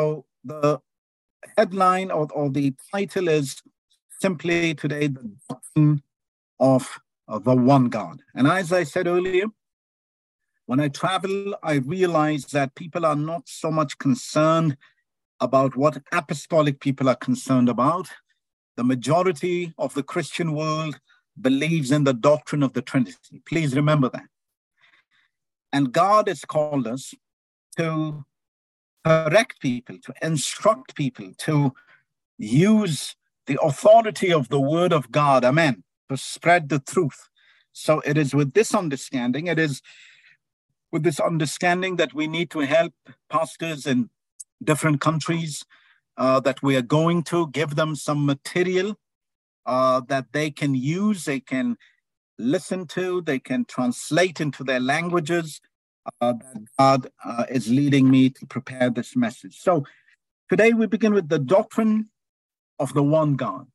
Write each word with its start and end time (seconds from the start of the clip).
So 0.00 0.24
the 0.44 0.80
headline 1.58 2.10
or, 2.10 2.26
or 2.32 2.48
the 2.48 2.72
title 2.90 3.28
is 3.28 3.60
simply 4.18 4.74
today 4.74 5.08
the 5.08 5.30
doctrine 5.46 6.02
of, 6.58 6.98
of 7.28 7.44
the 7.44 7.54
one 7.54 7.90
God. 7.90 8.22
And 8.34 8.46
as 8.46 8.72
I 8.72 8.84
said 8.84 9.06
earlier, 9.06 9.44
when 10.64 10.80
I 10.80 10.88
travel, 10.88 11.54
I 11.62 11.74
realize 11.74 12.46
that 12.46 12.74
people 12.76 13.04
are 13.04 13.16
not 13.16 13.42
so 13.46 13.70
much 13.70 13.98
concerned 13.98 14.78
about 15.38 15.76
what 15.76 16.02
apostolic 16.12 16.80
people 16.80 17.06
are 17.10 17.16
concerned 17.28 17.68
about. 17.68 18.08
The 18.76 18.84
majority 18.84 19.74
of 19.76 19.92
the 19.92 20.02
Christian 20.02 20.54
world 20.54 20.98
believes 21.38 21.90
in 21.90 22.04
the 22.04 22.14
doctrine 22.14 22.62
of 22.62 22.72
the 22.72 22.80
Trinity. 22.80 23.42
Please 23.46 23.76
remember 23.76 24.08
that. 24.08 24.28
And 25.74 25.92
God 25.92 26.28
has 26.28 26.46
called 26.46 26.86
us 26.86 27.12
to 27.76 28.24
correct 29.04 29.60
people, 29.60 29.98
to 30.04 30.14
instruct 30.22 30.94
people, 30.94 31.32
to 31.38 31.72
use 32.38 33.16
the 33.46 33.58
authority 33.62 34.32
of 34.32 34.48
the 34.48 34.60
word 34.60 34.92
of 34.92 35.10
God, 35.10 35.44
amen, 35.44 35.82
to 36.08 36.16
spread 36.16 36.68
the 36.68 36.78
truth. 36.78 37.28
So 37.72 38.00
it 38.00 38.16
is 38.18 38.34
with 38.34 38.52
this 38.52 38.74
understanding, 38.74 39.46
it 39.46 39.58
is 39.58 39.82
with 40.92 41.02
this 41.02 41.20
understanding 41.20 41.96
that 41.96 42.14
we 42.14 42.26
need 42.26 42.50
to 42.50 42.60
help 42.60 42.92
pastors 43.28 43.86
in 43.86 44.10
different 44.62 45.00
countries 45.00 45.64
uh, 46.16 46.40
that 46.40 46.62
we 46.62 46.76
are 46.76 46.82
going 46.82 47.22
to, 47.24 47.48
give 47.48 47.76
them 47.76 47.94
some 47.96 48.26
material 48.26 48.98
uh, 49.66 50.00
that 50.08 50.26
they 50.32 50.50
can 50.50 50.74
use, 50.74 51.24
they 51.24 51.40
can 51.40 51.76
listen 52.38 52.86
to, 52.88 53.22
they 53.22 53.38
can 53.38 53.64
translate 53.64 54.40
into 54.40 54.64
their 54.64 54.80
languages. 54.80 55.60
Uh, 56.20 56.32
that 56.32 56.64
God 56.78 57.10
uh, 57.24 57.44
is 57.50 57.68
leading 57.68 58.10
me 58.10 58.30
to 58.30 58.46
prepare 58.46 58.88
this 58.88 59.14
message. 59.14 59.60
So 59.60 59.84
today 60.48 60.72
we 60.72 60.86
begin 60.86 61.12
with 61.12 61.28
the 61.28 61.38
doctrine 61.38 62.08
of 62.78 62.94
the 62.94 63.02
one 63.02 63.36
God. 63.36 63.66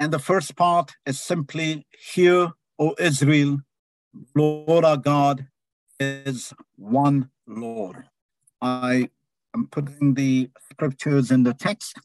And 0.00 0.12
the 0.12 0.18
first 0.18 0.56
part 0.56 0.92
is 1.06 1.20
simply, 1.20 1.86
Hear, 2.12 2.52
O 2.78 2.96
Israel, 2.98 3.60
Lord 4.34 4.84
our 4.84 4.96
God 4.96 5.46
is 6.00 6.52
one 6.76 7.30
Lord. 7.46 8.04
I 8.60 9.10
am 9.54 9.68
putting 9.68 10.14
the 10.14 10.50
scriptures 10.70 11.30
in 11.30 11.44
the 11.44 11.54
text. 11.54 11.98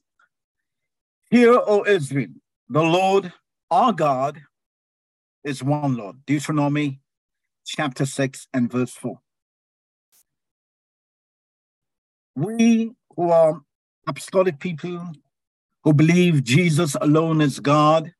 Hear, 1.31 1.59
O 1.65 1.83
Israel, 1.85 2.29
the 2.69 2.83
Lord 2.83 3.33
our 3.71 3.93
God 3.93 4.41
is 5.43 5.63
one 5.63 5.95
Lord. 5.95 6.17
Deuteronomy 6.27 6.99
chapter 7.69 8.05
6 8.05 8.47
and 8.53 8.71
verse 8.71 8.93
4. 8.93 9.19
We 12.35 12.91
who 13.15 13.29
are 13.29 13.61
apostolic 14.07 14.59
people 14.59 15.13
who 15.83 15.93
believe 15.93 16.43
Jesus 16.43 16.95
alone 16.99 17.41
is 17.41 17.59
God, 17.59 18.13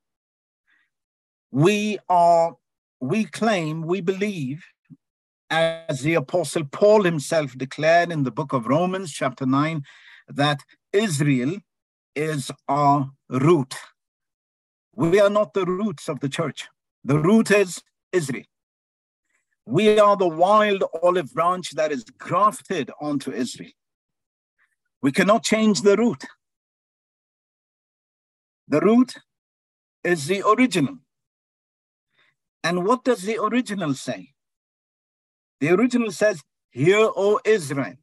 we 1.51 1.97
are, 2.07 2.55
we 3.01 3.25
claim, 3.25 3.81
we 3.81 4.01
believe, 4.01 4.63
as 5.49 6.01
the 6.01 6.13
apostle 6.13 6.63
Paul 6.65 7.03
himself 7.03 7.57
declared 7.57 8.11
in 8.11 8.23
the 8.23 8.31
book 8.31 8.53
of 8.53 8.67
Romans, 8.67 9.11
chapter 9.11 9.45
9, 9.45 9.83
that 10.27 10.59
Israel 10.93 11.57
is 12.15 12.51
our 12.67 13.09
root. 13.29 13.75
We 14.95 15.19
are 15.19 15.29
not 15.29 15.53
the 15.53 15.65
roots 15.65 16.07
of 16.07 16.19
the 16.19 16.29
church. 16.29 16.67
The 17.03 17.17
root 17.17 17.49
is 17.49 17.81
Israel. 18.11 18.48
We 19.69 19.99
are 19.99 20.17
the 20.17 20.27
wild 20.27 20.83
olive 21.03 21.31
branch 21.31 21.75
that 21.75 21.91
is 21.91 22.03
grafted 22.17 22.89
onto 22.99 23.31
Israel. 23.31 23.69
We 25.03 25.11
cannot 25.11 25.43
change 25.43 25.83
the 25.83 25.95
root. 25.95 26.25
The 28.67 28.79
root 28.81 29.13
is 30.03 30.25
the 30.25 30.41
original. 30.41 30.97
And 32.63 32.83
what 32.83 33.03
does 33.03 33.21
the 33.21 33.37
original 33.37 33.93
say? 33.93 34.29
The 35.59 35.69
original 35.69 36.09
says, 36.11 36.41
Hear, 36.71 37.07
O 37.15 37.39
Israel. 37.45 37.97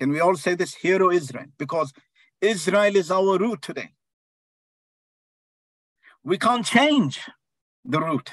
Can 0.00 0.10
we 0.10 0.18
all 0.18 0.34
say 0.34 0.56
this? 0.56 0.74
Hear, 0.74 1.04
O 1.04 1.12
Israel, 1.12 1.46
because 1.56 1.92
Israel 2.40 2.96
is 2.96 3.12
our 3.12 3.38
root 3.38 3.62
today. 3.62 3.90
We 6.24 6.36
can't 6.36 6.66
change 6.66 7.20
the 7.84 8.00
root. 8.00 8.32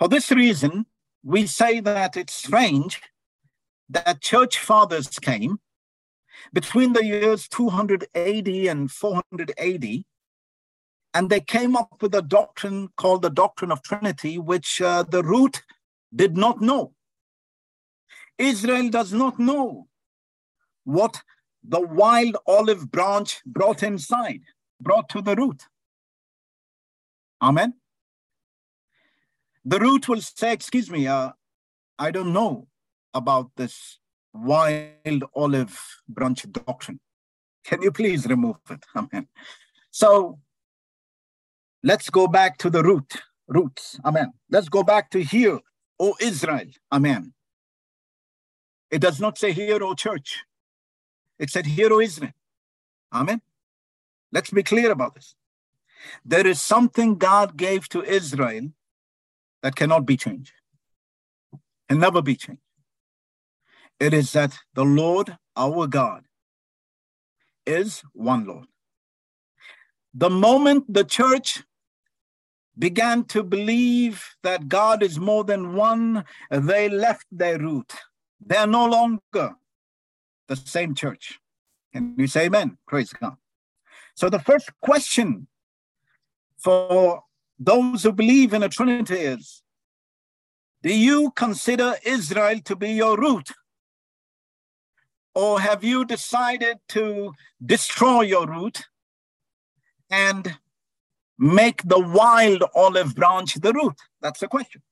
For 0.00 0.08
this 0.08 0.30
reason, 0.30 0.86
we 1.22 1.46
say 1.46 1.80
that 1.80 2.16
it's 2.16 2.32
strange 2.32 3.02
that 3.90 4.22
church 4.22 4.58
fathers 4.58 5.18
came 5.18 5.60
between 6.54 6.94
the 6.94 7.04
years 7.04 7.46
200 7.48 8.06
AD 8.14 8.48
and 8.48 8.90
400 8.90 9.52
AD, 9.58 9.84
and 11.12 11.28
they 11.28 11.40
came 11.40 11.76
up 11.76 12.00
with 12.00 12.14
a 12.14 12.22
doctrine 12.22 12.88
called 12.96 13.20
the 13.20 13.28
doctrine 13.28 13.70
of 13.70 13.82
Trinity, 13.82 14.38
which 14.38 14.80
uh, 14.80 15.02
the 15.02 15.22
root 15.22 15.60
did 16.16 16.34
not 16.34 16.62
know. 16.62 16.94
Israel 18.38 18.88
does 18.88 19.12
not 19.12 19.38
know 19.38 19.86
what 20.84 21.20
the 21.62 21.80
wild 21.80 22.38
olive 22.46 22.90
branch 22.90 23.42
brought 23.44 23.82
inside, 23.82 24.40
brought 24.80 25.10
to 25.10 25.20
the 25.20 25.36
root. 25.36 25.64
Amen. 27.42 27.74
The 29.64 29.78
root 29.78 30.08
will 30.08 30.20
say, 30.20 30.52
Excuse 30.52 30.90
me, 30.90 31.06
uh, 31.06 31.32
I 31.98 32.10
don't 32.10 32.32
know 32.32 32.66
about 33.12 33.50
this 33.56 33.98
wild 34.32 35.24
olive 35.34 35.78
branch 36.08 36.50
doctrine. 36.50 37.00
Can 37.64 37.82
you 37.82 37.92
please 37.92 38.26
remove 38.26 38.56
it? 38.70 38.84
Amen. 38.96 39.28
So 39.90 40.38
let's 41.82 42.08
go 42.10 42.26
back 42.26 42.58
to 42.58 42.70
the 42.70 42.82
root, 42.82 43.12
roots. 43.48 43.98
Amen. 44.04 44.32
Let's 44.50 44.68
go 44.68 44.82
back 44.82 45.10
to 45.10 45.22
here, 45.22 45.60
O 45.98 46.14
Israel. 46.20 46.68
Amen. 46.90 47.32
It 48.90 49.00
does 49.00 49.20
not 49.20 49.38
say 49.38 49.52
here, 49.52 49.82
O 49.82 49.94
church. 49.94 50.44
It 51.38 51.50
said 51.50 51.66
here, 51.66 51.92
O 51.92 52.00
Israel. 52.00 52.32
Amen. 53.12 53.40
Let's 54.32 54.50
be 54.50 54.62
clear 54.62 54.90
about 54.90 55.14
this. 55.14 55.34
There 56.24 56.46
is 56.46 56.62
something 56.62 57.16
God 57.16 57.56
gave 57.56 57.88
to 57.90 58.02
Israel 58.02 58.70
that 59.62 59.76
cannot 59.76 60.06
be 60.06 60.16
changed, 60.16 60.52
and 61.88 62.00
never 62.00 62.22
be 62.22 62.36
changed. 62.36 62.62
It 63.98 64.14
is 64.14 64.32
that 64.32 64.58
the 64.74 64.84
Lord 64.84 65.36
our 65.56 65.86
God 65.86 66.24
is 67.66 68.02
one 68.12 68.46
Lord. 68.46 68.66
The 70.14 70.30
moment 70.30 70.92
the 70.92 71.04
church 71.04 71.62
began 72.78 73.24
to 73.24 73.42
believe 73.42 74.24
that 74.42 74.68
God 74.68 75.02
is 75.02 75.18
more 75.18 75.44
than 75.44 75.74
one, 75.74 76.24
they 76.50 76.88
left 76.88 77.26
their 77.30 77.58
root. 77.58 77.92
They 78.44 78.56
are 78.56 78.66
no 78.66 78.86
longer 78.86 79.54
the 80.48 80.56
same 80.56 80.94
church. 80.94 81.38
Can 81.92 82.14
you 82.16 82.26
say 82.26 82.46
amen? 82.46 82.78
Praise 82.88 83.12
God. 83.12 83.36
So 84.14 84.30
the 84.30 84.38
first 84.38 84.70
question 84.80 85.46
for 86.58 87.22
those 87.60 88.02
who 88.02 88.12
believe 88.12 88.54
in 88.54 88.62
a 88.62 88.68
Trinity 88.70 89.14
is 89.14 89.62
Do 90.82 90.92
you 90.92 91.30
consider 91.36 91.94
Israel 92.04 92.60
to 92.64 92.74
be 92.74 92.90
your 92.92 93.18
root? 93.18 93.50
Or 95.34 95.60
have 95.60 95.84
you 95.84 96.04
decided 96.04 96.78
to 96.88 97.32
destroy 97.64 98.22
your 98.22 98.46
root 98.48 98.86
and 100.10 100.58
make 101.38 101.82
the 101.84 102.00
wild 102.00 102.64
olive 102.74 103.14
branch 103.14 103.54
the 103.54 103.72
root? 103.72 103.96
That's 104.20 104.40
the 104.40 104.48
question. 104.48 104.82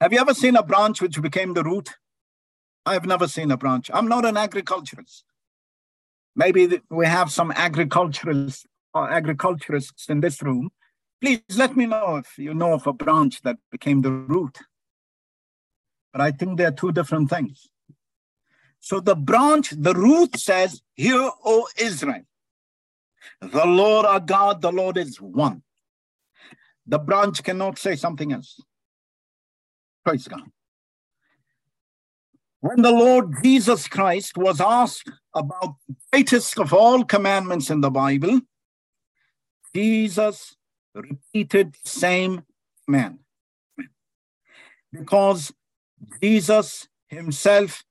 Have 0.00 0.12
you 0.12 0.20
ever 0.20 0.32
seen 0.34 0.56
a 0.56 0.62
branch 0.62 1.02
which 1.02 1.20
became 1.20 1.54
the 1.54 1.64
root? 1.64 1.90
I 2.86 2.92
have 2.92 3.06
never 3.06 3.26
seen 3.26 3.50
a 3.50 3.56
branch. 3.56 3.90
I'm 3.92 4.08
not 4.08 4.24
an 4.24 4.36
agriculturist. 4.36 5.24
Maybe 6.36 6.80
we 6.88 7.06
have 7.06 7.32
some 7.32 7.50
agriculturalists 7.50 8.66
or 8.94 9.10
agriculturists 9.10 10.08
in 10.08 10.20
this 10.20 10.40
room. 10.40 10.70
Please 11.20 11.40
let 11.56 11.76
me 11.76 11.86
know 11.86 12.16
if 12.16 12.38
you 12.38 12.52
know 12.52 12.74
of 12.74 12.86
a 12.86 12.92
branch 12.92 13.42
that 13.42 13.56
became 13.70 14.02
the 14.02 14.12
root. 14.12 14.58
But 16.12 16.20
I 16.20 16.30
think 16.30 16.58
they're 16.58 16.70
two 16.70 16.92
different 16.92 17.30
things. 17.30 17.68
So 18.80 19.00
the 19.00 19.16
branch, 19.16 19.70
the 19.70 19.94
root 19.94 20.38
says, 20.38 20.82
Hear, 20.94 21.30
O 21.44 21.68
Israel, 21.78 22.22
the 23.40 23.66
Lord 23.66 24.06
our 24.06 24.20
God, 24.20 24.60
the 24.60 24.72
Lord 24.72 24.96
is 24.96 25.20
one. 25.20 25.62
The 26.86 26.98
branch 26.98 27.42
cannot 27.42 27.78
say 27.78 27.96
something 27.96 28.32
else. 28.32 28.60
Praise 30.04 30.28
God. 30.28 30.44
When 32.60 32.82
the 32.82 32.90
Lord 32.90 33.34
Jesus 33.42 33.88
Christ 33.88 34.36
was 34.36 34.60
asked 34.60 35.10
about 35.34 35.76
the 35.88 35.96
greatest 36.12 36.58
of 36.58 36.72
all 36.72 37.04
commandments 37.04 37.70
in 37.70 37.80
the 37.80 37.90
Bible, 37.90 38.40
Jesus 39.74 40.55
repeated 40.96 41.76
same 41.84 42.42
command. 42.84 43.18
Because 44.92 45.52
Jesus 46.22 46.88
himself 47.08 47.84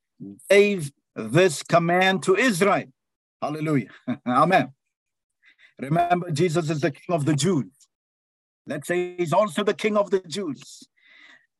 gave 0.50 0.92
this 1.16 1.64
command 1.64 2.24
to 2.24 2.36
Israel. 2.36 2.86
Hallelujah. 3.42 3.90
Amen. 4.28 4.74
Remember, 5.80 6.32
Jesus 6.32 6.70
is 6.70 6.82
the 6.82 6.92
king 6.92 7.16
of 7.16 7.26
the 7.26 7.36
Jews. 7.36 7.72
Let's 8.66 8.88
say 8.88 9.16
he's 9.18 9.34
also 9.34 9.64
the 9.64 9.74
king 9.74 9.98
of 9.98 10.10
the 10.10 10.20
Jews. 10.20 10.84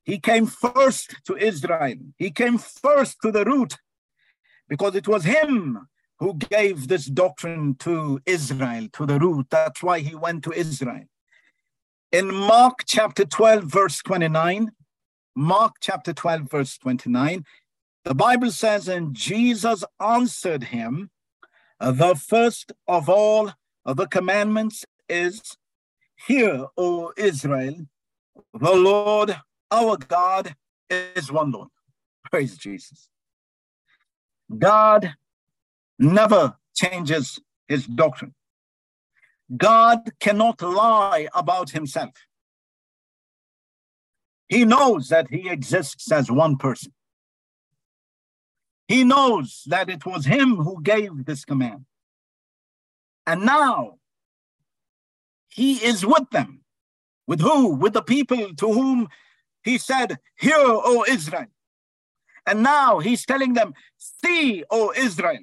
He 0.04 0.18
came 0.18 0.46
first 0.46 1.14
to 1.26 1.36
Israel. 1.36 1.96
He 2.16 2.30
came 2.30 2.58
first 2.58 3.18
to 3.22 3.30
the 3.30 3.44
root 3.44 3.76
because 4.68 4.94
it 4.94 5.06
was 5.06 5.24
him 5.24 5.86
who 6.18 6.34
gave 6.34 6.88
this 6.88 7.06
doctrine 7.06 7.74
to 7.80 8.20
Israel, 8.24 8.88
to 8.94 9.06
the 9.06 9.18
root. 9.18 9.46
That's 9.50 9.82
why 9.82 10.00
he 10.00 10.14
went 10.14 10.44
to 10.44 10.52
Israel. 10.52 11.04
In 12.16 12.34
Mark 12.34 12.84
chapter 12.86 13.26
12, 13.26 13.64
verse 13.64 13.98
29, 13.98 14.72
Mark 15.34 15.74
chapter 15.82 16.14
12, 16.14 16.50
verse 16.50 16.78
29, 16.78 17.44
the 18.04 18.14
Bible 18.14 18.50
says, 18.50 18.88
And 18.88 19.12
Jesus 19.12 19.84
answered 20.00 20.64
him, 20.64 21.10
The 21.78 22.14
first 22.14 22.72
of 22.88 23.10
all 23.10 23.52
the 23.84 24.06
commandments 24.06 24.86
is, 25.10 25.58
Hear, 26.26 26.68
O 26.78 27.12
Israel, 27.18 27.86
the 28.54 28.74
Lord 28.74 29.36
our 29.70 29.98
God 29.98 30.56
is 30.88 31.30
one 31.30 31.50
Lord. 31.50 31.68
Praise 32.30 32.56
Jesus. 32.56 33.10
God 34.58 35.12
never 35.98 36.56
changes 36.74 37.40
his 37.68 37.86
doctrine. 37.86 38.32
God 39.54 40.10
cannot 40.18 40.62
lie 40.62 41.28
about 41.34 41.70
himself. 41.70 42.14
He 44.48 44.64
knows 44.64 45.08
that 45.08 45.28
he 45.30 45.48
exists 45.48 46.10
as 46.10 46.30
one 46.30 46.56
person. 46.56 46.92
He 48.88 49.02
knows 49.02 49.62
that 49.66 49.88
it 49.90 50.06
was 50.06 50.26
him 50.26 50.56
who 50.56 50.80
gave 50.82 51.24
this 51.24 51.44
command. 51.44 51.84
And 53.26 53.44
now 53.44 53.98
he 55.48 55.84
is 55.84 56.06
with 56.06 56.30
them. 56.30 56.60
With 57.26 57.40
who? 57.40 57.74
With 57.74 57.92
the 57.92 58.02
people 58.02 58.54
to 58.54 58.72
whom 58.72 59.08
he 59.64 59.78
said, 59.78 60.18
Hear, 60.36 60.54
O 60.58 61.04
Israel. 61.08 61.46
And 62.46 62.62
now 62.62 63.00
he's 63.00 63.26
telling 63.26 63.54
them, 63.54 63.74
See, 63.96 64.62
O 64.70 64.92
Israel, 64.96 65.40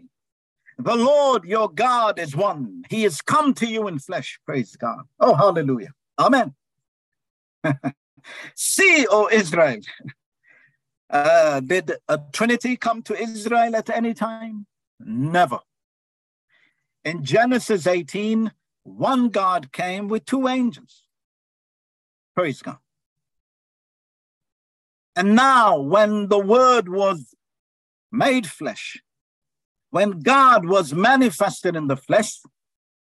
the 0.77 0.95
Lord 0.95 1.45
your 1.45 1.69
God 1.69 2.19
is 2.19 2.35
one. 2.35 2.83
He 2.89 3.03
has 3.03 3.21
come 3.21 3.53
to 3.55 3.67
you 3.67 3.87
in 3.87 3.99
flesh. 3.99 4.39
Praise 4.45 4.75
God. 4.75 5.03
Oh, 5.19 5.35
hallelujah. 5.35 5.93
Amen. 6.19 6.53
See, 8.55 9.05
O 9.09 9.29
Israel. 9.31 9.79
Uh, 11.09 11.59
did 11.59 11.91
a 12.07 12.19
Trinity 12.31 12.75
come 12.75 13.03
to 13.03 13.15
Israel 13.15 13.75
at 13.75 13.87
any 13.91 14.15
time? 14.15 14.65
Never. 14.99 15.59
In 17.05 17.23
Genesis 17.23 17.85
18, 17.85 18.51
one 18.81 19.29
God 19.29 19.71
came 19.71 20.07
with 20.07 20.25
two 20.25 20.47
angels. 20.47 21.03
Praise 22.35 22.63
God. 22.63 22.79
And 25.15 25.35
now, 25.35 25.79
when 25.79 26.29
the 26.29 26.39
Word 26.39 26.89
was 26.89 27.35
made 28.11 28.47
flesh, 28.47 28.99
when 29.93 30.21
God 30.21 30.65
was 30.65 30.91
manifested 30.91 31.75
in 31.75 31.85
the 31.85 31.95
flesh, 31.95 32.39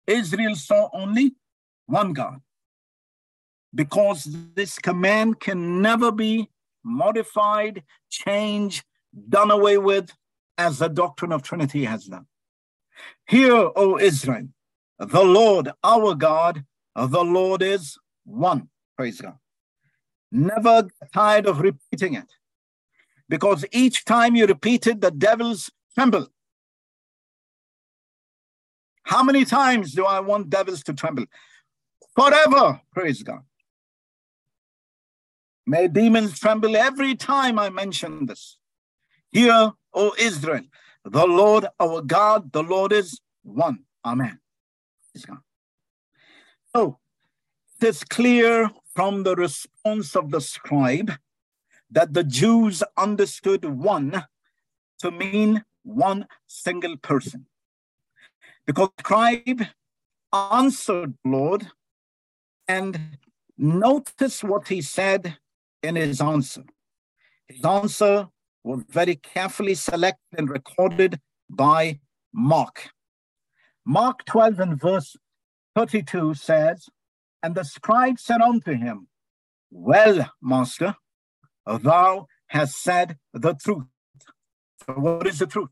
Israel 0.07 0.55
saw 0.55 0.87
only 0.93 1.35
one 1.85 2.13
God. 2.13 2.39
Because 3.75 4.25
this 4.55 4.79
command 4.79 5.41
can 5.41 5.81
never 5.81 6.13
be 6.13 6.49
modified, 6.85 7.83
changed, 8.09 8.85
done 9.27 9.51
away 9.51 9.77
with, 9.77 10.13
as 10.57 10.79
the 10.79 10.87
doctrine 10.87 11.33
of 11.33 11.43
Trinity 11.43 11.83
has 11.83 12.05
done. 12.05 12.25
Hear, 13.27 13.69
O 13.75 13.99
Israel, 13.99 14.47
the 14.97 15.25
Lord 15.25 15.69
our 15.83 16.15
God, 16.15 16.63
the 16.95 17.25
Lord 17.25 17.61
is 17.61 17.97
one. 18.23 18.69
Praise 18.95 19.19
God. 19.19 19.37
Never 20.31 20.87
tired 21.13 21.47
of 21.47 21.59
repeating 21.59 22.13
it. 22.13 22.31
Because 23.27 23.65
each 23.73 24.05
time 24.05 24.37
you 24.37 24.45
repeat 24.45 24.87
it, 24.87 25.01
the 25.01 25.11
devils 25.11 25.69
tremble. 25.93 26.29
How 29.07 29.23
many 29.23 29.45
times 29.45 29.93
do 29.93 30.03
I 30.03 30.19
want 30.19 30.49
devils 30.49 30.83
to 30.83 30.93
tremble? 30.93 31.25
Forever, 32.13 32.81
praise 32.91 33.23
God. 33.23 33.43
May 35.65 35.87
demons 35.87 36.37
tremble 36.37 36.75
every 36.75 37.15
time 37.15 37.57
I 37.57 37.69
mention 37.69 38.25
this. 38.25 38.57
Hear, 39.29 39.71
O 39.93 40.13
Israel, 40.19 40.63
the 41.05 41.25
Lord 41.25 41.67
our 41.79 42.01
God, 42.01 42.51
the 42.51 42.63
Lord 42.63 42.91
is 42.91 43.21
one. 43.43 43.85
Amen. 44.03 44.39
Praise 45.13 45.25
God. 45.25 45.39
So 46.75 46.99
it 47.79 47.87
is 47.87 48.03
clear 48.03 48.69
from 48.93 49.23
the 49.23 49.35
response 49.35 50.17
of 50.17 50.31
the 50.31 50.41
scribe 50.41 51.13
that 51.91 52.13
the 52.13 52.25
Jews 52.25 52.83
understood 52.97 53.63
one 53.63 54.25
to 54.99 55.11
mean 55.11 55.63
one 55.83 56.27
single 56.45 56.97
person. 56.97 57.45
Because 58.67 58.89
the 58.97 59.03
scribe 59.03 59.63
answered 60.33 61.15
Lord, 61.25 61.67
and 62.67 63.17
notice 63.57 64.43
what 64.43 64.67
he 64.67 64.81
said 64.81 65.37
in 65.81 65.95
his 65.95 66.19
answer. 66.19 66.63
His 67.47 67.63
answer 67.63 68.27
was 68.63 68.83
very 68.89 69.15
carefully 69.15 69.73
selected 69.73 70.37
and 70.37 70.49
recorded 70.49 71.21
by 71.49 71.99
Mark. 72.33 72.89
Mark 73.85 74.25
12 74.25 74.59
and 74.59 74.79
verse 74.79 75.15
32 75.75 76.33
says, 76.33 76.89
and 77.41 77.55
the 77.55 77.63
scribe 77.63 78.19
said 78.19 78.41
unto 78.41 78.73
him, 78.73 79.07
Well, 79.71 80.29
master, 80.41 80.95
thou 81.65 82.27
hast 82.47 82.81
said 82.81 83.17
the 83.33 83.53
truth. 83.53 83.85
So 84.85 84.93
what 84.93 85.27
is 85.27 85.39
the 85.39 85.47
truth? 85.47 85.69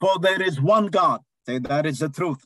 For 0.00 0.18
there 0.18 0.40
is 0.40 0.60
one 0.60 0.86
God. 0.86 1.20
Say 1.48 1.58
that 1.60 1.86
is 1.86 2.00
the 2.00 2.10
truth. 2.10 2.44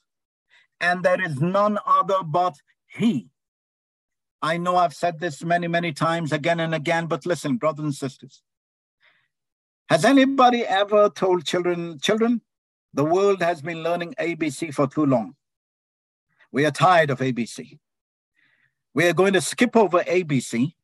And 0.81 1.03
there 1.03 1.21
is 1.21 1.41
none 1.41 1.77
other 1.85 2.23
but 2.25 2.55
he. 2.87 3.31
I 4.41 4.59
know 4.59 4.77
I've 4.77 4.95
said 4.95 5.19
this 5.19 5.43
many, 5.43 5.67
many 5.67 5.93
times 5.93 6.31
again 6.31 6.61
and 6.61 6.73
again, 6.73 7.07
but 7.07 7.27
listen, 7.27 7.57
brothers 7.57 7.85
and 7.85 7.95
sisters. 7.95 8.43
Has 9.89 10.05
anybody 10.05 10.65
ever 10.65 11.09
told 11.09 11.45
children, 11.45 11.99
children, 12.01 12.43
the 12.95 13.05
world 13.05 13.43
has 13.43 13.61
been 13.61 13.83
learning 13.83 14.15
ABC 14.21 14.73
for 14.73 14.87
too 14.87 15.05
long. 15.05 15.35
We 16.53 16.65
are 16.65 16.71
tired 16.71 17.11
of 17.11 17.19
ABC. 17.19 17.79
We 18.95 19.09
are 19.09 19.15
going 19.15 19.33
to 19.33 19.41
skip 19.41 19.77
over 19.77 20.01
ABC 20.01 20.75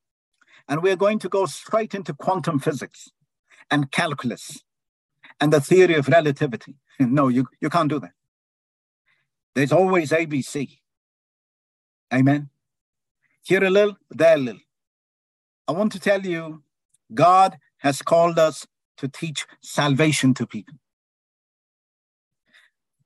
and 0.67 0.83
we're 0.83 0.97
going 0.97 1.21
to 1.21 1.29
go 1.29 1.47
straight 1.47 1.95
into 1.95 2.15
quantum 2.15 2.59
physics 2.59 3.11
and 3.71 3.93
calculus 3.93 4.65
and 5.41 5.53
the 5.53 5.61
theory 5.61 5.95
of 5.95 6.09
relativity. 6.09 6.75
No, 7.01 7.29
you, 7.29 7.47
you 7.61 7.71
can't 7.71 7.89
do 7.89 8.01
that. 8.01 8.13
There's 9.55 9.73
always 9.73 10.11
ABC. 10.11 10.79
Amen. 12.13 12.51
Here 13.43 13.65
a 13.65 13.71
little, 13.71 13.97
there 14.11 14.35
a 14.35 14.39
little. 14.39 14.61
I 15.67 15.73
want 15.73 15.93
to 15.93 16.01
tell 16.01 16.25
you, 16.25 16.63
God 17.13 17.59
has 17.79 18.03
called 18.03 18.39
us 18.39 18.67
to 18.99 19.09
teach 19.09 19.47
salvation 19.63 20.35
to 20.35 20.47
people. 20.47 20.75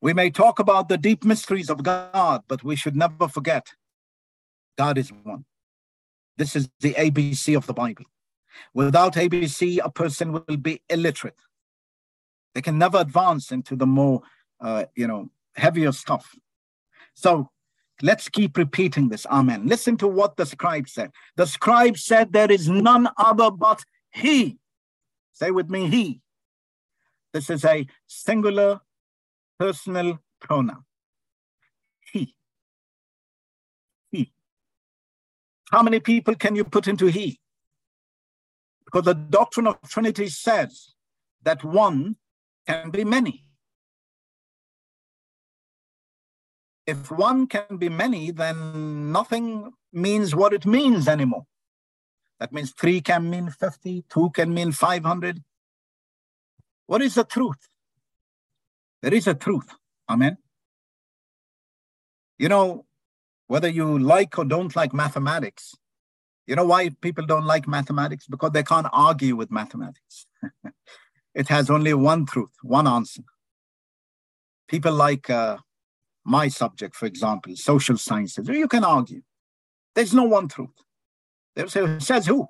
We 0.01 0.13
may 0.13 0.31
talk 0.31 0.59
about 0.59 0.89
the 0.89 0.99
deep 0.99 1.25
mysteries 1.25 1.71
of 1.71 1.83
God, 1.83 2.43
but 2.49 2.65
we 2.65 2.75
should 2.75 2.97
never 2.97 3.29
forget 3.29 3.69
God 4.77 4.99
is 4.99 5.13
one. 5.23 5.45
This 6.37 6.57
is 6.57 6.69
the 6.81 6.95
ABC 6.95 7.57
of 7.57 7.67
the 7.67 7.75
Bible. 7.75 8.05
Without 8.75 9.15
ABC, 9.15 9.79
a 9.83 9.91
person 9.91 10.33
will 10.33 10.57
be 10.57 10.83
illiterate. 10.89 11.39
They 12.55 12.63
can 12.63 12.79
never 12.79 12.99
advance 12.99 13.53
into 13.53 13.77
the 13.77 13.87
more, 13.87 14.23
uh, 14.61 14.85
you 14.95 15.07
know, 15.07 15.31
heavier 15.55 15.93
stuff. 15.93 16.35
So 17.15 17.51
let's 18.01 18.29
keep 18.29 18.57
repeating 18.57 19.09
this. 19.09 19.27
Amen. 19.27 19.67
Listen 19.67 19.97
to 19.99 20.09
what 20.09 20.37
the 20.37 20.47
scribe 20.47 20.89
said. 20.89 21.11
The 21.37 21.47
scribe 21.47 21.99
said, 21.99 22.33
There 22.33 22.51
is 22.51 22.69
none 22.69 23.09
other 23.17 23.51
but 23.51 23.83
He. 24.13 24.59
Say 25.33 25.51
with 25.51 25.71
me, 25.71 25.89
He. 25.89 26.21
This 27.33 27.49
is 27.49 27.65
a 27.65 27.87
singular 28.07 28.81
personal 29.59 30.19
pronoun. 30.41 30.85
He. 32.13 32.35
He. 34.11 34.33
How 35.71 35.83
many 35.83 36.01
people 36.01 36.35
can 36.35 36.55
you 36.55 36.65
put 36.65 36.87
into 36.87 37.07
he? 37.07 37.41
Because 38.85 39.05
the 39.05 39.15
doctrine 39.15 39.67
of 39.67 39.81
Trinity 39.89 40.29
says 40.29 40.95
that 41.43 41.65
one 41.65 42.17
can 42.67 42.91
be 42.91 43.05
many. 43.05 43.47
If 46.87 47.11
one 47.11 47.47
can 47.47 47.77
be 47.79 47.89
many, 47.89 48.31
then 48.33 49.13
nothing 49.13 49.73
means 49.93 50.35
what 50.35 50.53
it 50.53 50.67
means 50.67 51.07
anymore. 51.07 51.47
That 52.41 52.53
means 52.53 52.73
three 52.73 53.01
can 53.01 53.31
mean 53.31 53.51
50, 53.51 54.05
two 54.09 54.31
can 54.31 54.53
mean 54.53 54.73
500. 54.73 55.43
What 56.87 57.03
is 57.03 57.15
the 57.15 57.25
truth? 57.25 57.69
There 59.01 59.15
is 59.15 59.27
a 59.27 59.35
truth. 59.35 59.69
Amen. 60.09 60.39
You 62.39 62.49
know, 62.49 62.87
whether 63.47 63.69
you 63.69 63.99
like 63.99 64.39
or 64.39 64.45
don't 64.45 64.75
like 64.75 64.93
mathematics, 64.93 65.77
you 66.47 66.57
know 66.57 66.65
why 66.65 66.91
people 67.01 67.25
don't 67.25 67.45
like 67.45 67.69
mathematics? 67.69 68.27
Because 68.27 68.51
they 68.53 68.63
can't 68.65 68.89
argue 68.93 69.37
with 69.37 69.51
mathematics. 69.51 70.27
it 71.35 71.49
has 71.49 71.71
only 71.71 71.95
one 71.95 72.27
truth, 72.27 72.51
one 72.63 72.89
answer. 72.89 73.23
People 74.69 74.93
like 74.93 75.31
uh, 75.31 75.59
my 76.25 76.49
subject, 76.49 76.95
for 76.95 77.07
example, 77.07 77.57
social 77.57 77.99
sciences, 77.99 78.49
you 78.49 78.69
can 78.69 78.85
argue. 78.85 79.23
There's 79.95 80.15
no 80.15 80.25
one 80.25 80.49
truth. 80.49 80.71
There 81.55 81.69
says 81.69 82.27
who? 82.27 82.49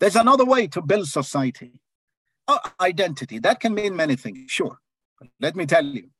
There's 0.00 0.16
another 0.16 0.44
way 0.44 0.66
to 0.68 0.82
build 0.82 1.08
society. 1.08 1.80
Oh, 2.48 2.60
identity, 2.80 3.38
that 3.40 3.60
can 3.60 3.74
mean 3.74 3.96
many 3.96 4.16
things, 4.16 4.50
sure. 4.50 4.78
But 5.18 5.28
let 5.40 5.56
me 5.56 5.66
tell 5.66 5.84
you, 5.84 6.10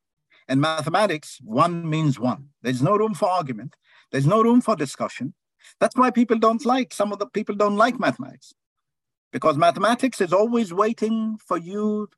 in 0.49 0.61
mathematics, 0.61 1.39
one 1.43 1.89
means 1.89 2.19
one. 2.19 2.51
There's 2.63 2.83
no 2.83 2.97
room 2.97 3.15
for 3.15 3.29
argument. 3.29 3.77
There's 4.11 4.27
no 4.27 4.43
room 4.43 4.61
for 4.61 4.77
discussion. 4.77 5.35
That's 5.81 5.97
why 5.97 6.11
people 6.11 6.39
don't 6.39 6.65
like, 6.65 6.93
some 6.93 7.13
of 7.13 7.19
the 7.19 7.27
people 7.27 7.55
don't 7.55 7.77
like 7.77 7.99
mathematics. 7.99 8.55
Because 9.33 9.57
mathematics 9.57 10.21
is 10.21 10.33
always 10.33 10.73
waiting 10.73 11.39
for 11.45 11.59
you 11.59 12.09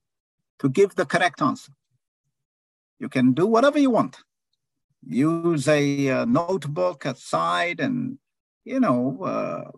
to 0.59 0.69
give 0.69 0.95
the 0.95 1.07
correct 1.07 1.41
answer. 1.41 1.73
You 2.99 3.09
can 3.09 3.33
do 3.33 3.47
whatever 3.47 3.79
you 3.79 3.91
want. 3.91 4.19
Use 5.05 5.69
a, 5.69 6.07
a 6.07 6.23
uh, 6.23 6.25
notebook 6.25 7.05
aside 7.05 7.81
and, 7.81 8.19
you 8.65 8.81
know, 8.81 9.23
uh, 9.23 9.71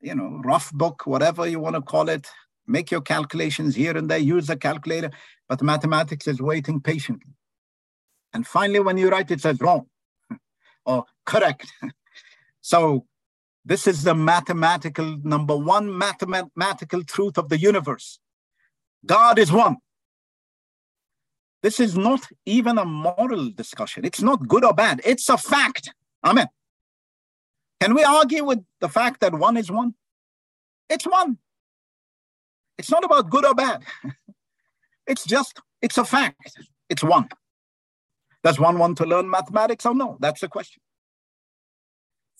you 0.00 0.14
know, 0.14 0.40
rough 0.44 0.72
book, 0.72 1.06
whatever 1.06 1.46
you 1.46 1.60
want 1.60 1.76
to 1.76 1.82
call 1.82 2.08
it. 2.08 2.28
Make 2.66 2.90
your 2.90 3.00
calculations 3.00 3.74
here 3.74 3.96
and 3.96 4.08
there, 4.08 4.18
use 4.18 4.48
a 4.48 4.56
calculator, 4.56 5.10
but 5.48 5.62
mathematics 5.62 6.28
is 6.28 6.40
waiting 6.40 6.80
patiently. 6.80 7.32
And 8.32 8.46
finally, 8.46 8.80
when 8.80 8.98
you 8.98 9.10
write, 9.10 9.30
it 9.30 9.40
says 9.40 9.60
wrong 9.60 9.86
or 10.86 11.04
correct. 11.26 11.66
so 12.60 13.06
this 13.64 13.86
is 13.86 14.02
the 14.02 14.14
mathematical 14.14 15.18
number 15.22 15.56
one 15.56 15.96
mathematical 15.96 17.04
truth 17.04 17.38
of 17.38 17.48
the 17.48 17.58
universe. 17.58 18.18
God 19.06 19.38
is 19.38 19.52
one. 19.52 19.76
This 21.62 21.78
is 21.78 21.96
not 21.96 22.26
even 22.44 22.76
a 22.78 22.84
moral 22.84 23.50
discussion. 23.50 24.04
It's 24.04 24.20
not 24.20 24.48
good 24.48 24.64
or 24.64 24.74
bad. 24.74 25.00
It's 25.04 25.28
a 25.28 25.38
fact. 25.38 25.92
Amen. 26.24 26.48
Can 27.80 27.94
we 27.94 28.04
argue 28.04 28.44
with 28.44 28.60
the 28.80 28.88
fact 28.88 29.20
that 29.20 29.34
one 29.34 29.56
is 29.56 29.70
one? 29.70 29.94
It's 30.88 31.06
one. 31.06 31.38
It's 32.78 32.90
not 32.90 33.04
about 33.04 33.30
good 33.30 33.44
or 33.44 33.54
bad. 33.54 33.82
it's 35.06 35.24
just, 35.24 35.60
it's 35.80 35.98
a 35.98 36.04
fact. 36.04 36.36
It's 36.88 37.02
one. 37.02 37.28
Does 38.42 38.58
one 38.58 38.78
want 38.78 38.98
to 38.98 39.04
learn 39.04 39.30
mathematics 39.30 39.86
or 39.86 39.94
no? 39.94 40.16
That's 40.20 40.40
the 40.40 40.48
question. 40.48 40.82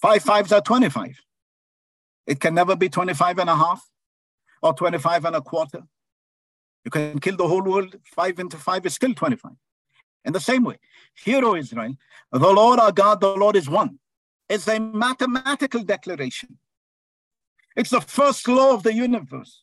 Five 0.01 0.23
fives 0.23 0.53
are 0.53 0.61
25. 0.61 1.17
It 2.27 2.41
can 2.41 2.55
never 2.55 2.75
be 2.75 2.89
25 2.89 3.39
and 3.39 3.51
a 3.51 3.57
half 3.57 3.89
or 4.63 4.75
25 4.75 5.25
and 5.27 5.37
a 5.37 5.41
quarter. 5.41 5.83
You 6.85 6.91
can 6.91 7.19
kill 7.21 7.37
the 7.37 7.47
whole 7.47 7.63
world. 7.63 7.97
Five 8.05 8.39
into 8.39 8.57
five 8.57 8.85
is 8.87 8.95
still 8.95 9.15
25. 9.15 9.53
In 10.25 10.33
the 10.33 10.41
same 10.41 10.65
way, 10.65 10.79
hear, 11.15 11.45
O 11.45 11.57
Israel, 11.57 11.95
the 12.31 12.39
Lord 12.39 12.79
our 12.79 12.93
God, 12.93 13.21
the 13.21 13.35
Lord 13.37 13.57
is 13.57 13.69
one. 13.69 13.99
It's 14.49 14.69
a 14.69 14.79
mathematical 14.79 15.83
declaration. 15.83 16.59
It's 17.77 17.91
the 17.91 18.01
first 18.01 18.47
law 18.47 18.75
of 18.75 18.83
the 18.83 18.93
universe. 18.93 19.63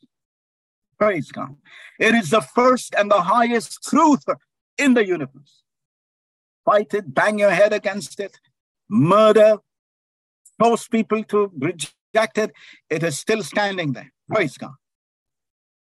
Praise 0.98 1.32
God. 1.32 1.56
It 2.00 2.14
is 2.14 2.32
the 2.32 2.42
first 2.42 2.94
and 2.98 3.10
the 3.10 3.22
highest 3.22 3.84
truth 3.84 4.26
in 4.78 4.96
the 4.96 5.06
universe. 5.06 5.64
Fight 6.66 6.94
it, 6.94 7.14
bang 7.14 7.40
your 7.40 7.52
head 7.52 7.72
against 7.72 8.20
it, 8.20 8.40
murder, 8.90 9.58
force 10.58 10.88
people 10.88 11.24
to 11.26 11.52
reject 11.58 12.38
it. 12.38 12.52
It 12.90 13.04
is 13.04 13.18
still 13.18 13.44
standing 13.44 13.94
there. 13.94 14.12
Praise 14.28 14.58
God. 14.58 14.74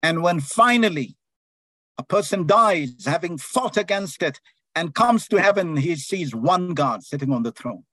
And 0.03 0.21
when 0.21 0.39
finally 0.39 1.17
a 1.99 2.03
person 2.03 2.47
dies 2.47 3.05
having 3.05 3.37
fought 3.37 3.75
against 3.75 4.23
it 4.23 4.39
and 4.73 4.95
comes 4.95 5.27
to 5.27 5.41
heaven, 5.41 5.75
he 5.75 5.97
sees 5.97 6.33
one 6.33 6.73
God 6.73 7.03
sitting 7.03 7.33
on 7.33 7.43
the 7.43 7.51
throne. 7.51 7.83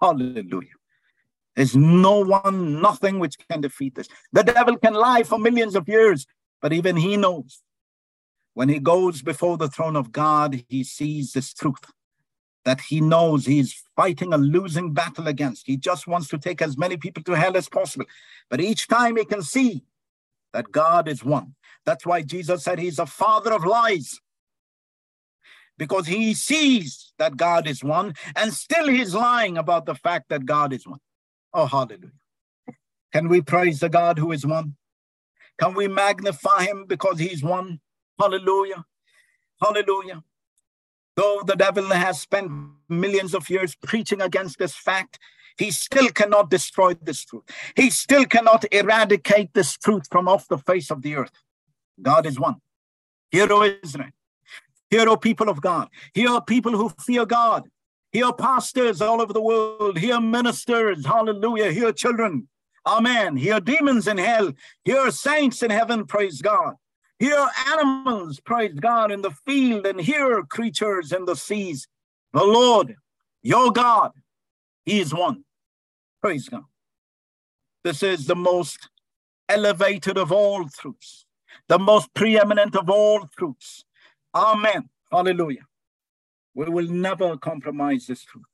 Hallelujah. 0.00 0.78
There's 1.56 1.74
no 1.74 2.20
one, 2.20 2.80
nothing 2.80 3.18
which 3.18 3.34
can 3.50 3.60
defeat 3.60 3.96
this. 3.96 4.06
The 4.32 4.44
devil 4.44 4.76
can 4.76 4.94
lie 4.94 5.24
for 5.24 5.40
millions 5.40 5.74
of 5.74 5.88
years, 5.88 6.24
but 6.62 6.72
even 6.72 6.96
he 6.96 7.16
knows. 7.16 7.60
When 8.54 8.68
he 8.68 8.78
goes 8.78 9.22
before 9.22 9.56
the 9.56 9.68
throne 9.68 9.96
of 9.96 10.12
God, 10.12 10.62
he 10.68 10.84
sees 10.84 11.32
this 11.32 11.52
truth 11.52 11.84
that 12.64 12.80
he 12.80 13.00
knows 13.00 13.44
he's 13.44 13.82
fighting 13.96 14.32
a 14.32 14.38
losing 14.38 14.92
battle 14.92 15.26
against. 15.26 15.66
He 15.66 15.76
just 15.76 16.06
wants 16.06 16.28
to 16.28 16.38
take 16.38 16.62
as 16.62 16.78
many 16.78 16.96
people 16.96 17.24
to 17.24 17.32
hell 17.32 17.56
as 17.56 17.68
possible. 17.68 18.06
But 18.50 18.60
each 18.60 18.86
time 18.86 19.16
he 19.16 19.24
can 19.24 19.42
see 19.42 19.82
that 20.52 20.70
God 20.70 21.08
is 21.08 21.24
one. 21.24 21.54
That's 21.88 22.04
why 22.04 22.20
Jesus 22.20 22.64
said 22.64 22.78
he's 22.78 22.98
a 22.98 23.06
father 23.06 23.50
of 23.50 23.64
lies. 23.64 24.20
Because 25.78 26.06
he 26.06 26.34
sees 26.34 27.14
that 27.18 27.38
God 27.38 27.66
is 27.66 27.82
one, 27.82 28.12
and 28.36 28.52
still 28.52 28.88
he's 28.88 29.14
lying 29.14 29.56
about 29.56 29.86
the 29.86 29.94
fact 29.94 30.28
that 30.28 30.44
God 30.44 30.74
is 30.74 30.86
one. 30.86 30.98
Oh, 31.54 31.64
hallelujah. 31.64 32.12
Can 33.10 33.30
we 33.30 33.40
praise 33.40 33.80
the 33.80 33.88
God 33.88 34.18
who 34.18 34.32
is 34.32 34.44
one? 34.44 34.76
Can 35.58 35.72
we 35.72 35.88
magnify 35.88 36.64
him 36.64 36.84
because 36.86 37.20
he's 37.20 37.42
one? 37.42 37.80
Hallelujah. 38.20 38.84
Hallelujah. 39.58 40.22
Though 41.16 41.40
the 41.46 41.56
devil 41.56 41.84
has 41.84 42.20
spent 42.20 42.52
millions 42.90 43.34
of 43.34 43.48
years 43.48 43.74
preaching 43.82 44.20
against 44.20 44.58
this 44.58 44.74
fact, 44.74 45.18
he 45.56 45.70
still 45.70 46.10
cannot 46.10 46.50
destroy 46.50 46.92
this 46.92 47.24
truth. 47.24 47.44
He 47.76 47.88
still 47.88 48.26
cannot 48.26 48.66
eradicate 48.70 49.54
this 49.54 49.78
truth 49.78 50.06
from 50.10 50.28
off 50.28 50.48
the 50.48 50.58
face 50.58 50.90
of 50.90 51.00
the 51.00 51.16
earth. 51.16 51.32
God 52.00 52.26
is 52.26 52.38
one. 52.38 52.56
Hear, 53.30 53.52
O 53.52 53.62
Israel. 53.82 54.10
Hear, 54.90 55.08
O 55.08 55.16
people 55.16 55.48
of 55.48 55.60
God. 55.60 55.88
Hear 56.14 56.40
people 56.40 56.72
who 56.72 56.90
fear 57.00 57.26
God. 57.26 57.68
Hear 58.12 58.32
pastors 58.32 59.02
all 59.02 59.20
over 59.20 59.32
the 59.32 59.42
world. 59.42 59.98
Hear 59.98 60.20
ministers. 60.20 61.04
Hallelujah. 61.04 61.70
Hear 61.70 61.92
children. 61.92 62.48
Amen. 62.86 63.36
Hear 63.36 63.60
demons 63.60 64.08
in 64.08 64.16
hell. 64.16 64.52
Hear 64.84 65.10
saints 65.10 65.62
in 65.62 65.70
heaven. 65.70 66.06
Praise 66.06 66.40
God. 66.40 66.74
Hear 67.18 67.46
animals. 67.66 68.40
Praise 68.40 68.74
God 68.74 69.10
in 69.10 69.22
the 69.22 69.32
field 69.46 69.86
and 69.86 70.00
hear 70.00 70.42
creatures 70.44 71.12
in 71.12 71.24
the 71.24 71.34
seas. 71.34 71.86
The 72.32 72.44
Lord, 72.44 72.94
your 73.42 73.72
God, 73.72 74.12
He 74.84 75.00
is 75.00 75.12
one. 75.12 75.44
Praise 76.22 76.48
God. 76.48 76.64
This 77.84 78.02
is 78.02 78.26
the 78.26 78.36
most 78.36 78.88
elevated 79.48 80.16
of 80.16 80.30
all 80.30 80.68
truths, 80.68 81.26
the 81.66 81.78
most 81.78 82.12
preeminent 82.14 82.76
of 82.76 82.88
all 82.88 83.28
truths. 83.36 83.84
Amen. 84.34 84.88
Hallelujah. 85.10 85.66
We 86.54 86.66
will 86.66 86.88
never 86.88 87.36
compromise 87.36 88.06
this 88.06 88.24
truth. 88.24 88.44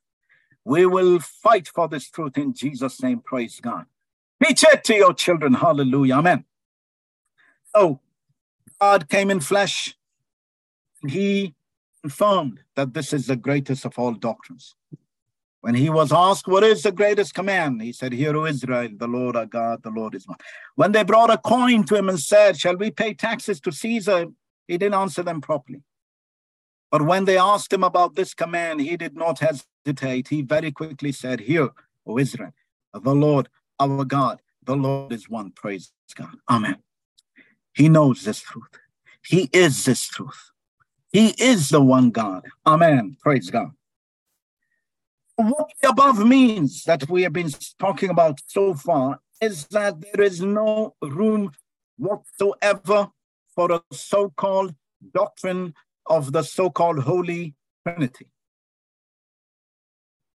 We 0.63 0.85
will 0.85 1.19
fight 1.19 1.67
for 1.67 1.87
this 1.87 2.09
truth 2.09 2.37
in 2.37 2.53
Jesus' 2.53 3.01
name. 3.01 3.19
Praise 3.19 3.59
God. 3.61 3.85
Teach 4.43 4.63
it 4.63 4.83
to 4.85 4.95
your 4.95 5.13
children. 5.13 5.53
Hallelujah. 5.53 6.15
Amen. 6.15 6.45
So 7.75 7.99
God 8.79 9.09
came 9.09 9.29
in 9.29 9.39
flesh. 9.39 9.95
He 11.07 11.55
confirmed 12.01 12.61
that 12.75 12.93
this 12.93 13.13
is 13.13 13.27
the 13.27 13.35
greatest 13.35 13.85
of 13.85 13.97
all 13.99 14.13
doctrines. 14.13 14.75
When 15.65 15.73
he 15.73 15.89
was 15.89 16.11
asked, 16.11 16.47
What 16.47 16.63
is 16.63 16.83
the 16.83 16.91
greatest 16.91 17.33
command? 17.33 17.81
He 17.81 17.91
said, 17.91 18.13
Hear, 18.13 18.37
O 18.37 18.45
Israel, 18.45 18.87
the 18.95 19.07
Lord 19.07 19.35
our 19.35 19.47
God, 19.47 19.81
the 19.81 19.89
Lord 19.89 20.13
is 20.13 20.27
one. 20.27 20.37
When 20.75 20.91
they 20.91 21.03
brought 21.03 21.31
a 21.31 21.39
coin 21.39 21.85
to 21.85 21.95
him 21.95 22.07
and 22.07 22.19
said, 22.19 22.55
Shall 22.55 22.77
we 22.77 22.91
pay 22.91 23.15
taxes 23.15 23.59
to 23.61 23.71
Caesar? 23.71 24.27
He 24.67 24.77
didn't 24.77 24.93
answer 24.93 25.23
them 25.23 25.41
properly. 25.41 25.81
But 26.91 27.01
when 27.01 27.25
they 27.25 27.39
asked 27.39 27.73
him 27.73 27.83
about 27.83 28.13
this 28.13 28.35
command, 28.35 28.79
he 28.79 28.95
did 28.95 29.15
not 29.15 29.39
hesitate. 29.39 30.27
He 30.27 30.43
very 30.43 30.71
quickly 30.71 31.11
said, 31.11 31.39
Hear, 31.39 31.71
O 32.05 32.19
Israel, 32.19 32.53
the 32.93 33.15
Lord 33.15 33.49
our 33.79 34.05
God, 34.05 34.43
the 34.63 34.75
Lord 34.75 35.11
is 35.13 35.27
one. 35.27 35.49
Praise 35.49 35.91
God. 36.13 36.35
Amen. 36.47 36.77
He 37.73 37.89
knows 37.89 38.23
this 38.23 38.39
truth. 38.39 38.77
He 39.25 39.49
is 39.51 39.83
this 39.85 40.07
truth. 40.07 40.51
He 41.11 41.29
is 41.39 41.69
the 41.69 41.81
one 41.81 42.11
God. 42.11 42.45
Amen. 42.67 43.17
Praise 43.19 43.49
God. 43.49 43.71
What 45.37 45.71
the 45.81 45.89
above 45.89 46.25
means 46.25 46.83
that 46.85 47.09
we 47.09 47.23
have 47.23 47.33
been 47.33 47.49
talking 47.77 48.09
about 48.09 48.39
so 48.47 48.73
far 48.73 49.19
is 49.41 49.67
that 49.67 49.95
there 50.01 50.23
is 50.23 50.41
no 50.41 50.95
room 51.01 51.51
whatsoever 51.97 53.09
for 53.53 53.71
a 53.71 53.81
so 53.91 54.29
called 54.29 54.75
doctrine 55.13 55.73
of 56.05 56.31
the 56.31 56.43
so 56.43 56.69
called 56.69 56.99
Holy 56.99 57.53
Trinity. 57.85 58.27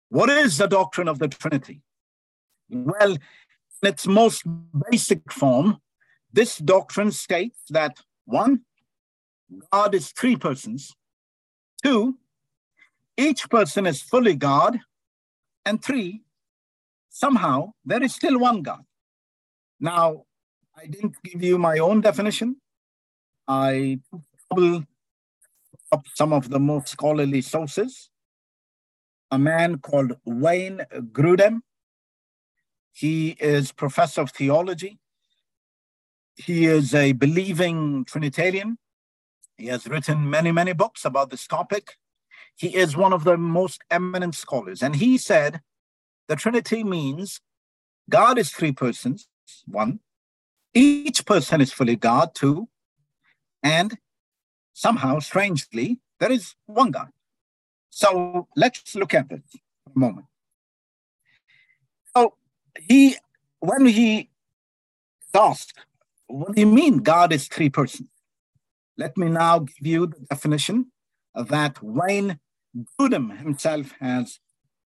What 0.08 0.30
is 0.30 0.58
the 0.58 0.66
doctrine 0.66 1.08
of 1.08 1.18
the 1.18 1.28
Trinity? 1.28 1.82
Well, 2.68 3.12
in 3.12 3.88
its 3.88 4.06
most 4.06 4.42
basic 4.90 5.32
form, 5.32 5.78
this 6.32 6.58
doctrine 6.58 7.12
states 7.12 7.60
that 7.70 7.98
one, 8.24 8.62
God 9.72 9.94
is 9.94 10.10
three 10.10 10.36
persons. 10.36 10.94
Two, 11.82 12.18
each 13.18 13.50
person 13.50 13.86
is 13.86 14.00
fully 14.00 14.36
God. 14.36 14.78
And 15.66 15.84
three, 15.84 16.22
somehow 17.10 17.72
there 17.84 18.02
is 18.02 18.14
still 18.14 18.38
one 18.38 18.62
God. 18.62 18.84
Now, 19.80 20.24
I 20.76 20.86
didn't 20.86 21.16
give 21.22 21.42
you 21.42 21.58
my 21.58 21.78
own 21.78 22.00
definition. 22.00 22.56
I 23.46 23.98
pulled 24.50 24.86
up 25.90 26.04
some 26.14 26.32
of 26.32 26.48
the 26.50 26.60
most 26.60 26.88
scholarly 26.88 27.42
sources. 27.42 28.10
A 29.30 29.38
man 29.38 29.78
called 29.78 30.16
Wayne 30.24 30.82
Grudem. 31.12 31.60
He 32.92 33.30
is 33.40 33.72
professor 33.72 34.22
of 34.22 34.30
theology. 34.30 34.98
He 36.36 36.66
is 36.66 36.94
a 36.94 37.12
believing 37.12 38.04
Trinitarian. 38.04 38.78
He 39.56 39.66
has 39.66 39.86
written 39.86 40.30
many, 40.30 40.52
many 40.52 40.72
books 40.72 41.04
about 41.04 41.30
this 41.30 41.46
topic. 41.46 41.96
He 42.58 42.74
is 42.74 42.96
one 42.96 43.12
of 43.12 43.22
the 43.22 43.36
most 43.36 43.82
eminent 43.88 44.34
scholars. 44.34 44.82
And 44.82 44.96
he 44.96 45.16
said 45.16 45.60
the 46.26 46.34
Trinity 46.34 46.82
means 46.82 47.40
God 48.10 48.36
is 48.36 48.50
three 48.50 48.72
persons, 48.72 49.28
one. 49.64 50.00
Each 50.74 51.24
person 51.24 51.60
is 51.60 51.72
fully 51.72 51.94
God, 51.94 52.34
two. 52.34 52.68
And 53.62 53.96
somehow, 54.72 55.20
strangely, 55.20 56.00
there 56.18 56.32
is 56.32 56.56
one 56.66 56.90
God. 56.90 57.10
So 57.90 58.48
let's 58.56 58.94
look 58.96 59.14
at 59.14 59.28
this 59.28 59.40
for 59.84 59.92
a 59.94 59.98
moment. 59.98 60.26
So 62.16 62.34
he, 62.80 63.16
when 63.60 63.86
he 63.86 64.30
asked, 65.32 65.74
what 66.26 66.56
do 66.56 66.60
you 66.60 66.66
mean 66.66 66.98
God 66.98 67.32
is 67.32 67.46
three 67.46 67.70
persons? 67.70 68.08
Let 68.96 69.16
me 69.16 69.28
now 69.28 69.60
give 69.60 69.86
you 69.86 70.06
the 70.06 70.18
definition 70.28 70.90
that 71.36 71.80
Wayne 71.80 72.40
Grudem 72.76 73.38
himself 73.38 73.92
has 74.00 74.40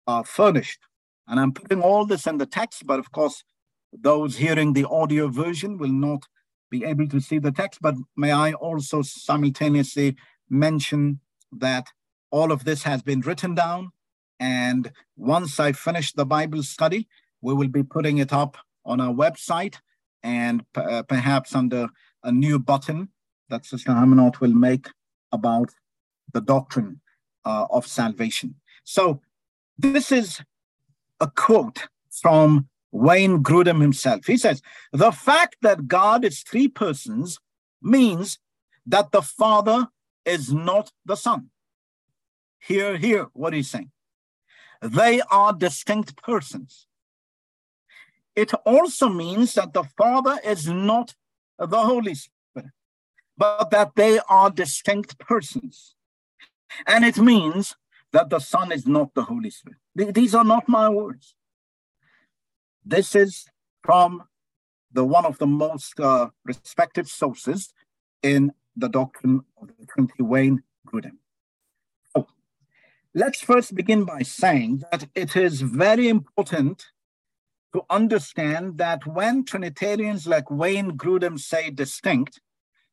uh, 0.07 0.23
furnished. 0.23 0.79
And 1.27 1.39
I'm 1.39 1.53
putting 1.53 1.81
all 1.81 2.05
this 2.05 2.25
in 2.25 2.37
the 2.37 2.45
text, 2.45 2.85
but 2.85 2.99
of 2.99 3.11
course, 3.11 3.43
those 3.93 4.37
hearing 4.37 4.73
the 4.73 4.87
audio 4.87 5.27
version 5.27 5.77
will 5.77 5.91
not 5.91 6.23
be 6.69 6.83
able 6.83 7.07
to 7.07 7.19
see 7.19 7.39
the 7.39 7.51
text. 7.51 7.79
But 7.81 7.95
may 8.17 8.31
I 8.31 8.53
also 8.53 9.01
simultaneously 9.01 10.15
mention 10.49 11.19
that 11.51 11.87
all 12.31 12.51
of 12.51 12.63
this 12.63 12.83
has 12.83 13.01
been 13.01 13.21
written 13.21 13.55
down. 13.55 13.91
And 14.39 14.91
once 15.17 15.59
I 15.59 15.71
finish 15.71 16.13
the 16.13 16.25
Bible 16.25 16.63
study, 16.63 17.07
we 17.41 17.53
will 17.53 17.67
be 17.67 17.83
putting 17.83 18.17
it 18.17 18.31
up 18.33 18.57
on 18.85 18.99
our 19.01 19.13
website 19.13 19.75
and 20.23 20.63
uh, 20.75 21.03
perhaps 21.03 21.55
under 21.55 21.87
a 22.23 22.31
new 22.31 22.59
button 22.59 23.09
that 23.49 23.65
Sister 23.65 23.91
Hamanot 23.91 24.39
will 24.39 24.53
make 24.53 24.87
about 25.31 25.71
the 26.33 26.41
doctrine 26.41 27.01
uh, 27.45 27.67
of 27.69 27.87
salvation. 27.87 28.55
So 28.83 29.21
this 29.77 30.11
is 30.11 30.41
a 31.19 31.27
quote 31.27 31.87
from 32.11 32.67
Wayne 32.91 33.43
Grudem 33.43 33.81
himself. 33.81 34.25
He 34.25 34.37
says, 34.37 34.61
The 34.91 35.11
fact 35.11 35.57
that 35.61 35.87
God 35.87 36.25
is 36.25 36.41
three 36.41 36.67
persons 36.67 37.39
means 37.81 38.39
that 38.85 39.11
the 39.11 39.21
Father 39.21 39.87
is 40.25 40.51
not 40.53 40.91
the 41.05 41.15
Son. 41.15 41.49
Hear, 42.59 42.97
hear 42.97 43.27
what 43.33 43.53
he's 43.53 43.69
saying. 43.69 43.91
They 44.81 45.21
are 45.29 45.53
distinct 45.53 46.21
persons. 46.21 46.87
It 48.35 48.53
also 48.65 49.09
means 49.09 49.53
that 49.53 49.73
the 49.73 49.83
Father 49.83 50.39
is 50.43 50.67
not 50.67 51.15
the 51.57 51.79
Holy 51.79 52.15
Spirit 52.15 52.39
but 53.39 53.71
that 53.71 53.95
they 53.95 54.19
are 54.27 54.51
distinct 54.51 55.17
persons. 55.17 55.95
And 56.87 57.05
it 57.05 57.17
means 57.17 57.75
that 58.11 58.29
the 58.29 58.39
Son 58.39 58.71
is 58.71 58.87
not 58.87 59.13
the 59.13 59.23
Holy 59.23 59.49
Spirit. 59.49 59.79
These 59.95 60.35
are 60.35 60.43
not 60.43 60.67
my 60.67 60.89
words. 60.89 61.35
This 62.85 63.15
is 63.15 63.45
from 63.83 64.23
the 64.91 65.05
one 65.05 65.25
of 65.25 65.37
the 65.37 65.47
most 65.47 65.99
uh, 65.99 66.29
respected 66.45 67.07
sources 67.07 67.73
in 68.23 68.51
the 68.75 68.89
doctrine 68.89 69.41
of 69.61 69.67
the 69.67 69.85
Trinity, 69.85 70.23
Wayne 70.23 70.63
Grudem. 70.87 71.17
So 72.15 72.27
let's 73.13 73.41
first 73.41 73.75
begin 73.75 74.05
by 74.05 74.21
saying 74.23 74.83
that 74.91 75.07
it 75.13 75.35
is 75.35 75.61
very 75.61 76.07
important 76.07 76.87
to 77.73 77.83
understand 77.89 78.77
that 78.79 79.05
when 79.05 79.45
Trinitarians 79.45 80.25
like 80.25 80.49
Wayne 80.49 80.97
Grudem 80.97 81.39
say 81.39 81.69
distinct, 81.69 82.41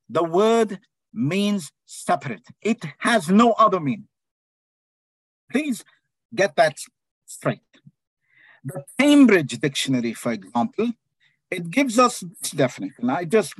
the 0.08 0.24
word 0.24 0.80
means 1.16 1.72
separate. 1.84 2.46
It 2.62 2.84
has 2.98 3.28
no 3.28 3.52
other 3.52 3.80
meaning. 3.80 4.08
Please 5.50 5.84
get 6.34 6.54
that 6.56 6.78
straight. 7.24 7.60
The 8.64 8.84
Cambridge 8.98 9.58
Dictionary, 9.58 10.12
for 10.12 10.32
example, 10.32 10.92
it 11.50 11.70
gives 11.70 11.98
us 11.98 12.20
this 12.20 12.50
definition. 12.50 13.08
I 13.08 13.24
just 13.24 13.54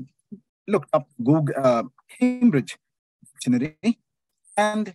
looked 0.67 0.91
up 0.93 1.09
Google 1.23 1.55
uh, 1.57 1.85
Cambridge 2.19 2.77
Dictionary, 3.33 3.99
and 4.57 4.95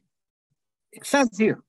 it 0.92 1.06
says 1.06 1.30
here, 1.38 1.64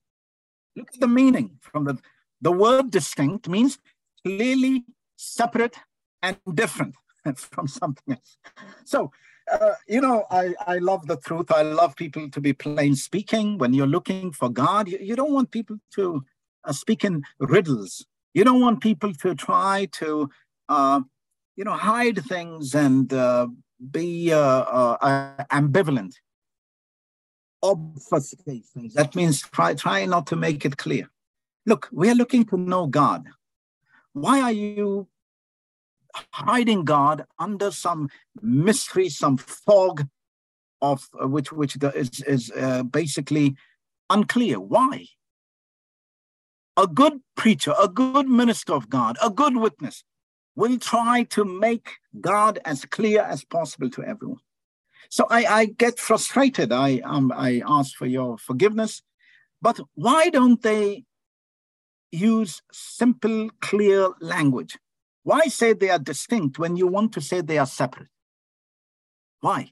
look 0.75 0.89
at 0.93 0.99
the 0.99 1.07
meaning 1.07 1.57
from 1.61 1.85
the 1.85 1.97
the 2.41 2.51
word 2.51 2.91
distinct 2.91 3.47
means 3.47 3.79
clearly 4.21 4.83
separate 5.15 5.77
and 6.21 6.37
different 6.53 6.95
from 7.37 7.67
something 7.69 8.15
else. 8.15 8.37
So 8.83 9.11
uh, 9.51 9.73
you 9.87 10.01
know, 10.01 10.25
I, 10.31 10.53
I 10.65 10.77
love 10.77 11.07
the 11.07 11.17
truth. 11.17 11.51
I 11.51 11.63
love 11.63 11.95
people 11.95 12.29
to 12.29 12.41
be 12.41 12.53
plain 12.53 12.95
speaking. 12.95 13.57
When 13.57 13.73
you're 13.73 13.87
looking 13.87 14.31
for 14.31 14.49
God, 14.49 14.87
you, 14.87 14.97
you 15.01 15.15
don't 15.15 15.33
want 15.33 15.51
people 15.51 15.77
to 15.95 16.23
uh, 16.63 16.71
speak 16.71 17.03
in 17.03 17.23
riddles. 17.39 18.05
You 18.33 18.43
don't 18.43 18.61
want 18.61 18.81
people 18.81 19.13
to 19.13 19.35
try 19.35 19.87
to, 19.93 20.29
uh, 20.69 21.01
you 21.55 21.63
know, 21.63 21.73
hide 21.73 22.23
things 22.25 22.73
and 22.73 23.11
uh, 23.13 23.47
be 23.91 24.31
uh, 24.33 24.97
ambivalent, 25.51 26.13
obfuscate 27.61 28.65
things. 28.65 28.93
That 28.93 29.15
means 29.15 29.41
try, 29.41 29.75
try 29.75 30.05
not 30.05 30.27
to 30.27 30.35
make 30.35 30.65
it 30.65 30.77
clear. 30.77 31.09
Look, 31.65 31.89
we 31.91 32.09
are 32.09 32.15
looking 32.15 32.45
to 32.45 32.57
know 32.57 32.87
God. 32.87 33.25
Why 34.13 34.41
are 34.41 34.51
you 34.51 35.07
hiding 36.31 36.85
God 36.85 37.25
under 37.39 37.71
some 37.71 38.09
mystery, 38.41 39.09
some 39.09 39.37
fog 39.37 40.07
of 40.81 41.07
uh, 41.21 41.27
which 41.27 41.51
which 41.51 41.77
is 41.95 42.21
is 42.21 42.51
uh, 42.51 42.83
basically 42.83 43.55
unclear. 44.09 44.59
Why? 44.59 45.07
A 46.75 46.87
good 46.87 47.21
preacher, 47.35 47.73
a 47.79 47.87
good 47.87 48.27
minister 48.27 48.73
of 48.73 48.89
God, 48.89 49.17
a 49.21 49.29
good 49.29 49.55
witness 49.57 50.03
will 50.55 50.77
try 50.77 51.23
to 51.23 51.45
make 51.45 51.97
God 52.19 52.59
as 52.65 52.85
clear 52.85 53.21
as 53.21 53.43
possible 53.43 53.89
to 53.91 54.03
everyone. 54.03 54.39
So 55.09 55.27
I, 55.29 55.45
I 55.45 55.65
get 55.65 55.99
frustrated. 55.99 56.71
I 56.71 56.99
um, 57.03 57.31
I 57.35 57.61
ask 57.67 57.95
for 57.95 58.05
your 58.07 58.37
forgiveness, 58.37 59.01
but 59.61 59.79
why 59.95 60.29
don't 60.29 60.61
they 60.61 61.05
use 62.11 62.61
simple, 62.71 63.49
clear 63.61 64.09
language? 64.19 64.77
Why 65.23 65.41
say 65.47 65.73
they 65.73 65.89
are 65.89 65.99
distinct 65.99 66.59
when 66.59 66.75
you 66.75 66.87
want 66.87 67.13
to 67.13 67.21
say 67.21 67.41
they 67.41 67.57
are 67.57 67.65
separate? 67.65 68.09
Why? 69.39 69.71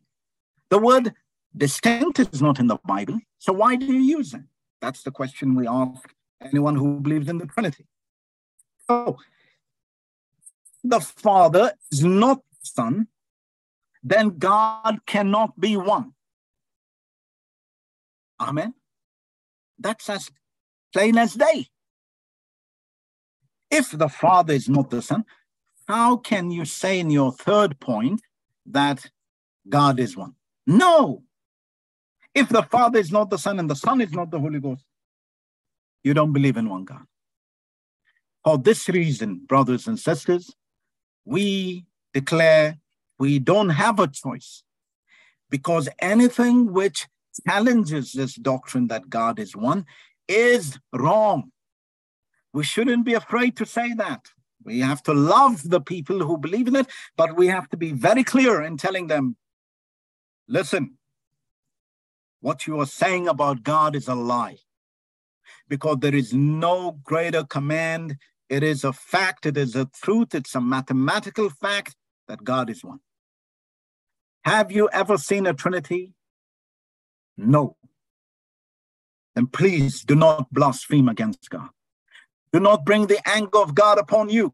The 0.70 0.78
word 0.78 1.14
distinct 1.56 2.20
is 2.20 2.42
not 2.42 2.60
in 2.60 2.68
the 2.68 2.78
Bible, 2.86 3.20
so 3.38 3.52
why 3.54 3.76
do 3.76 3.86
you 3.86 4.18
use 4.18 4.34
it? 4.34 4.42
That's 4.82 5.04
the 5.04 5.12
question 5.12 5.56
we 5.56 5.68
ask 5.68 6.14
anyone 6.42 6.76
who 6.76 7.00
believes 7.00 7.28
in 7.30 7.38
the 7.38 7.46
Trinity. 7.46 7.86
So, 8.90 9.18
the 10.84 11.00
Father 11.00 11.74
is 11.92 12.04
not 12.04 12.38
the 12.38 12.58
Son, 12.64 13.08
then 14.04 14.38
God 14.38 15.06
cannot 15.06 15.60
be 15.60 15.78
one. 15.78 16.14
Amen. 18.40 18.74
That's 19.78 20.10
as 20.10 20.32
plain 20.94 21.18
as 21.18 21.34
day. 21.36 21.68
If 23.70 23.92
the 23.92 24.10
Father 24.10 24.54
is 24.54 24.68
not 24.68 24.90
the 24.90 25.02
Son, 25.02 25.26
how 25.88 26.18
can 26.18 26.52
you 26.52 26.66
say 26.66 27.00
in 27.00 27.10
your 27.10 27.32
third 27.32 27.80
point 27.80 28.22
that 28.66 29.10
God 29.68 30.00
is 30.00 30.16
one? 30.16 30.36
No. 30.66 31.24
If 32.34 32.50
the 32.50 32.64
Father 32.64 33.00
is 33.00 33.12
not 33.12 33.30
the 33.30 33.38
Son 33.38 33.60
and 33.60 33.70
the 33.70 33.76
Son 33.76 34.02
is 34.02 34.12
not 34.12 34.32
the 34.32 34.40
Holy 34.40 34.60
Ghost, 34.60 34.86
you 36.04 36.14
don't 36.14 36.34
believe 36.34 36.58
in 36.58 36.70
one 36.70 36.86
God. 36.86 37.06
For 38.44 38.58
this 38.58 38.88
reason, 38.90 39.42
brothers 39.46 39.88
and 39.88 40.00
sisters, 40.00 40.56
we 41.26 41.86
declare 42.14 42.78
we 43.20 43.38
don't 43.40 43.70
have 43.70 44.00
a 44.00 44.08
choice 44.08 44.64
because 45.50 45.88
anything 46.00 46.72
which 46.72 47.08
challenges 47.48 48.14
this 48.14 48.36
doctrine 48.36 48.88
that 48.88 49.10
God 49.10 49.40
is 49.40 49.56
one 49.56 49.86
is 50.28 50.80
wrong. 50.94 51.52
We 52.54 52.64
shouldn't 52.64 53.06
be 53.06 53.14
afraid 53.14 53.56
to 53.58 53.66
say 53.66 53.94
that. 53.94 54.26
We 54.64 54.80
have 54.80 55.02
to 55.04 55.14
love 55.14 55.70
the 55.70 55.82
people 55.82 56.20
who 56.20 56.38
believe 56.38 56.68
in 56.68 56.76
it, 56.76 56.88
but 57.18 57.36
we 57.36 57.48
have 57.48 57.70
to 57.70 57.78
be 57.78 57.92
very 57.92 58.24
clear 58.24 58.62
in 58.62 58.78
telling 58.78 59.08
them 59.08 59.36
listen, 60.48 60.98
what 62.42 62.68
you 62.68 62.80
are 62.80 62.86
saying 62.86 63.28
about 63.28 63.64
God 63.64 63.96
is 63.96 64.08
a 64.08 64.16
lie. 64.16 64.58
Because 65.68 65.98
there 66.02 66.16
is 66.16 66.34
no 66.34 67.00
greater 67.04 67.44
command. 67.44 68.18
It 68.50 68.64
is 68.64 68.84
a 68.84 68.92
fact, 68.92 69.46
it 69.46 69.58
is 69.58 69.76
a 69.76 69.86
truth, 69.86 70.36
it's 70.36 70.56
a 70.56 70.62
mathematical 70.62 71.50
fact 71.50 71.96
that 72.28 72.44
God 72.44 72.70
is 72.70 72.84
one. 72.84 73.00
Have 74.44 74.72
you 74.72 74.90
ever 74.92 75.18
seen 75.18 75.46
a 75.46 75.54
Trinity? 75.54 76.14
No. 77.38 77.78
Then 79.36 79.48
please 79.48 80.04
do 80.04 80.16
not 80.16 80.52
blaspheme 80.52 81.08
against 81.08 81.50
God. 81.50 81.70
Do 82.54 82.60
not 82.60 82.86
bring 82.86 83.08
the 83.08 83.20
anger 83.28 83.60
of 83.60 83.74
God 83.76 83.98
upon 83.98 84.30
you. 84.30 84.54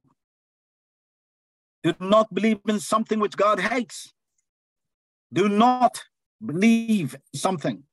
Do 1.84 1.94
not 2.00 2.34
believe 2.34 2.60
in 2.68 2.80
something 2.80 3.20
which 3.20 3.38
God 3.38 3.60
hates. 3.60 4.14
Do 5.32 5.50
not 5.50 6.04
believe 6.46 7.16
something 7.34 7.84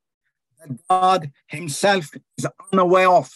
that 0.61 0.79
God 0.89 1.33
Himself 1.47 2.11
is 2.37 2.47
unaware 2.73 3.09
of. 3.09 3.33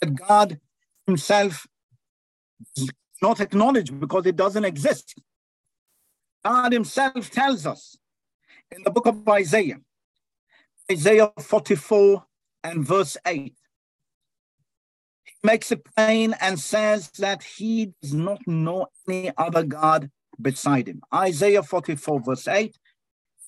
That 0.00 0.14
God 0.14 0.60
Himself 1.06 1.66
does 2.76 2.90
not 3.20 3.40
acknowledge 3.40 3.98
because 3.98 4.26
it 4.26 4.36
doesn't 4.36 4.64
exist. 4.64 5.20
God 6.44 6.72
Himself 6.72 7.30
tells 7.30 7.66
us 7.66 7.96
in 8.70 8.82
the 8.84 8.90
book 8.90 9.06
of 9.06 9.26
Isaiah, 9.28 9.80
Isaiah 10.90 11.32
44 11.40 12.24
and 12.64 12.86
verse 12.86 13.16
8. 13.26 13.57
Makes 15.42 15.70
it 15.72 15.84
plain 15.96 16.34
and 16.40 16.58
says 16.58 17.10
that 17.18 17.42
he 17.42 17.92
does 18.02 18.12
not 18.12 18.40
know 18.46 18.88
any 19.08 19.30
other 19.36 19.62
God 19.62 20.10
beside 20.40 20.88
him. 20.88 21.02
Isaiah 21.14 21.62
44, 21.62 22.20
verse 22.20 22.48
8 22.48 22.76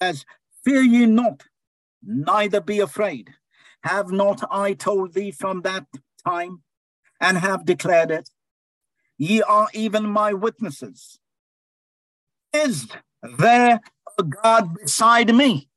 says, 0.00 0.24
Fear 0.64 0.83
ye 0.83 1.07
not, 1.07 1.42
neither 2.03 2.61
be 2.61 2.81
afraid. 2.81 3.31
Have 3.83 4.11
not 4.12 4.42
I 4.50 4.74
told 4.74 5.14
thee 5.14 5.31
from 5.31 5.62
that 5.62 5.87
time 6.24 6.62
and 7.20 7.38
have 7.38 7.64
declared 7.64 8.11
it? 8.11 8.29
Ye 9.18 9.42
are 9.42 9.68
even 9.74 10.07
my 10.07 10.33
witnesses. 10.33 11.18
Is 12.53 12.88
there 13.22 13.81
a 14.18 14.22
God 14.22 14.74
beside 14.74 15.35
me? 15.35 15.68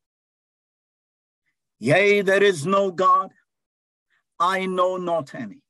Yea, 1.80 2.22
there 2.22 2.44
is 2.44 2.66
no 2.66 2.92
God. 2.92 3.32
I 4.40 4.66
know 4.66 4.98
not 4.98 5.36
any. 5.36 5.63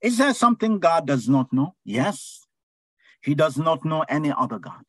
Is 0.00 0.18
there 0.18 0.34
something 0.34 0.78
God 0.78 1.06
does 1.06 1.28
not 1.28 1.52
know? 1.52 1.74
Yes. 1.84 2.46
He 3.22 3.34
does 3.34 3.56
not 3.56 3.84
know 3.84 4.04
any 4.08 4.32
other 4.36 4.58
God. 4.58 4.82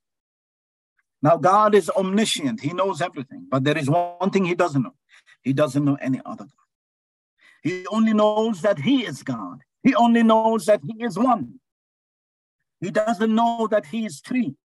Now, 1.22 1.38
God 1.38 1.76
is 1.76 1.90
omniscient. 1.90 2.62
He 2.62 2.74
knows 2.74 3.02
everything. 3.02 3.48
But 3.50 3.64
there 3.64 3.78
is 3.78 3.90
one 3.90 4.30
thing 4.30 4.46
he 4.46 4.56
doesn't 4.56 4.82
know. 4.82 4.96
He 5.42 5.52
doesn't 5.54 5.84
know 5.84 5.98
any 6.00 6.22
other 6.26 6.46
God. 6.46 6.54
He 7.62 7.86
only 7.88 8.14
knows 8.14 8.62
that 8.62 8.80
he 8.80 9.06
is 9.06 9.24
God. 9.24 9.60
He 9.84 9.96
only 9.96 10.24
knows 10.24 10.66
that 10.66 10.82
he 10.86 11.04
is 11.04 11.18
one. 11.18 11.60
He 12.80 12.92
doesn't 12.92 13.34
know 13.34 13.68
that 13.70 13.88
he 13.88 14.06
is 14.06 14.22
three 14.22 14.56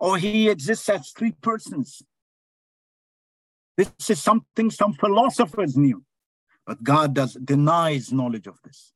or 0.00 0.16
he 0.16 0.48
exists 0.48 0.88
as 0.88 1.10
three 1.10 1.32
persons. 1.32 2.02
This 3.76 3.90
is 4.08 4.22
something 4.22 4.70
some 4.70 4.94
philosophers 4.94 5.76
knew, 5.76 6.04
but 6.66 6.82
God 6.82 7.14
does 7.14 7.34
denies 7.34 8.12
knowledge 8.12 8.46
of 8.46 8.58
this. 8.62 8.93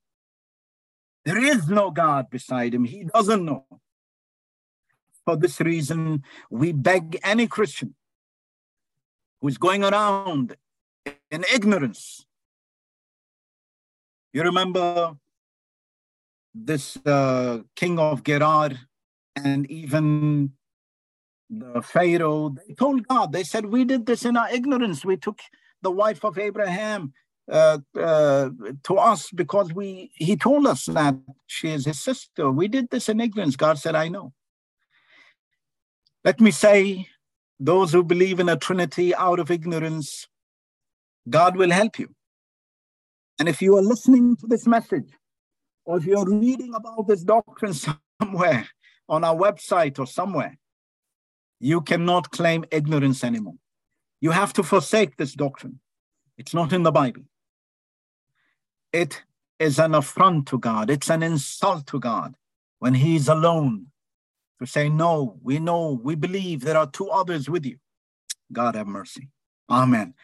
There 1.29 1.45
is 1.45 1.69
no 1.69 1.91
God 1.91 2.31
beside 2.31 2.73
him. 2.73 2.85
He 2.85 3.05
doesn't 3.05 3.45
know. 3.45 3.67
For 5.27 5.37
this 5.37 5.61
reason, 5.61 6.23
we 6.49 6.73
beg 6.73 7.21
any 7.23 7.47
Christian 7.47 7.95
who 9.39 9.49
is 9.49 9.59
going 9.59 9.85
around 9.85 10.57
in 11.31 11.45
ignorance. 11.53 12.25
You 14.33 14.43
remember 14.43 15.19
this 16.55 16.97
uh, 17.05 17.59
king 17.77 17.99
of 17.99 18.25
Gerar 18.25 18.71
and 19.37 19.71
even 19.71 20.53
the 21.51 21.83
Pharaoh, 21.83 22.55
they 22.57 22.73
told 22.73 23.07
God, 23.07 23.33
they 23.33 23.45
said, 23.45 23.67
We 23.67 23.85
did 23.85 24.07
this 24.07 24.25
in 24.25 24.35
our 24.39 24.51
ignorance. 24.51 25.05
We 25.05 25.19
took 25.19 25.41
the 25.83 25.91
wife 25.91 26.25
of 26.25 26.39
Abraham 26.39 27.13
uh, 27.51 27.79
uh, 27.99 28.51
to 28.85 28.97
us 28.97 29.31
because 29.31 29.73
we 29.73 30.11
he 30.15 30.37
told 30.37 30.67
us 30.67 30.85
that 30.87 31.17
she 31.47 31.69
is 31.71 31.87
his 31.87 32.01
sister. 32.01 32.51
We 32.51 32.69
did 32.69 32.91
this 32.91 33.09
in 33.09 33.21
ignorance. 33.21 33.57
God 33.57 33.79
said, 33.79 33.95
I 33.95 34.09
know. 34.09 34.33
Let 36.25 36.41
me 36.41 36.51
say, 36.51 37.09
those 37.59 37.93
who 37.93 38.05
believe 38.05 38.39
in 38.39 38.49
a 38.49 38.57
Trinity 38.57 39.15
out 39.15 39.41
of 39.41 39.51
ignorance, 39.51 40.29
God 41.29 41.57
will 41.57 41.71
help 41.71 41.99
you. 41.99 42.11
And 43.39 43.49
if 43.49 43.63
you 43.63 43.77
are 43.77 43.83
listening 43.83 44.37
to 44.37 44.47
this 44.47 44.67
message, 44.67 45.11
or 45.85 45.99
if 45.99 46.05
you're 46.05 46.29
reading 46.29 46.75
about 46.75 47.09
this 47.09 47.23
doctrine 47.23 47.73
somewhere 48.21 48.69
on 49.09 49.25
our 49.25 49.37
website 49.37 49.99
or 49.99 50.07
somewhere, 50.07 50.59
you 51.61 51.81
cannot 51.81 52.31
claim 52.31 52.65
ignorance 52.71 53.25
anymore. 53.25 53.57
You 54.21 54.33
have 54.33 54.53
to 54.55 54.63
forsake 54.63 55.17
this 55.17 55.33
doctrine. 55.33 55.81
It's 56.37 56.55
not 56.55 56.73
in 56.73 56.83
the 56.83 56.93
Bible. 56.93 57.23
It 58.93 59.23
is 59.59 59.79
an 59.79 59.95
affront 59.95 60.49
to 60.49 60.59
God. 60.59 60.91
It's 60.91 61.11
an 61.11 61.23
insult 61.23 61.87
to 61.89 62.01
God 62.01 62.35
when 62.79 62.95
He's 62.95 63.29
alone 63.29 63.87
to 64.61 64.67
say, 64.67 64.89
No, 64.89 65.39
we 65.43 65.59
know, 65.59 66.01
we 66.03 66.15
believe 66.15 66.61
there 66.61 66.77
are 66.77 66.91
two 66.91 67.09
others 67.11 67.49
with 67.49 67.67
you. 67.67 67.79
God 68.53 68.75
have 68.75 68.87
mercy. 68.87 69.29
Amen. 69.71 70.15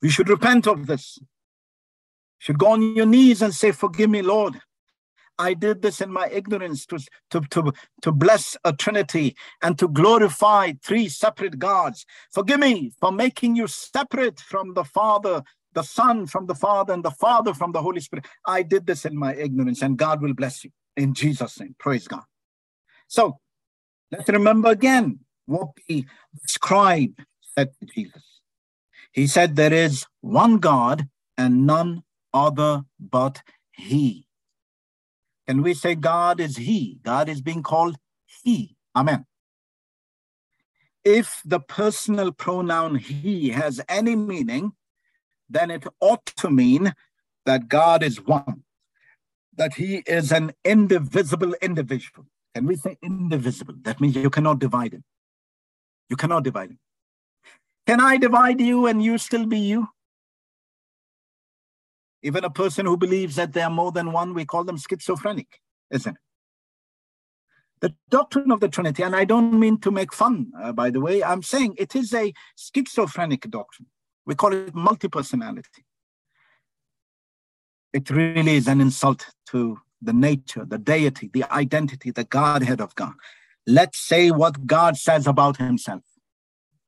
We 0.00 0.10
should 0.10 0.28
repent 0.28 0.66
of 0.66 0.86
this. 0.86 1.18
You 1.20 1.26
should 2.38 2.58
go 2.58 2.68
on 2.68 2.96
your 2.96 3.06
knees 3.06 3.42
and 3.42 3.54
say, 3.54 3.72
Forgive 3.72 4.10
me, 4.10 4.22
Lord. 4.22 4.60
I 5.38 5.54
did 5.54 5.82
this 5.82 6.00
in 6.00 6.12
my 6.12 6.28
ignorance 6.28 6.86
to, 6.86 6.98
to, 7.30 7.40
to, 7.50 7.72
to 8.02 8.12
bless 8.12 8.56
a 8.64 8.72
Trinity 8.72 9.34
and 9.62 9.78
to 9.78 9.88
glorify 9.88 10.72
three 10.84 11.08
separate 11.08 11.58
gods. 11.58 12.04
Forgive 12.32 12.60
me 12.60 12.92
for 13.00 13.10
making 13.10 13.56
you 13.56 13.66
separate 13.66 14.38
from 14.38 14.74
the 14.74 14.84
Father, 14.84 15.42
the 15.74 15.82
Son 15.82 16.26
from 16.26 16.46
the 16.46 16.54
Father, 16.54 16.92
and 16.92 17.04
the 17.04 17.10
Father 17.10 17.54
from 17.54 17.72
the 17.72 17.82
Holy 17.82 18.00
Spirit. 18.00 18.26
I 18.46 18.62
did 18.62 18.86
this 18.86 19.04
in 19.04 19.16
my 19.16 19.34
ignorance, 19.34 19.82
and 19.82 19.96
God 19.96 20.22
will 20.22 20.34
bless 20.34 20.64
you 20.64 20.70
in 20.96 21.14
Jesus' 21.14 21.58
name. 21.60 21.74
Praise 21.78 22.08
God. 22.08 22.24
So 23.08 23.38
let's 24.10 24.28
remember 24.28 24.70
again 24.70 25.20
what 25.46 25.68
the 25.88 26.04
scribe 26.46 27.14
said 27.56 27.70
to 27.80 27.86
Jesus. 27.86 28.22
He 29.12 29.26
said, 29.26 29.56
There 29.56 29.72
is 29.72 30.06
one 30.20 30.58
God 30.58 31.08
and 31.36 31.66
none 31.66 32.02
other 32.32 32.82
but 32.98 33.42
He. 33.72 34.26
Can 35.46 35.62
we 35.62 35.74
say 35.74 35.94
God 35.94 36.40
is 36.40 36.56
He? 36.56 36.98
God 37.02 37.28
is 37.28 37.42
being 37.42 37.62
called 37.62 37.96
He. 38.42 38.76
Amen. 38.96 39.26
If 41.04 41.42
the 41.44 41.60
personal 41.60 42.32
pronoun 42.32 42.94
He 42.94 43.50
has 43.50 43.80
any 43.88 44.16
meaning, 44.16 44.72
then 45.52 45.70
it 45.70 45.84
ought 46.00 46.26
to 46.26 46.50
mean 46.50 46.94
that 47.46 47.68
God 47.68 48.02
is 48.02 48.24
one, 48.24 48.62
that 49.56 49.74
He 49.74 50.02
is 50.06 50.32
an 50.32 50.52
indivisible 50.64 51.54
individual. 51.60 52.26
Can 52.54 52.66
we 52.66 52.76
say 52.76 52.98
indivisible? 53.02 53.74
That 53.82 54.00
means 54.00 54.16
you 54.16 54.30
cannot 54.30 54.58
divide 54.58 54.92
Him. 54.94 55.04
You 56.08 56.16
cannot 56.16 56.44
divide 56.44 56.70
Him. 56.70 56.78
Can 57.86 58.00
I 58.00 58.16
divide 58.16 58.60
you 58.60 58.86
and 58.86 59.02
you 59.02 59.18
still 59.18 59.46
be 59.46 59.58
you? 59.58 59.88
Even 62.22 62.44
a 62.44 62.50
person 62.50 62.86
who 62.86 62.96
believes 62.96 63.36
that 63.36 63.52
there 63.52 63.64
are 63.64 63.70
more 63.70 63.90
than 63.90 64.12
one, 64.12 64.32
we 64.34 64.44
call 64.44 64.64
them 64.64 64.78
schizophrenic, 64.78 65.60
isn't 65.90 66.14
it? 66.14 66.20
The 67.80 67.94
doctrine 68.10 68.52
of 68.52 68.60
the 68.60 68.68
Trinity, 68.68 69.02
and 69.02 69.16
I 69.16 69.24
don't 69.24 69.58
mean 69.58 69.80
to 69.80 69.90
make 69.90 70.12
fun, 70.12 70.52
uh, 70.62 70.70
by 70.70 70.90
the 70.90 71.00
way, 71.00 71.24
I'm 71.24 71.42
saying 71.42 71.74
it 71.78 71.96
is 71.96 72.14
a 72.14 72.32
schizophrenic 72.56 73.50
doctrine. 73.50 73.88
We 74.26 74.34
call 74.34 74.52
it 74.52 74.74
multi-personality. 74.74 75.84
It 77.92 78.08
really 78.10 78.56
is 78.56 78.68
an 78.68 78.80
insult 78.80 79.26
to 79.50 79.80
the 80.00 80.12
nature, 80.12 80.64
the 80.64 80.78
deity, 80.78 81.30
the 81.32 81.44
identity, 81.52 82.10
the 82.10 82.24
Godhead 82.24 82.80
of 82.80 82.94
God. 82.94 83.14
Let's 83.66 83.98
say 83.98 84.30
what 84.30 84.66
God 84.66 84.96
says 84.96 85.26
about 85.26 85.58
himself, 85.58 86.02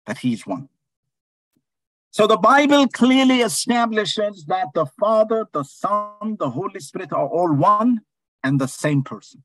that 0.07 0.19
he's 0.19 0.47
one. 0.47 0.69
So 2.11 2.27
the 2.27 2.37
Bible 2.37 2.87
clearly 2.89 3.41
establishes 3.41 4.45
that 4.47 4.69
the 4.75 4.87
Father, 4.87 5.47
the 5.53 5.65
Son, 5.65 6.37
the 6.39 6.51
Holy 6.51 6.81
Spirit 6.81 7.13
are 7.13 7.27
all 7.27 7.53
one 7.53 8.03
and 8.43 8.61
the 8.61 8.69
same 8.69 9.03
person. 9.03 9.43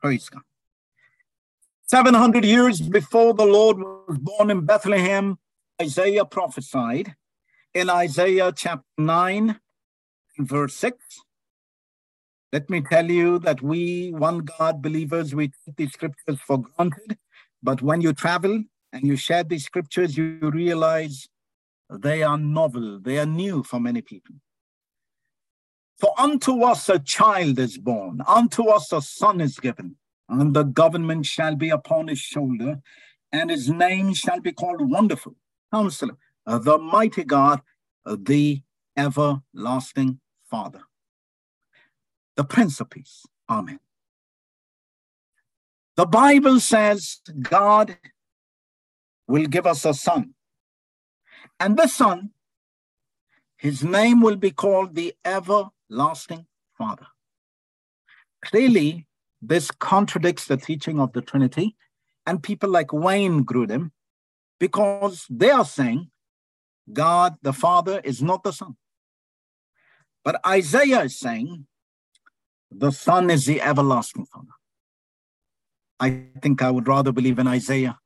Praise 0.00 0.28
God. 0.28 0.42
700 1.88 2.44
years 2.44 2.80
before 2.80 3.34
the 3.34 3.44
Lord 3.44 3.78
was 3.78 4.18
born 4.18 4.50
in 4.50 4.64
Bethlehem, 4.64 5.38
Isaiah 5.80 6.24
prophesied 6.24 7.14
in 7.74 7.90
Isaiah 7.90 8.50
chapter 8.56 8.86
9, 8.96 9.60
verse 10.38 10.74
6. 10.74 10.96
Let 12.50 12.70
me 12.70 12.80
tell 12.80 13.10
you 13.10 13.38
that 13.40 13.60
we, 13.60 14.10
one 14.10 14.38
God 14.38 14.80
believers, 14.80 15.34
we 15.34 15.48
take 15.48 15.76
these 15.76 15.92
scriptures 15.92 16.40
for 16.40 16.62
granted. 16.62 17.18
But 17.62 17.82
when 17.82 18.00
you 18.00 18.14
travel 18.14 18.64
and 18.90 19.02
you 19.06 19.16
share 19.16 19.44
these 19.44 19.66
scriptures, 19.66 20.16
you 20.16 20.38
realize 20.40 21.28
they 21.90 22.22
are 22.22 22.38
novel, 22.38 22.98
they 22.98 23.18
are 23.18 23.26
new 23.26 23.62
for 23.62 23.78
many 23.78 24.00
people. 24.00 24.36
For 26.00 26.14
unto 26.18 26.62
us 26.62 26.88
a 26.88 26.98
child 26.98 27.58
is 27.58 27.76
born, 27.76 28.22
unto 28.26 28.68
us 28.68 28.92
a 28.92 29.02
son 29.02 29.42
is 29.42 29.58
given, 29.58 29.96
and 30.28 30.54
the 30.54 30.62
government 30.62 31.26
shall 31.26 31.54
be 31.54 31.68
upon 31.68 32.08
his 32.08 32.18
shoulder, 32.18 32.80
and 33.30 33.50
his 33.50 33.68
name 33.68 34.14
shall 34.14 34.40
be 34.40 34.52
called 34.52 34.90
Wonderful, 34.90 35.36
Counselor, 35.72 36.16
uh, 36.46 36.58
the 36.58 36.78
Mighty 36.78 37.24
God, 37.24 37.60
uh, 38.04 38.16
the 38.20 38.62
Everlasting 38.96 40.20
Father, 40.50 40.82
the 42.36 42.44
Prince 42.44 42.80
of 42.80 42.90
Peace. 42.90 43.26
Amen. 43.48 43.80
The 45.96 46.06
Bible 46.06 46.60
says 46.60 47.20
God 47.42 47.96
will 49.26 49.46
give 49.46 49.66
us 49.66 49.84
a 49.84 49.94
son. 49.94 50.34
And 51.58 51.76
the 51.76 51.86
son, 51.86 52.30
his 53.56 53.82
name 53.82 54.20
will 54.20 54.36
be 54.36 54.50
called 54.50 54.94
the 54.94 55.14
everlasting 55.24 56.46
Father. 56.76 57.06
Clearly, 58.44 59.06
this 59.40 59.70
contradicts 59.70 60.46
the 60.46 60.56
teaching 60.56 61.00
of 61.00 61.12
the 61.12 61.22
Trinity, 61.22 61.76
and 62.26 62.42
people 62.42 62.68
like 62.68 62.92
Wayne 62.92 63.44
Grudem, 63.44 63.90
because 64.58 65.26
they 65.28 65.50
are 65.50 65.64
saying 65.64 66.10
God 66.92 67.36
the 67.42 67.52
Father 67.52 68.00
is 68.04 68.22
not 68.22 68.42
the 68.42 68.52
Son. 68.52 68.76
But 70.24 70.40
Isaiah 70.46 71.02
is 71.02 71.18
saying 71.18 71.66
the 72.70 72.90
Son 72.90 73.30
is 73.30 73.46
the 73.46 73.60
everlasting 73.60 74.26
Father. 74.26 74.54
I 75.98 76.24
think 76.42 76.62
I 76.62 76.70
would 76.70 76.88
rather 76.88 77.12
believe 77.12 77.38
in 77.38 77.46
Isaiah 77.46 77.98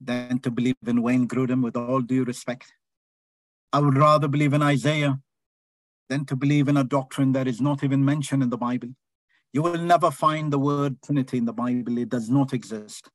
than 0.00 0.38
to 0.40 0.50
believe 0.50 0.76
in 0.86 1.02
Wayne 1.02 1.26
Grudem 1.26 1.62
with 1.62 1.76
all 1.76 2.00
due 2.00 2.24
respect. 2.24 2.72
I 3.72 3.80
would 3.80 3.96
rather 3.96 4.28
believe 4.28 4.52
in 4.52 4.62
Isaiah 4.62 5.18
than 6.08 6.24
to 6.26 6.36
believe 6.36 6.68
in 6.68 6.76
a 6.76 6.84
doctrine 6.84 7.32
that 7.32 7.48
is 7.48 7.60
not 7.60 7.82
even 7.82 8.04
mentioned 8.04 8.42
in 8.42 8.50
the 8.50 8.58
Bible. 8.58 8.90
You 9.52 9.62
will 9.62 9.78
never 9.78 10.10
find 10.10 10.52
the 10.52 10.58
word 10.58 11.00
Trinity 11.02 11.38
in 11.38 11.44
the 11.44 11.52
Bible, 11.52 11.98
it 11.98 12.08
does 12.08 12.28
not 12.28 12.52
exist. 12.52 13.08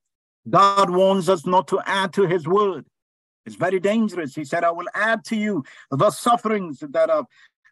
God 0.48 0.90
warns 0.90 1.30
us 1.30 1.46
not 1.46 1.68
to 1.70 1.82
add 1.86 2.14
to 2.14 2.28
his 2.28 2.48
word. 2.48 2.86
It's 3.46 3.56
very 3.56 3.80
dangerous. 3.80 4.36
He 4.36 4.46
said, 4.46 4.64
I 4.64 4.72
will 4.72 4.88
add 4.94 5.24
to 5.26 5.36
you 5.36 5.64
the 5.92 6.12
sufferings 6.12 6.80
that 6.82 7.10
are 7.10 7.26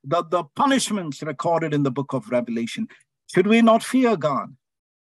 the, 0.04 0.24
the 0.24 0.44
punishments 0.56 1.22
recorded 1.22 1.74
in 1.74 1.84
the 1.84 1.92
book 1.92 2.14
of 2.14 2.30
Revelation. 2.32 2.88
Should 3.34 3.48
we 3.48 3.62
not 3.62 3.84
fear 3.84 4.16
God? 4.16 4.56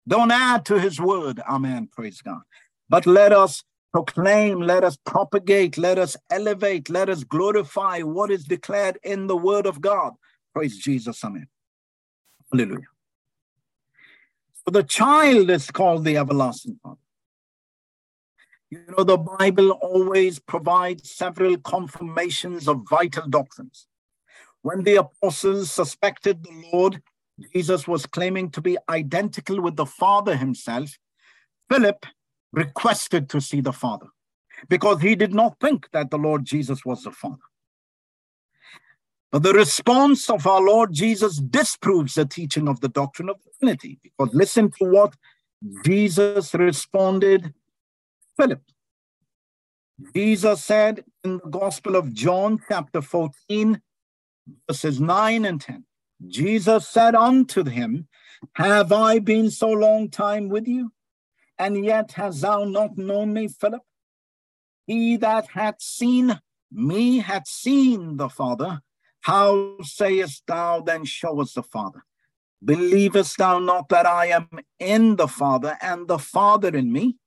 Don't 0.07 0.31
add 0.31 0.65
to 0.67 0.81
his 0.81 1.01
word. 1.01 1.41
Amen. 1.49 1.89
Praise 1.93 2.21
God. 2.21 2.43
But 2.89 3.07
let 3.07 3.33
us 3.33 3.63
proclaim, 3.93 4.61
let 4.61 4.85
us 4.85 4.97
propagate, 5.05 5.79
let 5.79 5.99
us 5.99 6.17
elevate, 6.31 6.91
let 6.91 7.09
us 7.09 7.25
glorify 7.25 8.01
what 8.01 8.31
is 8.31 8.45
declared 8.45 8.99
in 9.03 9.27
the 9.27 9.37
word 9.37 9.67
of 9.67 9.81
God. 9.81 10.15
Praise 10.55 10.79
Jesus. 10.79 11.23
Amen. 11.25 11.47
Hallelujah. 12.53 12.87
So 14.65 14.73
the 14.73 14.83
child 14.83 15.51
is 15.51 15.71
called 15.71 16.05
the 16.05 16.17
everlasting 16.17 16.79
Father. 16.83 17.00
You 18.71 18.85
know, 18.97 19.03
the 19.03 19.19
Bible 19.19 19.73
always 19.73 20.39
provides 20.39 21.11
several 21.11 21.59
confirmations 21.59 22.69
of 22.69 22.89
vital 22.89 23.29
doctrines. 23.29 23.89
When 24.63 24.85
the 24.85 24.97
apostles 24.97 25.73
suspected 25.73 26.45
the 26.45 26.71
Lord 26.73 27.03
Jesus 27.53 27.89
was 27.89 28.07
claiming 28.07 28.51
to 28.51 28.61
be 28.61 28.77
identical 28.89 29.61
with 29.61 29.75
the 29.75 29.87
Father 29.87 30.37
himself, 30.37 30.99
Philip 31.71 32.07
requested 32.53 33.29
to 33.31 33.41
see 33.41 33.61
the 33.61 33.73
Father 33.73 34.07
because 34.69 35.01
he 35.01 35.15
did 35.15 35.35
not 35.35 35.59
think 35.61 35.89
that 35.93 36.11
the 36.11 36.19
Lord 36.19 36.45
Jesus 36.45 36.85
was 36.85 37.03
the 37.03 37.11
Father. 37.11 37.37
But 39.33 39.43
the 39.43 39.53
response 39.53 40.29
of 40.29 40.47
our 40.47 40.61
Lord 40.61 40.93
Jesus 40.93 41.39
disproves 41.39 42.15
the 42.15 42.27
teaching 42.27 42.69
of 42.69 42.81
the 42.81 42.89
doctrine 42.89 43.31
of 43.31 43.37
the 43.43 43.51
Trinity. 43.59 43.99
Because 44.03 44.35
listen 44.35 44.71
to 44.79 44.85
what 44.85 45.15
Jesus 45.85 46.53
responded 46.55 47.55
Philip. 48.41 48.63
Jesus 50.17 50.65
said 50.65 51.05
in 51.25 51.37
the 51.45 51.51
Gospel 51.51 51.95
of 51.95 52.15
John, 52.15 52.59
chapter 52.67 53.03
14, 53.03 53.83
verses 54.67 54.99
9 54.99 55.45
and 55.45 55.61
10 55.61 55.85
Jesus 56.27 56.89
said 56.89 57.15
unto 57.15 57.65
him, 57.65 58.09
Have 58.55 58.93
I 58.93 59.19
been 59.19 59.51
so 59.51 59.69
long 59.69 60.09
time 60.09 60.49
with 60.49 60.67
you, 60.67 60.91
and 61.59 61.85
yet 61.85 62.13
hast 62.13 62.41
thou 62.41 62.65
not 62.65 62.97
known 62.97 63.35
me, 63.35 63.49
Philip? 63.49 63.83
He 64.87 65.19
that 65.19 65.49
hath 65.49 65.83
seen 65.83 66.41
me 66.73 67.19
hath 67.19 67.47
seen 67.47 68.17
the 68.17 68.31
Father. 68.31 68.81
How 69.21 69.77
sayest 69.83 70.45
thou 70.47 70.81
then, 70.81 71.05
Show 71.05 71.43
us 71.43 71.53
the 71.53 71.63
Father? 71.63 72.07
Believest 72.65 73.37
thou 73.37 73.59
not 73.59 73.91
that 73.91 74.07
I 74.07 74.29
am 74.29 74.49
in 74.79 75.17
the 75.17 75.29
Father, 75.29 75.77
and 75.83 76.09
the 76.09 76.19
Father 76.19 76.75
in 76.75 76.91
me? 76.91 77.20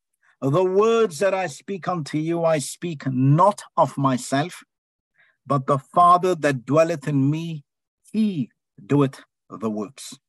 The 0.43 0.63
words 0.65 1.19
that 1.19 1.33
I 1.33 1.47
speak 1.47 1.87
unto 1.87 2.17
you, 2.17 2.43
I 2.43 2.59
speak 2.59 3.07
not 3.07 3.63
of 3.77 3.97
myself, 3.97 4.61
but 5.47 5.67
the 5.67 5.77
Father 5.77 6.35
that 6.35 6.65
dwelleth 6.65 7.07
in 7.07 7.31
me, 7.31 7.63
he 8.11 8.49
doeth 8.85 9.21
the 9.49 9.69
works. 9.69 10.19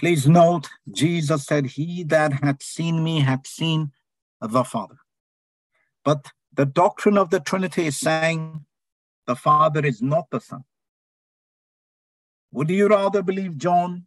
Please 0.00 0.26
note, 0.26 0.70
Jesus 0.90 1.44
said, 1.44 1.66
He 1.66 2.02
that 2.04 2.32
hath 2.42 2.62
seen 2.62 3.04
me 3.04 3.20
hath 3.20 3.46
seen 3.46 3.92
the 4.40 4.64
Father. 4.64 4.96
But 6.02 6.32
the 6.54 6.64
doctrine 6.64 7.18
of 7.18 7.28
the 7.28 7.40
Trinity 7.40 7.88
is 7.88 7.98
saying 7.98 8.64
the 9.26 9.36
Father 9.36 9.84
is 9.84 10.00
not 10.00 10.30
the 10.30 10.40
Son. 10.40 10.64
Would 12.52 12.70
you 12.70 12.88
rather 12.88 13.22
believe 13.22 13.58
John, 13.58 14.06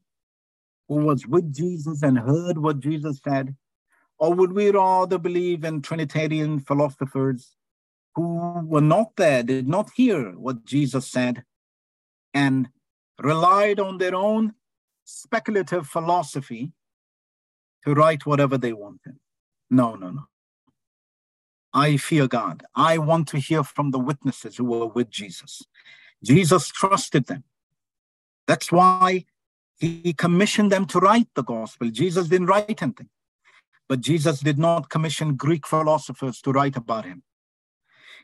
who 0.88 0.96
was 0.96 1.28
with 1.28 1.54
Jesus 1.54 2.02
and 2.02 2.18
heard 2.18 2.58
what 2.58 2.80
Jesus 2.80 3.20
said? 3.24 3.56
Or 4.18 4.34
would 4.34 4.54
we 4.54 4.72
rather 4.72 5.18
believe 5.18 5.64
in 5.64 5.82
Trinitarian 5.82 6.60
philosophers 6.60 7.56
who 8.16 8.66
were 8.66 8.82
not 8.82 9.16
there, 9.18 9.44
did 9.44 9.68
not 9.68 9.92
hear 9.96 10.32
what 10.32 10.66
Jesus 10.66 11.08
said, 11.08 11.44
and 12.34 12.70
relied 13.22 13.80
on 13.80 13.98
their 13.98 14.16
own 14.16 14.54
speculative 15.04 15.88
philosophy 15.88 16.72
to 17.84 17.94
write 17.94 18.26
whatever 18.26 18.58
they 18.58 18.74
wanted. 18.74 19.18
No, 19.70 19.96
no, 19.96 20.12
no. 20.12 20.24
I 21.74 21.98
fear 21.98 22.28
God. 22.28 22.64
I 22.74 22.98
want 22.98 23.28
to 23.30 23.38
hear 23.38 23.64
from 23.64 23.92
the 23.92 24.00
witnesses 24.00 24.56
who 24.56 24.64
were 24.64 24.88
with 24.88 25.10
Jesus. 25.10 25.62
Jesus 26.24 26.70
trusted 26.70 27.26
them. 27.26 27.44
That's 28.48 28.72
why 28.72 29.26
he 29.78 30.14
commissioned 30.14 30.72
them 30.72 30.86
to 30.86 31.00
write 31.00 31.28
the 31.36 31.44
gospel. 31.44 31.90
Jesus 31.90 32.30
didn't 32.30 32.48
write 32.48 32.82
anything, 32.82 33.10
but 33.88 34.02
Jesus 34.02 34.40
did 34.40 34.58
not 34.58 34.90
commission 34.90 35.36
Greek 35.36 35.68
philosophers 35.68 36.42
to 36.42 36.52
write 36.52 36.76
about 36.76 37.06
him. 37.06 37.24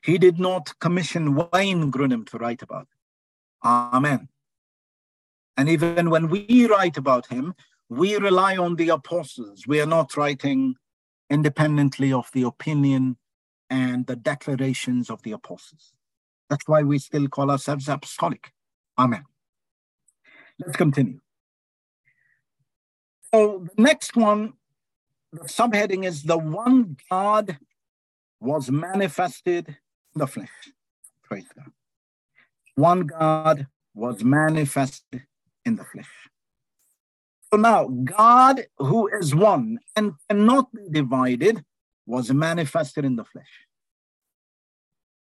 He 0.03 0.17
did 0.17 0.39
not 0.39 0.79
commission 0.79 1.35
Wayne 1.35 1.91
Grudem 1.91 2.27
to 2.29 2.37
write 2.37 2.61
about 2.61 2.83
it. 2.83 3.67
Amen. 3.67 4.29
And 5.57 5.69
even 5.69 6.09
when 6.09 6.29
we 6.29 6.65
write 6.65 6.97
about 6.97 7.27
him, 7.27 7.53
we 7.89 8.15
rely 8.15 8.57
on 8.57 8.75
the 8.75 8.89
apostles. 8.89 9.67
We 9.67 9.79
are 9.81 9.85
not 9.85 10.17
writing 10.17 10.75
independently 11.29 12.11
of 12.11 12.29
the 12.33 12.43
opinion 12.43 13.17
and 13.69 14.07
the 14.07 14.15
declarations 14.15 15.09
of 15.09 15.21
the 15.23 15.33
apostles. 15.33 15.93
That's 16.49 16.67
why 16.67 16.83
we 16.83 16.99
still 16.99 17.27
call 17.27 17.51
ourselves 17.51 17.87
apostolic. 17.87 18.51
Amen. 18.97 19.23
Let's 20.59 20.75
continue. 20.75 21.19
So 23.33 23.67
the 23.75 23.81
next 23.81 24.15
one, 24.17 24.53
the 25.31 25.45
subheading 25.45 26.05
is 26.05 26.23
the 26.23 26.37
one 26.37 26.97
God 27.09 27.57
was 28.39 28.69
manifested 28.69 29.67
in 29.67 30.19
the 30.19 30.27
flesh. 30.27 30.49
Praise 31.23 31.45
God. 31.55 31.71
One 32.75 33.01
God 33.01 33.67
was 33.93 34.23
manifested 34.23 35.23
in 35.65 35.75
the 35.75 35.85
flesh. 35.85 36.09
So 37.51 37.59
now, 37.59 37.87
God, 37.87 38.65
who 38.77 39.07
is 39.07 39.35
one 39.35 39.79
and 39.95 40.13
cannot 40.29 40.73
be 40.73 40.89
divided, 40.89 41.63
was 42.05 42.31
manifested 42.31 43.05
in 43.05 43.15
the 43.15 43.25
flesh. 43.25 43.67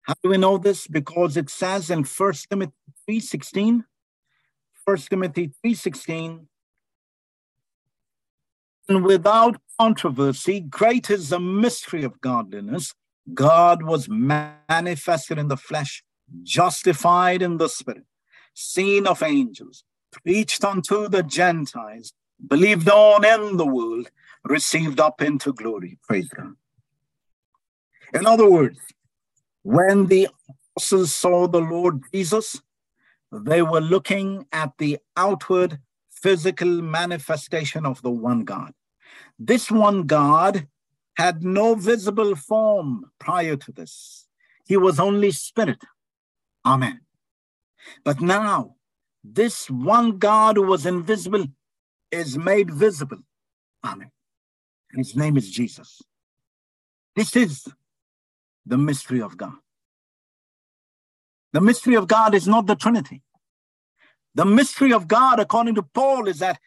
How 0.02 0.14
do 0.22 0.30
we 0.30 0.36
know 0.36 0.58
this? 0.58 0.86
Because 0.86 1.36
it 1.36 1.48
says 1.48 1.90
in 1.90 2.04
1 2.04 2.32
Timothy 2.50 2.72
3.16, 3.08 3.84
1 4.84 4.96
Timothy 4.96 5.52
3.16, 5.64 6.46
and 8.88 9.04
without 9.04 9.60
controversy, 9.78 10.60
great 10.60 11.10
is 11.10 11.30
the 11.30 11.40
mystery 11.40 12.04
of 12.04 12.20
godliness. 12.20 12.94
God 13.32 13.82
was 13.82 14.08
manifested 14.08 15.38
in 15.38 15.48
the 15.48 15.56
flesh, 15.56 16.04
justified 16.42 17.40
in 17.40 17.56
the 17.56 17.68
spirit, 17.68 18.04
seen 18.52 19.06
of 19.06 19.22
angels, 19.22 19.84
preached 20.12 20.64
unto 20.64 21.08
the 21.08 21.22
Gentiles, 21.22 22.12
believed 22.46 22.88
on 22.88 23.24
in 23.24 23.56
the 23.56 23.66
world, 23.66 24.10
received 24.44 25.00
up 25.00 25.22
into 25.22 25.52
glory. 25.52 25.98
Praise 26.06 26.28
God. 26.28 26.54
In 28.12 28.26
other 28.26 28.48
words, 28.48 28.78
when 29.62 30.06
the 30.06 30.28
apostles 30.76 31.14
saw 31.14 31.48
the 31.48 31.60
Lord 31.60 32.02
Jesus, 32.12 32.60
they 33.32 33.62
were 33.62 33.80
looking 33.80 34.46
at 34.52 34.72
the 34.78 34.98
outward 35.16 35.78
physical 36.24 36.80
manifestation 36.80 37.84
of 37.84 38.00
the 38.00 38.10
one 38.10 38.44
God. 38.44 38.72
This 39.38 39.70
one 39.70 40.04
God 40.04 40.66
had 41.18 41.44
no 41.44 41.74
visible 41.74 42.34
form 42.34 43.10
prior 43.20 43.56
to 43.56 43.72
this. 43.72 44.26
He 44.64 44.78
was 44.78 44.98
only 44.98 45.32
spirit. 45.32 45.82
Amen. 46.64 47.02
But 48.04 48.22
now, 48.22 48.76
this 49.22 49.68
one 49.68 50.16
God 50.16 50.56
who 50.56 50.62
was 50.62 50.86
invisible 50.86 51.44
is 52.10 52.38
made 52.38 52.70
visible. 52.70 53.22
Amen. 53.84 54.10
His 54.92 55.14
name 55.14 55.36
is 55.36 55.50
Jesus. 55.50 56.00
This 57.16 57.36
is 57.36 57.68
the 58.64 58.78
mystery 58.78 59.20
of 59.20 59.36
God. 59.36 59.58
The 61.52 61.60
mystery 61.60 61.96
of 61.96 62.08
God 62.08 62.34
is 62.34 62.48
not 62.48 62.66
the 62.66 62.76
Trinity. 62.76 63.20
The 64.34 64.44
mystery 64.44 64.92
of 64.92 65.06
God, 65.06 65.38
according 65.38 65.76
to 65.76 65.82
Paul, 65.82 66.28
is 66.28 66.40
that 66.40 66.58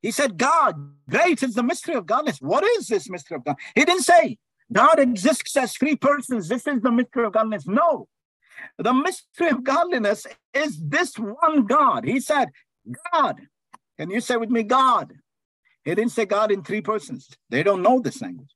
he 0.00 0.10
said, 0.10 0.36
God, 0.36 0.74
great 1.08 1.42
is 1.42 1.54
the 1.54 1.62
mystery 1.62 1.94
of 1.94 2.06
godliness. 2.06 2.40
What 2.40 2.64
is 2.64 2.88
this 2.88 3.08
mystery 3.08 3.36
of 3.36 3.44
God? 3.44 3.56
He 3.74 3.84
didn't 3.84 4.02
say 4.02 4.38
God 4.72 4.98
exists 4.98 5.56
as 5.56 5.76
three 5.76 5.96
persons. 5.96 6.48
This 6.48 6.66
is 6.66 6.82
the 6.82 6.90
mystery 6.90 7.26
of 7.26 7.32
godliness. 7.32 7.66
No. 7.66 8.08
The 8.78 8.92
mystery 8.92 9.50
of 9.50 9.62
godliness 9.62 10.26
is 10.54 10.80
this 10.82 11.14
one 11.16 11.66
God. 11.66 12.04
He 12.04 12.20
said, 12.20 12.48
God. 13.12 13.40
Can 13.98 14.10
you 14.10 14.20
say 14.20 14.36
with 14.36 14.50
me, 14.50 14.62
God? 14.62 15.12
He 15.84 15.94
didn't 15.94 16.12
say 16.12 16.24
God 16.24 16.50
in 16.50 16.62
three 16.62 16.80
persons. 16.80 17.28
They 17.50 17.62
don't 17.62 17.82
know 17.82 18.00
this 18.00 18.22
language. 18.22 18.54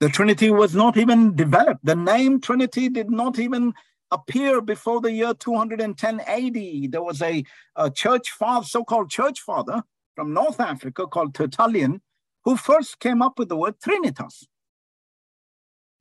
The 0.00 0.08
Trinity 0.08 0.50
was 0.50 0.74
not 0.74 0.96
even 0.96 1.36
developed. 1.36 1.84
The 1.84 1.96
name 1.96 2.40
Trinity 2.40 2.88
did 2.88 3.10
not 3.10 3.38
even 3.38 3.74
appear 4.10 4.60
before 4.60 5.00
the 5.00 5.12
year 5.12 5.34
210 5.34 6.20
AD. 6.20 6.92
There 6.92 7.02
was 7.02 7.22
a, 7.22 7.44
a 7.76 7.90
church 7.90 8.30
father, 8.30 8.66
so-called 8.66 9.10
church 9.10 9.40
father 9.40 9.84
from 10.14 10.32
North 10.34 10.60
Africa 10.60 11.06
called 11.06 11.34
Tertullian, 11.34 12.02
who 12.44 12.56
first 12.56 12.98
came 13.00 13.22
up 13.22 13.38
with 13.38 13.48
the 13.48 13.56
word 13.56 13.74
Trinitas. 13.80 14.44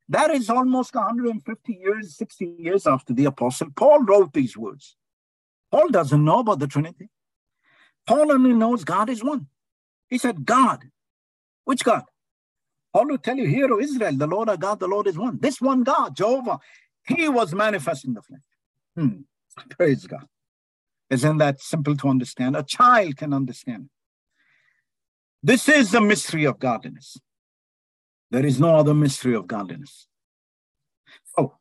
That 0.09 0.31
is 0.31 0.49
almost 0.49 0.95
150 0.95 1.73
years, 1.73 2.17
60 2.17 2.55
years 2.57 2.87
after 2.87 3.13
the 3.13 3.25
Apostle 3.25 3.69
Paul 3.75 4.03
wrote 4.03 4.33
these 4.33 4.57
words. 4.57 4.95
Paul 5.71 5.89
doesn't 5.89 6.25
know 6.25 6.39
about 6.39 6.59
the 6.59 6.67
Trinity. 6.67 7.09
Paul 8.07 8.31
only 8.31 8.53
knows 8.53 8.83
God 8.83 9.09
is 9.09 9.23
one. 9.23 9.47
He 10.09 10.17
said, 10.17 10.45
God. 10.45 10.85
Which 11.65 11.83
God? 11.83 12.03
Paul 12.93 13.07
will 13.07 13.17
tell 13.19 13.37
you, 13.37 13.45
hear, 13.47 13.71
O 13.71 13.79
Israel, 13.79 14.15
the 14.15 14.25
Lord 14.25 14.49
our 14.49 14.57
God, 14.57 14.79
the 14.79 14.87
Lord 14.87 15.05
is 15.07 15.17
one. 15.17 15.37
This 15.39 15.61
one 15.61 15.83
God, 15.83 16.15
Jehovah, 16.15 16.59
he 17.09 17.27
was 17.27 17.53
manifest 17.53 18.05
in 18.05 18.13
the 18.13 18.21
flesh. 18.21 18.41
Hmm. 18.95 19.21
Praise 19.71 20.05
God. 20.07 20.25
Isn't 21.09 21.37
that 21.39 21.59
simple 21.59 21.97
to 21.97 22.07
understand? 22.07 22.55
A 22.55 22.63
child 22.63 23.17
can 23.17 23.33
understand. 23.33 23.89
This 25.41 25.67
is 25.67 25.91
the 25.91 26.01
mystery 26.01 26.45
of 26.45 26.59
godliness. 26.59 27.17
There 28.31 28.45
is 28.45 28.59
no 28.59 28.75
other 28.75 28.93
mystery 28.93 29.35
of 29.35 29.47
godliness. 29.47 30.07
Oh, 31.37 31.55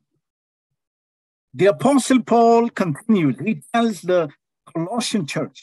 the 1.54 1.66
Apostle 1.66 2.22
Paul 2.22 2.68
continues. 2.68 3.36
He 3.42 3.62
tells 3.72 4.02
the 4.02 4.28
Colossian 4.66 5.26
church, 5.26 5.62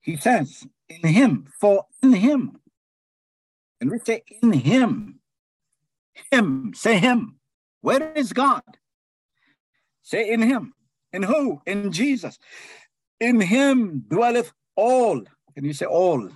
he 0.00 0.16
says, 0.16 0.66
in 0.88 1.08
him, 1.08 1.48
for 1.60 1.86
in 2.02 2.12
him, 2.12 2.60
and 3.80 3.90
we 3.90 3.98
say 3.98 4.22
in 4.40 4.52
him, 4.52 5.18
him, 6.30 6.72
say 6.74 6.98
him. 6.98 7.40
Where 7.82 8.12
is 8.12 8.32
God? 8.32 8.62
Say 10.02 10.30
in 10.30 10.40
him. 10.40 10.72
In 11.12 11.22
who? 11.22 11.60
In 11.66 11.92
Jesus. 11.92 12.38
In 13.20 13.40
him 13.40 14.04
dwelleth 14.08 14.52
all. 14.76 15.20
Can 15.54 15.64
you 15.64 15.72
say 15.72 15.86
all? 15.86 16.30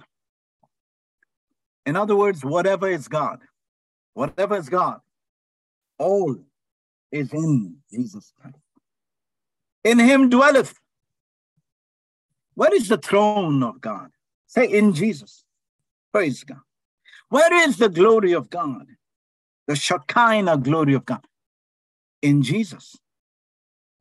In 1.86 1.96
other 1.96 2.16
words, 2.16 2.44
whatever 2.44 2.88
is 2.88 3.08
God, 3.08 3.40
whatever 4.14 4.56
is 4.56 4.68
God, 4.68 5.00
all 5.98 6.36
is 7.12 7.32
in 7.32 7.76
Jesus 7.90 8.32
Christ. 8.40 8.56
In 9.84 10.00
him 10.00 10.28
dwelleth. 10.28 10.74
Where 12.54 12.74
is 12.74 12.88
the 12.88 12.98
throne 12.98 13.62
of 13.62 13.80
God? 13.80 14.10
Say 14.48 14.66
in 14.66 14.92
Jesus. 14.92 15.44
Praise 16.12 16.42
God. 16.42 16.58
Where 17.28 17.68
is 17.68 17.76
the 17.76 17.88
glory 17.88 18.32
of 18.32 18.50
God? 18.50 18.86
The 19.68 19.76
Shekinah 19.76 20.58
glory 20.58 20.94
of 20.94 21.04
God 21.04 21.24
in 22.26 22.42
Jesus. 22.42 22.96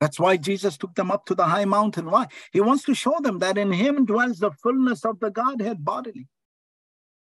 That's 0.01 0.19
why 0.19 0.37
Jesus 0.37 0.77
took 0.77 0.93
them 0.95 1.11
up 1.11 1.25
to 1.27 1.35
the 1.35 1.45
high 1.45 1.65
mountain. 1.65 2.09
Why? 2.09 2.27
He 2.51 2.59
wants 2.59 2.83
to 2.85 2.93
show 2.93 3.17
them 3.21 3.39
that 3.39 3.57
in 3.57 3.71
him 3.71 4.05
dwells 4.05 4.39
the 4.39 4.51
fullness 4.51 5.05
of 5.05 5.19
the 5.19 5.31
Godhead 5.31 5.85
bodily. 5.85 6.27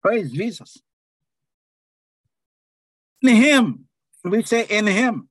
Praise 0.02 0.32
Jesus. 0.32 0.78
In 3.22 3.36
him, 3.36 3.86
we 4.24 4.44
say 4.44 4.66
in 4.70 4.88
him. 4.88 5.30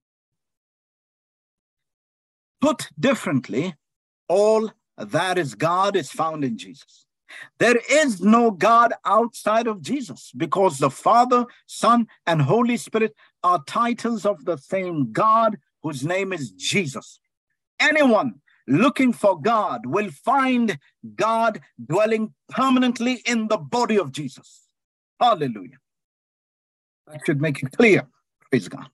Put 2.61 2.89
differently, 2.99 3.75
all 4.29 4.71
that 4.97 5.39
is 5.39 5.55
God 5.55 5.97
is 5.97 6.11
found 6.11 6.45
in 6.45 6.57
Jesus. 6.57 7.07
There 7.59 7.81
is 7.91 8.21
no 8.21 8.51
God 8.51 8.93
outside 9.05 9.67
of 9.67 9.83
Jesus 9.83 10.33
because 10.37 10.79
the 10.79 10.91
Father, 10.91 11.47
Son, 11.67 12.07
and 12.27 12.43
Holy 12.43 12.77
Spirit 12.77 13.15
are 13.45 13.63
titles 13.67 14.25
of 14.25 14.45
the 14.45 14.57
same 14.57 15.13
God 15.13 15.59
whose 15.83 16.05
name 16.05 16.33
is 16.33 16.51
Jesus. 16.53 17.21
Anyone 17.81 18.41
looking 18.69 19.13
for 19.13 19.41
God 19.41 19.87
will 19.87 20.11
find 20.11 20.79
God 21.17 21.61
dwelling 21.85 22.35
permanently 22.49 23.23
in 23.27 23.49
the 23.49 23.59
body 23.59 23.99
of 23.99 24.13
Jesus. 24.13 24.69
Hallelujah. 25.21 25.79
That 27.07 27.21
should 27.27 27.41
make 27.41 27.63
it 27.63 27.73
clear. 27.73 28.07
Praise 28.51 28.69
God. 28.69 28.89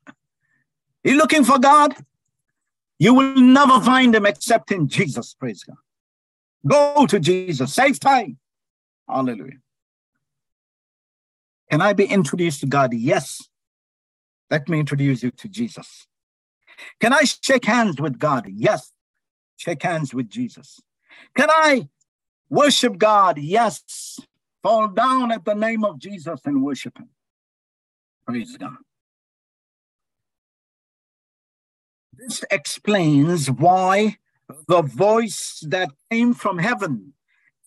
You're 1.04 1.16
looking 1.16 1.44
for 1.44 1.58
God? 1.58 1.94
You 2.98 3.14
will 3.14 3.34
never 3.37 3.80
find 3.80 4.14
him 4.14 4.26
except 4.26 4.72
in 4.72 4.88
Jesus. 4.88 5.34
Praise 5.34 5.62
God. 5.62 5.76
Go 6.66 7.06
to 7.06 7.20
Jesus. 7.20 7.74
Save 7.74 8.00
time. 8.00 8.38
Hallelujah. 9.08 9.58
Can 11.70 11.80
I 11.80 11.92
be 11.92 12.06
introduced 12.06 12.61
to 12.61 12.66
God? 12.66 12.94
Yes. 12.94 13.47
Let 14.50 14.68
me 14.68 14.80
introduce 14.80 15.22
you 15.22 15.30
to 15.30 15.48
Jesus. 15.48 16.06
Can 17.00 17.12
I 17.12 17.24
shake 17.24 17.64
hands 17.64 18.00
with 18.00 18.18
God? 18.18 18.46
Yes. 18.48 18.92
Shake 19.56 19.82
hands 19.82 20.14
with 20.14 20.28
Jesus. 20.28 20.80
Can 21.34 21.48
I 21.50 21.88
worship 22.48 22.98
God? 22.98 23.38
Yes. 23.38 24.20
Fall 24.62 24.88
down 24.88 25.32
at 25.32 25.44
the 25.44 25.54
name 25.54 25.84
of 25.84 25.98
Jesus 25.98 26.40
and 26.44 26.62
worship 26.62 26.98
Him. 26.98 27.08
Praise 28.26 28.56
God. 28.56 28.76
This 32.12 32.44
explains 32.50 33.50
why 33.50 34.16
the 34.66 34.82
voice 34.82 35.64
that 35.68 35.90
came 36.11 36.34
from 36.34 36.58
heaven 36.58 37.12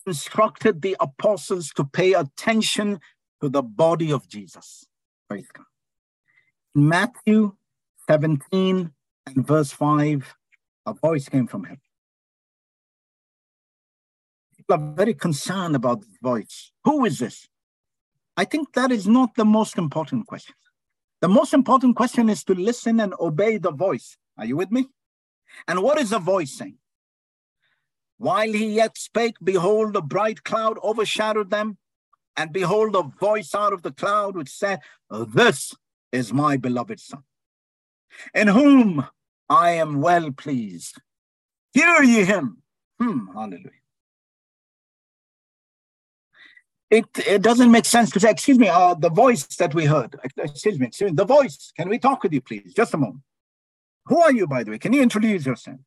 instructed 0.06 0.82
the 0.82 0.98
apostles 1.00 1.72
to 1.76 1.86
pay 1.86 2.14
attention 2.14 3.00
to 3.42 3.50
the 3.50 3.62
body 3.62 4.12
of 4.12 4.28
Jesus. 4.28 4.86
Praise 5.30 5.48
God. 5.54 5.66
Matthew 6.74 7.54
17 8.10 8.92
and 9.26 9.48
verse 9.48 9.72
5, 9.72 10.36
a 10.86 10.94
voice 10.94 11.28
came 11.28 11.48
from 11.48 11.66
heaven. 11.66 11.82
People 14.56 14.76
are 14.76 14.94
very 14.96 15.14
concerned 15.14 15.76
about 15.76 16.02
this 16.02 16.18
voice. 16.22 16.72
Who 16.86 17.06
is 17.06 17.20
this? 17.20 17.48
I 18.38 18.46
think 18.46 18.74
that 18.74 18.92
is 18.92 19.08
not 19.08 19.36
the 19.36 19.46
most 19.46 19.78
important 19.78 20.28
question. 20.28 20.56
The 21.20 21.28
most 21.28 21.54
important 21.54 21.96
question 21.96 22.30
is 22.30 22.44
to 22.46 22.56
listen 22.56 23.00
and 23.00 23.14
obey 23.20 23.58
the 23.58 23.72
voice. 23.72 24.18
Are 24.38 24.46
you 24.46 24.56
with 24.56 24.72
me? 24.72 24.88
And 25.68 25.84
what 25.84 26.00
is 26.00 26.12
the 26.12 26.20
voice 26.20 26.54
saying? 26.58 26.78
While 28.18 28.54
he 28.54 28.76
yet 28.76 28.98
spake, 28.98 29.36
behold, 29.44 29.96
a 29.96 30.02
bright 30.02 30.44
cloud 30.44 30.78
overshadowed 30.84 31.50
them, 31.50 31.78
and 32.38 32.54
behold, 32.54 32.96
a 32.96 33.04
voice 33.04 33.54
out 33.54 33.74
of 33.74 33.82
the 33.82 33.92
cloud 33.92 34.38
which 34.38 34.50
said, 34.50 34.80
This 35.10 35.76
is 36.12 36.34
my 36.34 36.58
beloved 36.58 37.00
Son, 37.00 37.24
in 38.34 38.48
whom 38.48 39.06
I 39.50 39.72
am 39.72 40.02
well 40.02 40.32
pleased. 40.32 41.02
Hear 41.74 42.04
ye 42.04 42.24
him. 42.26 42.62
Hmm, 43.00 43.28
hallelujah. 43.34 43.72
It, 46.90 47.06
it 47.26 47.42
doesn't 47.42 47.72
make 47.72 47.86
sense 47.86 48.12
to 48.12 48.20
say, 48.20 48.30
excuse 48.30 48.60
me, 48.60 48.68
uh, 48.68 48.96
the 48.96 49.10
voice 49.10 49.46
that 49.56 49.74
we 49.74 49.86
heard, 49.86 50.18
excuse 50.38 50.78
me, 50.78 50.88
excuse 50.88 51.12
me, 51.12 51.16
the 51.16 51.26
voice, 51.26 51.72
can 51.78 51.88
we 51.88 51.98
talk 51.98 52.22
with 52.22 52.34
you, 52.34 52.42
please? 52.42 52.74
Just 52.76 52.94
a 52.94 52.98
moment. 52.98 53.24
Who 54.08 54.20
are 54.22 54.34
you, 54.34 54.46
by 54.46 54.64
the 54.64 54.72
way? 54.72 54.78
Can 54.78 54.92
you 54.92 55.02
introduce 55.02 55.46
yourself? 55.46 55.80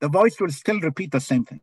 The 0.00 0.08
voice 0.08 0.38
will 0.38 0.50
still 0.50 0.80
repeat 0.80 1.12
the 1.12 1.20
same 1.20 1.44
thing. 1.46 1.60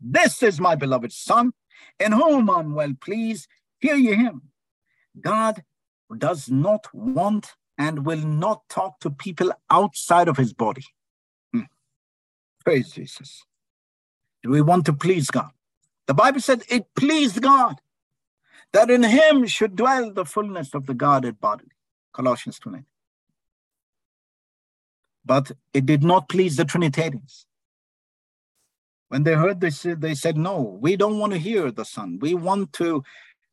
This 0.00 0.42
is 0.42 0.60
my 0.60 0.74
beloved 0.74 1.12
Son, 1.12 1.52
in 2.00 2.12
whom 2.12 2.50
I'm 2.50 2.74
well 2.74 2.94
pleased. 3.00 3.46
Hear 3.78 3.94
ye 3.94 4.14
him. 4.14 4.42
God 5.20 5.62
does 6.18 6.50
not 6.50 6.86
want 6.94 7.54
and 7.78 8.06
will 8.06 8.26
not 8.26 8.68
talk 8.68 9.00
to 9.00 9.10
people 9.10 9.52
outside 9.70 10.28
of 10.28 10.36
his 10.36 10.52
body. 10.52 10.84
Hmm. 11.52 11.62
Praise 12.64 12.92
Jesus. 12.92 13.44
Do 14.42 14.50
we 14.50 14.62
want 14.62 14.86
to 14.86 14.92
please 14.92 15.30
God? 15.30 15.50
The 16.06 16.14
Bible 16.14 16.40
said 16.40 16.62
it 16.68 16.94
pleased 16.94 17.42
God 17.42 17.80
that 18.72 18.90
in 18.90 19.02
him 19.02 19.46
should 19.46 19.76
dwell 19.76 20.12
the 20.12 20.24
fullness 20.24 20.74
of 20.74 20.86
the 20.86 20.94
Godhead 20.94 21.40
bodily. 21.40 21.72
Colossians 22.12 22.58
2 22.58 22.84
But 25.24 25.52
it 25.74 25.86
did 25.86 26.02
not 26.02 26.28
please 26.28 26.56
the 26.56 26.64
Trinitarians. 26.64 27.46
When 29.08 29.22
they 29.22 29.34
heard 29.34 29.60
this, 29.60 29.86
they 29.88 30.14
said, 30.14 30.36
No, 30.36 30.78
we 30.80 30.96
don't 30.96 31.18
want 31.18 31.32
to 31.32 31.38
hear 31.38 31.70
the 31.70 31.84
Son. 31.84 32.18
We 32.20 32.34
want 32.34 32.72
to 32.74 33.04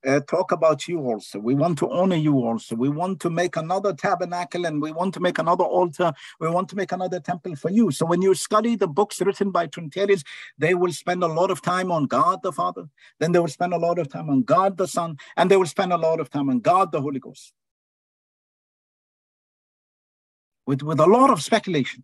uh, 0.06 0.20
talk 0.22 0.51
about 0.51 0.88
you 0.88 0.99
also. 0.99 1.39
We 1.39 1.56
want 1.56 1.78
to 1.80 1.89
honor 1.89 2.16
you 2.16 2.36
also. 2.36 2.76
We 2.76 2.89
want 2.89 3.20
to 3.22 3.30
make 3.30 3.56
another 3.56 3.93
tabernacle 3.93 4.66
and 4.66 4.82
we 4.82 4.91
want 4.91 5.14
to 5.16 5.20
make 5.20 5.39
another 5.39 5.64
altar. 5.64 6.14
We 6.39 6.49
want 6.49 6.70
to 6.70 6.76
make 6.76 6.91
another 6.91 7.20
temple 7.20 7.56
for 7.56 7.72
you. 7.72 7.91
So 7.91 8.06
when 8.06 8.22
you 8.22 8.34
study 8.34 8.76
the 8.76 8.88
books 8.88 9.22
written 9.22 9.51
by 9.51 9.68
Trinitarians, 9.68 10.24
they 10.58 10.74
will 10.74 10.91
spend 10.91 11.24
a 11.24 11.28
lot 11.28 11.51
of 11.51 11.62
time 11.62 11.91
on 11.91 12.06
God 12.06 12.41
the 12.43 12.51
Father. 12.51 12.86
Then 13.20 13.32
they 13.32 13.39
will 13.39 13.47
spend 13.47 13.74
a 13.74 13.78
lot 13.78 13.99
of 13.99 14.10
time 14.10 14.30
on 14.30 14.43
God 14.43 14.78
the 14.78 14.88
Son. 14.88 15.18
And 15.38 15.49
they 15.49 15.58
will 15.58 15.66
spend 15.66 15.93
a 15.93 15.97
lot 15.97 16.20
of 16.20 16.30
time 16.30 16.49
on 16.49 16.60
God 16.60 16.91
the 16.91 17.01
Holy 17.01 17.20
Ghost. 17.20 17.54
With, 20.66 20.82
with 20.82 20.99
a 20.99 21.08
lot 21.08 21.30
of 21.30 21.41
speculation. 21.41 22.04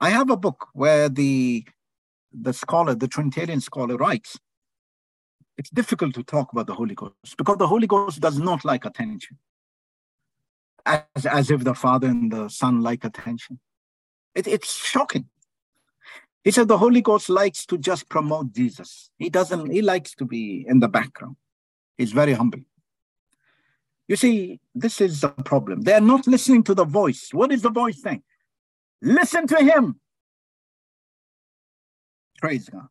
I 0.00 0.10
have 0.10 0.30
a 0.30 0.36
book 0.36 0.68
where 0.72 1.08
the 1.08 1.64
the 2.36 2.52
scholar, 2.52 2.96
the 2.96 3.06
Trinitarian 3.06 3.60
scholar, 3.60 3.96
writes 3.96 4.38
it's 5.56 5.70
difficult 5.70 6.14
to 6.14 6.22
talk 6.22 6.52
about 6.52 6.66
the 6.66 6.74
Holy 6.74 6.94
Ghost 6.94 7.36
because 7.36 7.58
the 7.58 7.66
Holy 7.66 7.86
Ghost 7.86 8.20
does 8.20 8.38
not 8.38 8.64
like 8.64 8.84
attention, 8.84 9.38
as, 10.84 11.26
as 11.26 11.50
if 11.50 11.64
the 11.64 11.74
Father 11.74 12.08
and 12.08 12.32
the 12.32 12.48
Son 12.48 12.82
like 12.82 13.04
attention. 13.04 13.60
It, 14.34 14.46
it's 14.46 14.74
shocking. 14.74 15.26
He 16.42 16.50
said 16.50 16.68
the 16.68 16.78
Holy 16.78 17.00
Ghost 17.00 17.30
likes 17.30 17.64
to 17.66 17.78
just 17.78 18.08
promote 18.08 18.52
Jesus. 18.52 19.10
He 19.16 19.30
doesn't, 19.30 19.70
he 19.70 19.80
likes 19.80 20.14
to 20.16 20.26
be 20.26 20.66
in 20.68 20.80
the 20.80 20.88
background. 20.88 21.36
He's 21.96 22.12
very 22.12 22.32
humble. 22.32 22.60
You 24.08 24.16
see, 24.16 24.60
this 24.74 25.00
is 25.00 25.22
the 25.22 25.30
problem. 25.30 25.82
They're 25.82 26.00
not 26.00 26.26
listening 26.26 26.64
to 26.64 26.74
the 26.74 26.84
voice. 26.84 27.30
What 27.32 27.50
is 27.52 27.62
the 27.62 27.70
voice 27.70 28.02
saying? 28.02 28.22
Listen 29.00 29.46
to 29.46 29.56
him. 29.56 30.00
Praise 32.40 32.68
God. 32.68 32.88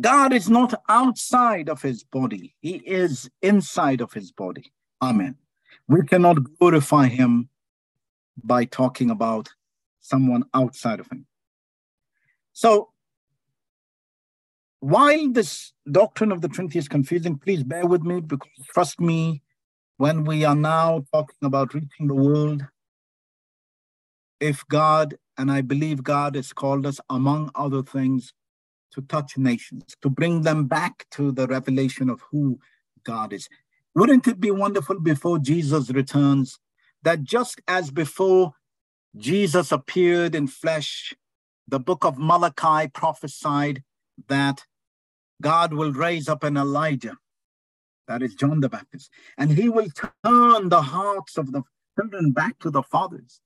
God 0.00 0.32
is 0.32 0.50
not 0.50 0.74
outside 0.88 1.68
of 1.68 1.80
his 1.82 2.04
body, 2.04 2.54
he 2.60 2.76
is 2.76 3.30
inside 3.42 4.00
of 4.00 4.12
his 4.12 4.30
body. 4.30 4.72
Amen. 5.00 5.36
We 5.88 6.02
cannot 6.04 6.38
glorify 6.58 7.06
him 7.06 7.48
by 8.42 8.64
talking 8.64 9.10
about 9.10 9.48
someone 10.00 10.44
outside 10.52 11.00
of 11.00 11.08
him. 11.10 11.26
So, 12.52 12.90
while 14.80 15.32
this 15.32 15.72
doctrine 15.90 16.32
of 16.32 16.42
the 16.42 16.48
Trinity 16.48 16.78
is 16.78 16.88
confusing, 16.88 17.38
please 17.38 17.64
bear 17.64 17.86
with 17.86 18.02
me 18.02 18.20
because 18.20 18.50
trust 18.72 19.00
me, 19.00 19.42
when 19.96 20.24
we 20.24 20.44
are 20.44 20.54
now 20.54 21.04
talking 21.12 21.42
about 21.42 21.72
reaching 21.72 22.06
the 22.08 22.14
world, 22.14 22.62
if 24.40 24.66
God, 24.68 25.16
and 25.38 25.50
I 25.50 25.62
believe 25.62 26.02
God 26.02 26.34
has 26.34 26.52
called 26.52 26.84
us, 26.84 27.00
among 27.08 27.50
other 27.54 27.82
things, 27.82 28.34
to 28.92 29.02
touch 29.02 29.36
nations, 29.36 29.84
to 30.02 30.10
bring 30.10 30.42
them 30.42 30.66
back 30.66 31.06
to 31.12 31.32
the 31.32 31.46
revelation 31.46 32.10
of 32.10 32.22
who 32.30 32.58
God 33.04 33.32
is. 33.32 33.48
Wouldn't 33.94 34.28
it 34.28 34.40
be 34.40 34.50
wonderful 34.50 35.00
before 35.00 35.38
Jesus 35.38 35.90
returns 35.90 36.58
that 37.02 37.22
just 37.22 37.60
as 37.68 37.90
before 37.90 38.52
Jesus 39.16 39.72
appeared 39.72 40.34
in 40.34 40.46
flesh, 40.46 41.14
the 41.68 41.80
book 41.80 42.04
of 42.04 42.18
Malachi 42.18 42.88
prophesied 42.88 43.82
that 44.28 44.64
God 45.42 45.72
will 45.72 45.92
raise 45.92 46.28
up 46.28 46.44
an 46.44 46.56
Elijah, 46.56 47.16
that 48.08 48.22
is 48.22 48.34
John 48.34 48.60
the 48.60 48.68
Baptist, 48.68 49.10
and 49.38 49.52
he 49.52 49.68
will 49.68 49.88
turn 49.90 50.68
the 50.68 50.82
hearts 50.82 51.36
of 51.38 51.52
the 51.52 51.62
children 51.98 52.32
back 52.32 52.58
to 52.60 52.70
the 52.70 52.82
fathers 52.82 53.40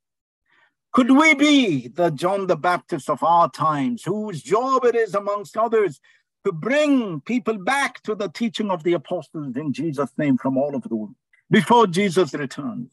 could 0.93 1.11
we 1.13 1.35
be 1.35 1.89
the 1.89 2.11
John 2.11 2.49
the 2.49 2.57
Baptist 2.57 3.09
of 3.09 3.23
our 3.23 3.49
times, 3.51 4.03
whose 4.05 4.43
job 4.43 4.85
it 4.85 4.97
is, 4.97 5.15
amongst 5.15 5.57
others, 5.57 6.01
to 6.45 6.53
bring 6.53 7.21
people 7.21 7.59
back 7.59 8.03
to 8.03 8.15
the 8.15 8.29
teaching 8.29 8.71
of 8.71 8.83
the 8.83 8.95
apostles 8.95 9.57
in 9.57 9.73
Jesus' 9.73 10.11
name 10.19 10.37
from 10.37 10.57
all 10.57 10.75
over 10.75 10.89
the 10.89 10.97
world 10.97 11.15
before 11.49 11.87
Jesus 11.87 12.35
returns? 12.35 12.91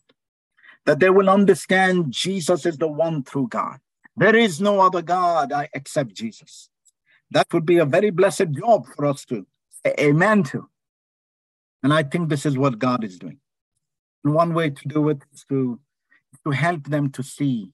That 0.85 0.99
they 0.99 1.09
will 1.09 1.29
understand 1.29 2.11
Jesus 2.11 2.65
is 2.65 2.77
the 2.77 2.87
one 2.87 3.23
true 3.23 3.47
God. 3.49 3.79
There 4.15 4.35
is 4.35 4.61
no 4.61 4.79
other 4.79 5.01
God 5.01 5.51
except 5.73 6.13
Jesus. 6.13 6.69
That 7.31 7.51
would 7.51 7.65
be 7.65 7.79
a 7.79 7.85
very 7.85 8.09
blessed 8.11 8.51
job 8.51 8.85
for 8.95 9.07
us 9.07 9.25
to 9.25 9.45
say 9.83 9.95
amen 9.99 10.43
to. 10.43 10.69
And 11.83 11.93
I 11.93 12.03
think 12.03 12.29
this 12.29 12.45
is 12.45 12.57
what 12.57 12.79
God 12.79 13.03
is 13.03 13.17
doing. 13.17 13.39
And 14.23 14.33
one 14.33 14.53
way 14.53 14.69
to 14.69 14.87
do 14.87 15.09
it 15.09 15.23
is 15.33 15.45
to, 15.49 15.79
to 16.45 16.51
help 16.51 16.85
them 16.85 17.11
to 17.11 17.23
see 17.23 17.71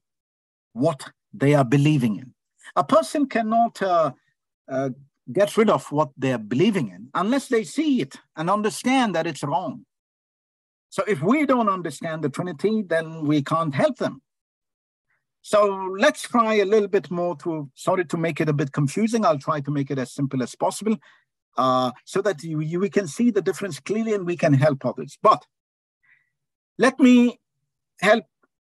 what 0.74 1.10
they 1.34 1.54
are 1.54 1.66
believing 1.66 2.18
in. 2.18 2.34
A 2.76 2.84
person 2.84 3.28
cannot 3.28 3.82
uh, 3.82 4.12
uh, 4.70 4.90
get 5.32 5.56
rid 5.58 5.70
of 5.70 5.92
what 5.92 6.10
they're 6.18 6.38
believing 6.38 6.90
in 6.90 7.10
unless 7.14 7.48
they 7.48 7.64
see 7.64 8.02
it 8.02 8.16
and 8.36 8.50
understand 8.50 9.16
that 9.16 9.28
it's 9.28 9.44
wrong. 9.44 9.86
So 10.90 11.04
if 11.08 11.22
we 11.22 11.46
don't 11.46 11.70
understand 11.70 12.24
the 12.24 12.30
Trinity, 12.30 12.84
then 12.84 13.26
we 13.26 13.42
can't 13.42 13.74
help 13.74 13.98
them. 13.98 14.22
So 15.42 15.92
let's 15.98 16.22
try 16.22 16.56
a 16.56 16.66
little 16.66 16.88
bit 16.88 17.12
more 17.12 17.36
to, 17.38 17.70
sorry 17.74 18.06
to 18.06 18.18
make 18.18 18.40
it 18.40 18.48
a 18.48 18.54
bit 18.54 18.72
confusing. 18.72 19.26
I'll 19.26 19.40
try 19.40 19.60
to 19.62 19.72
make 19.72 19.92
it 19.92 20.00
as 20.00 20.14
simple 20.14 20.42
as 20.42 20.56
possible 20.56 20.98
uh, 21.58 21.92
so 22.06 22.22
that 22.22 22.44
you, 22.44 22.62
you, 22.62 22.80
we 22.80 22.90
can 22.90 23.08
see 23.08 23.32
the 23.32 23.42
difference 23.42 23.80
clearly 23.80 24.14
and 24.14 24.26
we 24.26 24.38
can 24.38 24.54
help 24.54 24.86
others. 24.86 25.18
But 25.22 25.46
let 26.78 27.00
me 27.00 27.40
help 28.02 28.26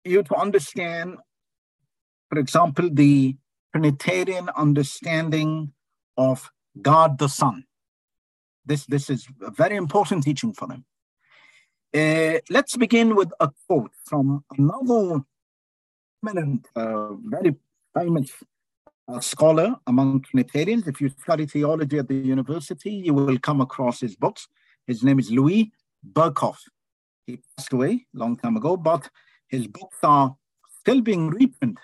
you 0.05 0.22
to 0.24 0.34
understand 0.34 1.18
for 2.29 2.39
example, 2.39 2.89
the 2.93 3.37
Trinitarian 3.72 4.49
understanding 4.57 5.72
of 6.16 6.51
God 6.81 7.18
the 7.18 7.29
Son. 7.29 7.64
This, 8.64 8.85
this 8.87 9.09
is 9.09 9.26
a 9.43 9.51
very 9.51 9.76
important 9.76 10.24
teaching 10.24 10.53
for 10.53 10.68
them. 10.68 10.85
Uh, 11.95 12.41
let's 12.51 12.76
begin 12.76 13.14
with 13.14 13.31
a 13.41 13.51
quote 13.66 13.93
from 14.05 14.45
another 14.59 15.22
eminent, 16.22 16.66
uh, 16.76 17.14
very 17.14 17.57
famous 17.99 18.31
uh, 19.09 19.20
scholar 19.20 19.74
among 19.87 20.22
Trinitarians. 20.22 20.87
If 20.87 21.01
you 21.01 21.09
study 21.09 21.47
theology 21.47 21.99
at 21.99 22.09
the 22.09 22.14
university, 22.14 22.91
you 22.91 23.14
will 23.14 23.39
come 23.39 23.62
across 23.62 24.01
his 24.01 24.16
books. 24.16 24.49
His 24.87 25.03
name 25.03 25.18
is 25.18 25.31
Louis 25.31 25.72
Berkhof. 26.12 26.59
He 27.26 27.41
passed 27.57 27.72
away 27.72 28.07
a 28.14 28.18
long 28.18 28.37
time 28.37 28.57
ago, 28.57 28.76
but 28.76 29.09
his 29.49 29.66
books 29.66 29.97
are 30.03 30.37
still 30.81 31.01
being 31.01 31.31
reprinted 31.31 31.79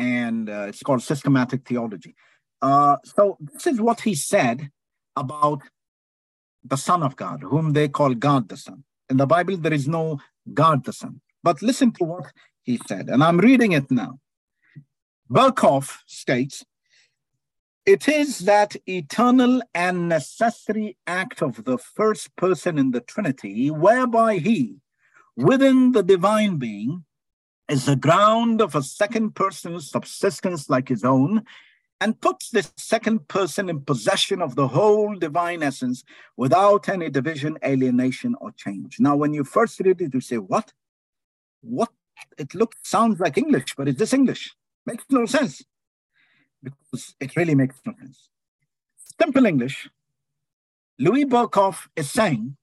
and 0.00 0.48
uh, 0.48 0.66
it's 0.68 0.82
called 0.82 1.02
systematic 1.02 1.68
theology. 1.68 2.14
Uh, 2.62 2.96
so 3.04 3.36
this 3.52 3.66
is 3.66 3.80
what 3.80 4.00
he 4.00 4.14
said 4.14 4.70
about 5.14 5.60
the 6.64 6.76
Son 6.76 7.02
of 7.02 7.16
God, 7.16 7.42
whom 7.42 7.74
they 7.74 7.88
call 7.88 8.14
God 8.14 8.48
the 8.48 8.56
Son. 8.56 8.82
In 9.10 9.18
the 9.18 9.26
Bible, 9.26 9.56
there 9.58 9.74
is 9.74 9.86
no 9.86 10.18
God 10.54 10.84
the 10.84 10.92
Son. 10.92 11.20
But 11.42 11.60
listen 11.62 11.92
to 11.92 12.04
what 12.04 12.32
he 12.62 12.80
said, 12.88 13.08
and 13.08 13.22
I'm 13.22 13.38
reading 13.38 13.72
it 13.72 13.90
now. 13.90 14.18
Berkhof 15.30 15.98
states, 16.06 16.64
it 17.86 18.08
is 18.08 18.40
that 18.40 18.76
eternal 18.86 19.62
and 19.74 20.08
necessary 20.08 20.96
act 21.06 21.42
of 21.42 21.64
the 21.64 21.78
first 21.78 22.34
person 22.36 22.78
in 22.78 22.90
the 22.90 23.00
Trinity, 23.00 23.70
whereby 23.70 24.38
he, 24.38 24.76
within 25.36 25.92
the 25.92 26.02
divine 26.02 26.56
being, 26.56 27.04
is 27.70 27.86
the 27.86 27.96
ground 27.96 28.60
of 28.60 28.74
a 28.74 28.82
second 28.82 29.34
person's 29.34 29.88
subsistence 29.88 30.68
like 30.68 30.88
his 30.88 31.04
own, 31.04 31.44
and 32.00 32.20
puts 32.20 32.50
this 32.50 32.72
second 32.76 33.28
person 33.28 33.68
in 33.68 33.82
possession 33.82 34.42
of 34.42 34.56
the 34.56 34.68
whole 34.68 35.14
divine 35.14 35.62
essence 35.62 36.02
without 36.36 36.88
any 36.88 37.10
division, 37.10 37.58
alienation, 37.64 38.34
or 38.40 38.50
change. 38.52 38.98
Now, 38.98 39.16
when 39.16 39.34
you 39.34 39.44
first 39.44 39.78
read 39.80 40.00
it, 40.00 40.14
you 40.14 40.20
say, 40.20 40.38
What? 40.38 40.72
What? 41.60 41.90
It 42.38 42.54
looks, 42.54 42.76
sounds 42.82 43.20
like 43.20 43.38
English, 43.38 43.74
but 43.76 43.88
is 43.88 43.96
this 43.96 44.12
English? 44.12 44.54
Makes 44.86 45.04
no 45.10 45.26
sense. 45.26 45.62
Because 46.62 47.14
it 47.20 47.36
really 47.36 47.54
makes 47.54 47.76
no 47.86 47.94
sense. 47.98 48.28
Simple 49.20 49.46
English, 49.46 49.88
Louis 50.98 51.24
Berkhof 51.24 51.88
is 51.96 52.10
saying 52.10 52.56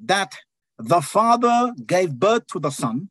that 0.00 0.36
the 0.78 1.00
Father 1.00 1.72
gave 1.86 2.14
birth 2.14 2.46
to 2.48 2.60
the 2.60 2.70
Son, 2.70 3.10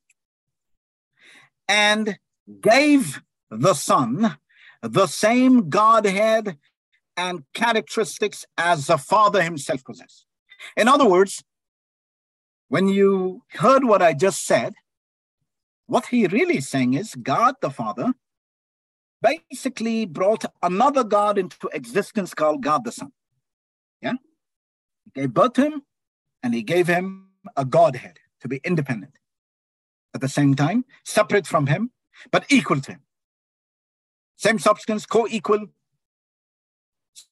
and 1.67 2.17
gave 2.61 3.21
the 3.49 3.73
Son 3.73 4.37
the 4.81 5.07
same 5.07 5.69
Godhead 5.69 6.57
and 7.17 7.43
characteristics 7.53 8.45
as 8.57 8.87
the 8.87 8.97
Father 8.97 9.41
himself 9.41 9.83
possessed. 9.83 10.25
In 10.75 10.87
other 10.87 11.07
words, 11.07 11.43
when 12.67 12.87
you 12.87 13.43
heard 13.49 13.85
what 13.85 14.01
I 14.01 14.13
just 14.13 14.45
said, 14.45 14.73
what 15.87 16.07
he 16.07 16.27
really 16.27 16.57
is 16.57 16.67
saying 16.67 16.93
is 16.93 17.15
God 17.15 17.55
the 17.61 17.69
Father 17.69 18.13
basically 19.21 20.05
brought 20.05 20.45
another 20.61 21.03
God 21.03 21.37
into 21.37 21.69
existence 21.73 22.33
called 22.33 22.63
God 22.63 22.83
the 22.83 22.91
Son. 22.91 23.11
Yeah? 24.01 24.13
He 25.05 25.21
gave 25.21 25.33
birth 25.33 25.53
to 25.53 25.63
him 25.63 25.83
and 26.43 26.53
he 26.53 26.63
gave 26.63 26.87
him 26.87 27.29
a 27.55 27.65
Godhead 27.65 28.19
to 28.41 28.47
be 28.47 28.59
independent. 28.63 29.17
At 30.15 30.21
the 30.21 30.29
same 30.29 30.55
time, 30.55 30.85
separate 31.03 31.45
from 31.45 31.67
him, 31.67 31.91
but 32.31 32.45
equal 32.49 32.79
to 32.79 32.93
him. 32.93 33.01
Same 34.37 34.59
substance, 34.59 35.05
co 35.05 35.27
equal. 35.27 35.67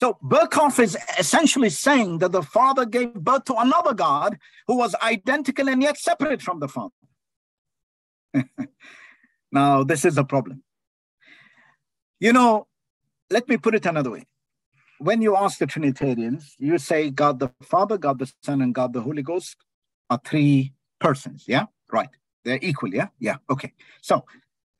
So 0.01 0.17
Berkhof 0.21 0.79
is 0.79 0.97
essentially 1.17 1.69
saying 1.69 2.17
that 2.17 2.33
the 2.33 2.41
Father 2.43 2.85
gave 2.85 3.13
birth 3.13 3.45
to 3.45 3.55
another 3.55 3.93
God 3.93 4.37
who 4.67 4.75
was 4.75 4.95
identical 5.01 5.69
and 5.69 5.81
yet 5.81 5.97
separate 5.97 6.41
from 6.41 6.59
the 6.59 6.67
Father. 6.67 6.93
now, 9.51 9.85
this 9.85 10.03
is 10.03 10.17
a 10.17 10.25
problem. 10.25 10.61
You 12.19 12.33
know, 12.33 12.67
let 13.29 13.47
me 13.47 13.55
put 13.55 13.75
it 13.75 13.85
another 13.85 14.11
way. 14.11 14.25
When 14.99 15.21
you 15.21 15.37
ask 15.37 15.57
the 15.57 15.67
Trinitarians, 15.67 16.55
you 16.59 16.77
say 16.77 17.09
God 17.09 17.39
the 17.39 17.49
Father, 17.61 17.97
God 17.97 18.19
the 18.19 18.31
Son, 18.43 18.61
and 18.61 18.75
God 18.75 18.91
the 18.91 19.01
Holy 19.01 19.21
Ghost 19.21 19.55
are 20.09 20.19
three 20.23 20.73
persons. 20.99 21.45
Yeah, 21.47 21.65
right. 21.89 22.09
They're 22.43 22.59
equal. 22.61 22.93
Yeah, 22.93 23.07
yeah. 23.19 23.37
Okay. 23.49 23.73
So, 24.01 24.25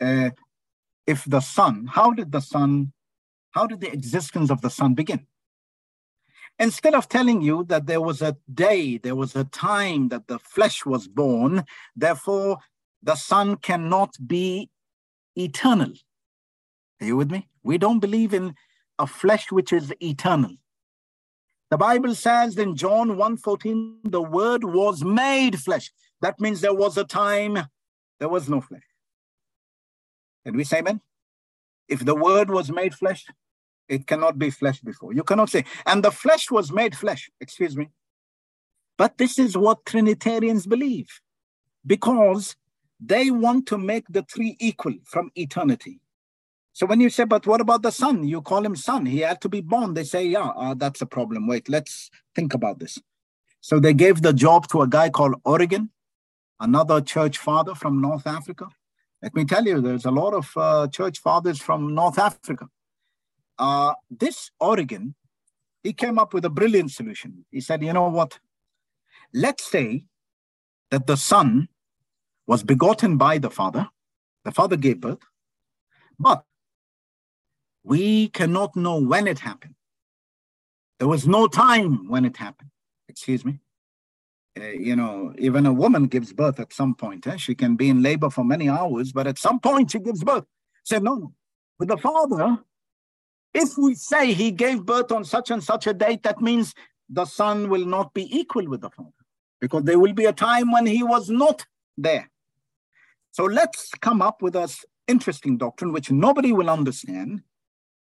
uh, 0.01 0.31
if 1.07 1.25
the 1.25 1.39
son, 1.39 1.87
how 1.91 2.11
did 2.11 2.31
the 2.31 2.39
son, 2.39 2.93
how 3.51 3.67
did 3.67 3.81
the 3.81 3.91
existence 3.91 4.49
of 4.49 4.61
the 4.61 4.69
son 4.69 4.93
begin? 4.93 5.27
Instead 6.59 6.93
of 6.93 7.09
telling 7.09 7.41
you 7.41 7.65
that 7.65 7.87
there 7.87 8.01
was 8.01 8.21
a 8.21 8.37
day, 8.53 8.97
there 8.97 9.15
was 9.15 9.35
a 9.35 9.43
time 9.45 10.09
that 10.09 10.27
the 10.27 10.39
flesh 10.39 10.85
was 10.85 11.07
born, 11.07 11.65
therefore 11.95 12.57
the 13.01 13.15
son 13.15 13.57
cannot 13.57 14.15
be 14.25 14.69
eternal. 15.35 15.91
Are 17.01 17.05
you 17.05 17.17
with 17.17 17.31
me? 17.31 17.49
We 17.63 17.77
don't 17.77 17.99
believe 17.99 18.33
in 18.33 18.55
a 18.99 19.07
flesh 19.07 19.51
which 19.51 19.73
is 19.73 19.93
eternal. 20.01 20.51
The 21.71 21.77
Bible 21.77 22.13
says 22.13 22.57
in 22.57 22.75
John 22.75 23.17
1:14, 23.17 24.11
the 24.11 24.21
word 24.21 24.63
was 24.63 25.03
made 25.03 25.59
flesh. 25.59 25.91
That 26.23 26.39
means 26.39 26.61
there 26.61 26.73
was 26.73 26.97
a 26.97 27.03
time 27.03 27.59
there 28.19 28.29
was 28.29 28.47
no 28.47 28.61
flesh. 28.61 28.87
Can 30.45 30.55
we 30.55 30.63
say 30.63 30.79
amen? 30.79 31.01
If 31.89 32.05
the 32.05 32.15
word 32.15 32.49
was 32.49 32.71
made 32.71 32.93
flesh, 32.95 33.25
it 33.89 34.07
cannot 34.07 34.39
be 34.39 34.49
flesh 34.49 34.79
before. 34.79 35.13
You 35.13 35.23
cannot 35.23 35.49
say, 35.49 35.65
and 35.85 36.01
the 36.01 36.11
flesh 36.11 36.49
was 36.49 36.71
made 36.71 36.95
flesh, 36.95 37.29
excuse 37.41 37.75
me. 37.75 37.89
But 38.97 39.17
this 39.17 39.37
is 39.37 39.57
what 39.57 39.85
Trinitarians 39.85 40.65
believe 40.65 41.09
because 41.85 42.55
they 43.01 43.29
want 43.29 43.67
to 43.67 43.77
make 43.77 44.05
the 44.07 44.23
three 44.23 44.55
equal 44.61 44.93
from 45.03 45.29
eternity. 45.35 45.99
So 46.71 46.85
when 46.85 47.01
you 47.01 47.09
say, 47.09 47.25
but 47.25 47.45
what 47.45 47.59
about 47.59 47.81
the 47.81 47.91
son? 47.91 48.25
You 48.25 48.41
call 48.41 48.65
him 48.65 48.77
son. 48.77 49.05
He 49.05 49.19
had 49.19 49.41
to 49.41 49.49
be 49.49 49.59
born. 49.59 49.93
They 49.93 50.05
say, 50.05 50.25
yeah, 50.25 50.51
uh, 50.55 50.73
that's 50.73 51.01
a 51.01 51.05
problem. 51.05 51.47
Wait, 51.47 51.67
let's 51.67 52.09
think 52.33 52.53
about 52.53 52.79
this. 52.79 52.97
So 53.59 53.81
they 53.81 53.93
gave 53.93 54.21
the 54.21 54.31
job 54.31 54.69
to 54.69 54.83
a 54.83 54.87
guy 54.87 55.09
called 55.09 55.35
Origen, 55.43 55.89
another 56.59 57.01
church 57.01 57.37
father 57.37 57.75
from 57.75 58.01
North 58.01 58.27
Africa. 58.27 58.67
Let 59.21 59.35
me 59.35 59.45
tell 59.45 59.65
you, 59.65 59.81
there's 59.81 60.05
a 60.05 60.11
lot 60.11 60.33
of 60.33 60.51
uh, 60.57 60.87
church 60.87 61.19
fathers 61.19 61.59
from 61.59 61.95
North 61.95 62.19
Africa. 62.19 62.67
Uh, 63.57 63.93
this 64.09 64.51
Origen, 64.59 65.15
he 65.83 65.93
came 65.93 66.19
up 66.19 66.33
with 66.33 66.45
a 66.45 66.49
brilliant 66.49 66.91
solution. 66.91 67.45
He 67.51 67.61
said, 67.61 67.83
you 67.83 67.93
know 67.93 68.09
what? 68.09 68.39
Let's 69.33 69.63
say 69.63 70.05
that 70.91 71.07
the 71.07 71.17
son 71.17 71.69
was 72.45 72.63
begotten 72.63 73.17
by 73.17 73.37
the 73.37 73.49
father, 73.49 73.87
the 74.43 74.51
father 74.51 74.75
gave 74.75 74.99
birth, 74.99 75.19
but 76.19 76.43
we 77.83 78.29
cannot 78.29 78.75
know 78.75 78.99
when 78.99 79.27
it 79.27 79.39
happened. 79.39 79.75
There 80.99 81.07
was 81.07 81.27
no 81.27 81.47
time 81.47 82.09
when 82.09 82.25
it 82.25 82.37
happened. 82.37 82.69
Excuse 83.09 83.43
me. 83.43 83.59
Uh, 84.59 84.65
you 84.65 84.95
know, 84.95 85.33
even 85.37 85.65
a 85.65 85.73
woman 85.73 86.05
gives 86.05 86.31
birth 86.31 86.59
at 86.59 86.71
some 86.71 86.93
point. 86.93 87.25
Eh? 87.25 87.37
She 87.37 87.55
can 87.55 87.75
be 87.75 87.89
in 87.89 88.03
labor 88.03 88.29
for 88.29 88.43
many 88.43 88.69
hours, 88.69 89.11
but 89.11 89.25
at 89.25 89.39
some 89.39 89.59
point 89.59 89.91
she 89.91 89.99
gives 89.99 90.23
birth. 90.23 90.45
Said, 90.83 91.03
no, 91.03 91.15
no. 91.15 91.33
With 91.79 91.89
the 91.89 91.97
father, 91.97 92.59
if 93.53 93.77
we 93.77 93.95
say 93.95 94.33
he 94.33 94.51
gave 94.51 94.85
birth 94.85 95.11
on 95.11 95.23
such 95.25 95.51
and 95.51 95.63
such 95.63 95.87
a 95.87 95.93
date, 95.93 96.23
that 96.23 96.41
means 96.41 96.73
the 97.09 97.25
son 97.25 97.69
will 97.69 97.85
not 97.85 98.13
be 98.13 98.35
equal 98.35 98.67
with 98.67 98.81
the 98.81 98.89
father 98.89 99.09
because 99.59 99.83
there 99.83 99.99
will 99.99 100.13
be 100.13 100.25
a 100.25 100.33
time 100.33 100.71
when 100.71 100.85
he 100.85 101.03
was 101.03 101.29
not 101.29 101.65
there. 101.97 102.29
So 103.31 103.45
let's 103.45 103.91
come 104.01 104.21
up 104.21 104.41
with 104.41 104.55
an 104.55 104.67
interesting 105.07 105.57
doctrine 105.57 105.91
which 105.91 106.11
nobody 106.11 106.53
will 106.53 106.69
understand 106.69 107.41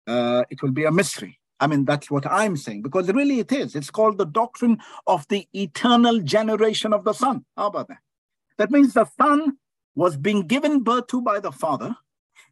uh, 0.06 0.44
it 0.50 0.62
will 0.62 0.72
be 0.72 0.84
a 0.84 0.92
mystery. 0.92 1.39
I 1.60 1.66
mean, 1.66 1.84
that's 1.84 2.10
what 2.10 2.26
I'm 2.26 2.56
saying, 2.56 2.82
because 2.82 3.12
really 3.12 3.38
it 3.38 3.52
is. 3.52 3.76
It's 3.76 3.90
called 3.90 4.16
the 4.16 4.24
doctrine 4.24 4.78
of 5.06 5.28
the 5.28 5.46
eternal 5.52 6.20
generation 6.20 6.94
of 6.94 7.04
the 7.04 7.12
Son. 7.12 7.44
How 7.56 7.66
about 7.66 7.88
that? 7.88 7.98
That 8.56 8.70
means 8.70 8.94
the 8.94 9.06
Son 9.20 9.58
was 9.94 10.16
being 10.16 10.46
given 10.46 10.82
birth 10.82 11.08
to 11.08 11.20
by 11.20 11.38
the 11.38 11.52
Father 11.52 11.94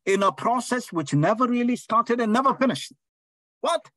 in 0.05 0.23
a 0.23 0.31
process 0.31 0.93
which 0.93 1.15
never 1.15 1.47
really 1.47 1.77
started 1.77 2.21
and 2.21 2.33
never 2.33 2.55
finished. 2.55 2.93
What? 3.63 3.89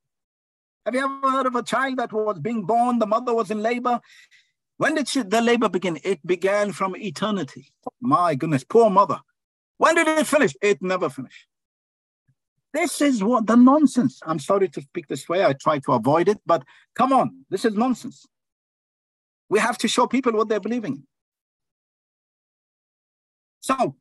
Have 0.85 0.95
you 0.95 1.03
ever 1.03 1.29
heard 1.29 1.45
of 1.45 1.55
a 1.55 1.63
child 1.63 1.97
that 1.97 2.13
was 2.13 2.39
being 2.39 2.65
born? 2.65 2.99
The 2.99 3.05
mother 3.05 3.33
was 3.33 3.51
in 3.51 3.61
labor. 3.61 3.99
When 4.77 4.95
did 4.95 5.07
she, 5.07 5.21
the 5.21 5.41
labor 5.41 5.69
begin? 5.69 5.99
It 6.03 6.25
began 6.25 6.71
from 6.71 6.95
eternity. 6.95 7.71
My 7.99 8.33
goodness, 8.33 8.63
poor 8.63 8.89
mother. 8.89 9.19
When 9.77 9.95
did 9.95 10.07
it 10.07 10.25
finish? 10.25 10.55
It 10.61 10.81
never 10.81 11.09
finished. 11.09 11.47
This 12.73 13.01
is 13.01 13.23
what 13.23 13.47
the 13.47 13.55
nonsense. 13.55 14.19
I'm 14.25 14.39
sorry 14.39 14.69
to 14.69 14.81
speak 14.81 15.07
this 15.07 15.27
way. 15.27 15.45
I 15.45 15.53
try 15.53 15.79
to 15.79 15.93
avoid 15.93 16.29
it, 16.29 16.39
but 16.45 16.63
come 16.95 17.11
on, 17.11 17.45
this 17.49 17.65
is 17.65 17.73
nonsense. 17.73 18.25
We 19.49 19.59
have 19.59 19.77
to 19.79 19.87
show 19.87 20.07
people 20.07 20.31
what 20.31 20.47
they're 20.47 20.61
believing. 20.61 21.03
So, 23.59 23.95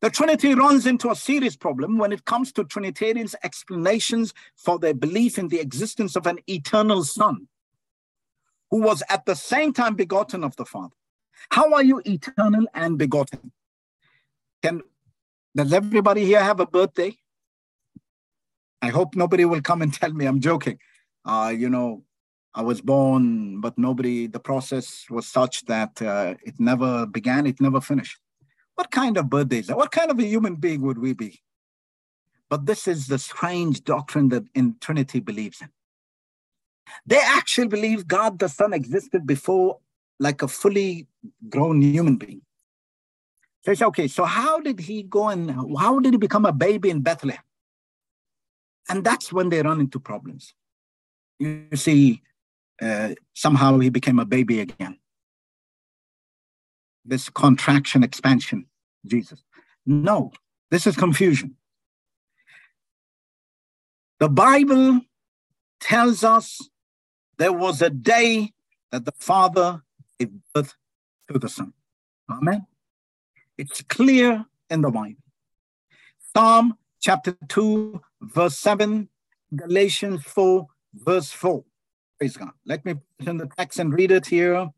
the 0.00 0.10
Trinity 0.10 0.54
runs 0.54 0.86
into 0.86 1.10
a 1.10 1.16
serious 1.16 1.56
problem 1.56 1.98
when 1.98 2.12
it 2.12 2.24
comes 2.24 2.52
to 2.52 2.64
Trinitarians' 2.64 3.34
explanations 3.42 4.32
for 4.56 4.78
their 4.78 4.94
belief 4.94 5.38
in 5.38 5.48
the 5.48 5.58
existence 5.58 6.14
of 6.14 6.26
an 6.26 6.38
eternal 6.46 7.04
Son 7.04 7.48
who 8.70 8.80
was 8.80 9.02
at 9.08 9.24
the 9.26 9.34
same 9.34 9.72
time 9.72 9.94
begotten 9.94 10.44
of 10.44 10.54
the 10.56 10.64
Father. 10.64 10.94
How 11.50 11.74
are 11.74 11.82
you 11.82 12.02
eternal 12.04 12.66
and 12.74 12.98
begotten? 12.98 13.52
Can, 14.62 14.82
does 15.56 15.72
everybody 15.72 16.24
here 16.24 16.42
have 16.42 16.60
a 16.60 16.66
birthday? 16.66 17.16
I 18.84 18.90
hope 18.90 19.16
nobody 19.16 19.46
will 19.46 19.62
come 19.62 19.80
and 19.80 19.92
tell 20.00 20.12
me 20.12 20.26
I'm 20.26 20.40
joking. 20.40 20.78
Uh, 21.24 21.52
you 21.56 21.70
know, 21.70 22.04
I 22.54 22.62
was 22.70 22.82
born, 22.82 23.60
but 23.62 23.78
nobody, 23.78 24.26
the 24.26 24.38
process 24.50 25.06
was 25.08 25.26
such 25.26 25.64
that 25.64 26.02
uh, 26.02 26.34
it 26.44 26.56
never 26.58 27.06
began, 27.06 27.46
it 27.46 27.62
never 27.62 27.80
finished. 27.80 28.18
What 28.74 28.90
kind 28.90 29.16
of 29.16 29.30
birthday 29.30 29.60
is 29.60 29.68
that? 29.68 29.78
What 29.78 29.90
kind 29.90 30.10
of 30.10 30.18
a 30.18 30.26
human 30.34 30.56
being 30.56 30.82
would 30.82 30.98
we 30.98 31.14
be? 31.14 31.40
But 32.50 32.66
this 32.66 32.86
is 32.86 33.06
the 33.06 33.18
strange 33.18 33.82
doctrine 33.84 34.28
that 34.28 34.44
in 34.54 34.76
Trinity 34.80 35.20
believes 35.20 35.62
in. 35.62 35.70
They 37.06 37.22
actually 37.38 37.68
believe 37.68 38.06
God 38.06 38.38
the 38.38 38.50
Son 38.50 38.74
existed 38.74 39.26
before, 39.26 39.78
like 40.20 40.42
a 40.42 40.48
fully 40.48 41.08
grown 41.48 41.80
human 41.80 42.16
being. 42.16 42.42
So 43.64 43.72
it's 43.72 43.80
okay, 43.80 44.08
so 44.08 44.24
how 44.24 44.60
did 44.60 44.78
he 44.78 45.04
go 45.04 45.30
and 45.30 45.50
how 45.78 45.98
did 46.00 46.12
he 46.12 46.18
become 46.18 46.44
a 46.44 46.52
baby 46.52 46.90
in 46.90 47.00
Bethlehem? 47.00 47.43
And 48.88 49.04
that's 49.04 49.32
when 49.32 49.48
they 49.48 49.62
run 49.62 49.80
into 49.80 49.98
problems. 49.98 50.54
You 51.38 51.68
see, 51.74 52.22
uh, 52.80 53.14
somehow 53.32 53.78
he 53.78 53.88
became 53.88 54.18
a 54.18 54.24
baby 54.24 54.60
again. 54.60 54.98
This 57.04 57.28
contraction, 57.28 58.02
expansion, 58.02 58.66
Jesus. 59.06 59.42
No, 59.86 60.32
this 60.70 60.86
is 60.86 60.96
confusion. 60.96 61.56
The 64.20 64.28
Bible 64.28 65.00
tells 65.80 66.24
us 66.24 66.60
there 67.36 67.52
was 67.52 67.82
a 67.82 67.90
day 67.90 68.52
that 68.90 69.04
the 69.04 69.12
Father 69.12 69.82
gave 70.18 70.30
birth 70.54 70.74
to 71.30 71.38
the 71.38 71.48
Son. 71.48 71.72
Amen. 72.30 72.66
It's 73.58 73.82
clear 73.82 74.46
in 74.70 74.82
the 74.82 74.90
Bible. 74.90 75.16
Psalm 76.34 76.78
chapter 77.00 77.36
2, 77.48 78.00
verse 78.32 78.58
7, 78.58 79.08
Galatians 79.54 80.22
4, 80.24 80.66
verse 80.94 81.30
4. 81.30 81.64
Praise 82.18 82.36
God. 82.36 82.50
Let 82.64 82.84
me 82.84 82.94
put 83.18 83.28
in 83.28 83.38
the 83.38 83.46
text 83.46 83.78
and 83.78 83.92
read 83.92 84.10
it 84.10 84.26
here. 84.26 84.70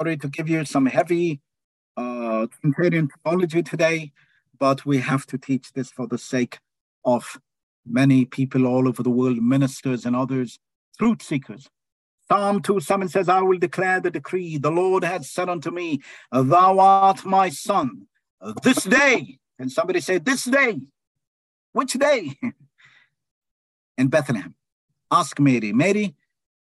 Sorry 0.00 0.16
to 0.16 0.28
give 0.28 0.48
you 0.48 0.64
some 0.64 0.86
heavy 0.86 1.40
uh, 1.96 2.46
Trinitarian 2.60 3.08
theology 3.24 3.62
today, 3.62 4.12
but 4.58 4.84
we 4.84 4.98
have 4.98 5.26
to 5.26 5.38
teach 5.38 5.72
this 5.72 5.90
for 5.90 6.06
the 6.06 6.18
sake 6.18 6.58
of 7.04 7.38
many 7.86 8.24
people 8.24 8.66
all 8.66 8.88
over 8.88 9.02
the 9.02 9.10
world, 9.10 9.38
ministers 9.42 10.04
and 10.04 10.14
others, 10.14 10.58
truth 10.98 11.22
seekers. 11.22 11.68
Psalm 12.28 12.60
2 12.60 12.80
7 12.80 13.08
says, 13.08 13.28
I 13.28 13.40
will 13.40 13.58
declare 13.58 14.00
the 14.00 14.10
decree. 14.10 14.58
The 14.58 14.70
Lord 14.70 15.04
has 15.04 15.30
said 15.30 15.48
unto 15.48 15.70
me, 15.70 16.02
Thou 16.32 16.78
art 16.78 17.24
my 17.24 17.48
son. 17.50 18.08
This 18.62 18.82
day, 18.84 19.38
and 19.58 19.70
somebody 19.70 20.00
say, 20.00 20.18
This 20.18 20.44
day. 20.44 20.80
Which 21.72 21.92
day? 21.92 22.34
in 23.98 24.08
Bethlehem. 24.08 24.54
Ask 25.10 25.38
Mary. 25.38 25.72
Mary, 25.72 26.14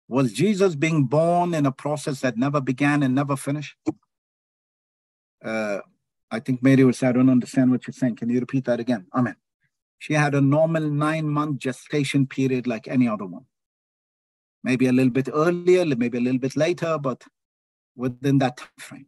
was 0.09 0.32
Jesus 0.32 0.74
being 0.74 1.05
born 1.05 1.55
in 1.55 1.66
a 1.66 1.72
process 1.72 2.20
that 2.20 2.37
never 2.37 2.61
began 2.61 3.03
and 3.03 3.14
never 3.14 3.37
finished? 3.37 3.76
Uh, 5.45 5.78
I 6.30 6.41
think 6.41 6.62
Mary 6.62 6.85
would 6.85 6.97
say, 6.97 7.09
I 7.09 7.12
don't 7.12 7.30
understand 7.30 7.70
what 7.70 7.87
you're 7.87 7.93
saying. 7.95 8.16
Can 8.16 8.28
you 8.30 8.41
repeat 8.41 8.64
that 8.64 8.80
again? 8.80 9.07
Amen. 9.14 9.37
She 9.99 10.12
had 10.12 10.35
a 10.35 10.41
normal 10.41 10.91
nine 10.91 11.28
month 11.28 11.59
gestation 11.59 12.26
period 12.26 12.66
like 12.66 12.89
any 12.89 13.09
other 13.09 13.24
one. 13.24 13.47
Maybe 14.62 14.87
a 14.87 14.93
little 14.93 15.12
bit 15.12 15.28
earlier, 15.32 15.85
maybe 15.85 16.18
a 16.18 16.20
little 16.20 16.41
bit 16.41 16.57
later, 16.57 16.99
but 16.99 17.24
within 17.97 18.39
that 18.39 18.57
time 18.57 18.68
frame. 18.78 19.07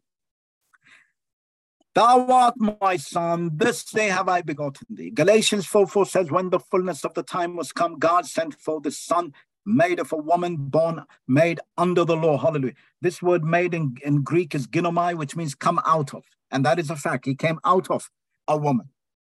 Thou 1.97 2.27
art 2.31 2.57
my 2.59 2.99
son, 2.99 3.53
this 3.55 3.83
day 3.83 4.09
have 4.09 4.29
I 4.29 4.43
begotten 4.43 4.87
thee. 4.91 5.09
Galatians 5.09 5.65
4 5.65 5.87
4 5.87 6.05
says, 6.05 6.31
When 6.31 6.51
the 6.51 6.61
fullness 6.61 7.07
of 7.07 7.15
the 7.15 7.23
time 7.23 7.57
was 7.57 7.73
come, 7.73 7.99
God 7.99 8.27
sent 8.27 8.53
forth 8.53 8.83
the 8.83 8.91
son 8.91 9.33
made 9.65 9.99
of 9.99 10.13
a 10.13 10.19
woman 10.19 10.57
born, 10.57 11.05
made 11.27 11.59
under 11.79 12.05
the 12.05 12.15
law. 12.15 12.37
Hallelujah. 12.37 12.75
This 13.01 13.23
word 13.23 13.45
made 13.45 13.73
in, 13.73 13.97
in 14.05 14.21
Greek 14.21 14.55
is 14.55 14.67
ginomai, 14.67 15.17
which 15.17 15.37
means 15.37 15.55
come 15.55 15.81
out 15.87 16.13
of. 16.13 16.23
And 16.51 16.67
that 16.67 16.79
is 16.79 16.91
a 16.91 16.97
fact. 16.97 17.25
He 17.25 17.35
came 17.35 17.59
out 17.65 17.91
of 17.91 18.11
a 18.47 18.59
woman. 18.59 18.91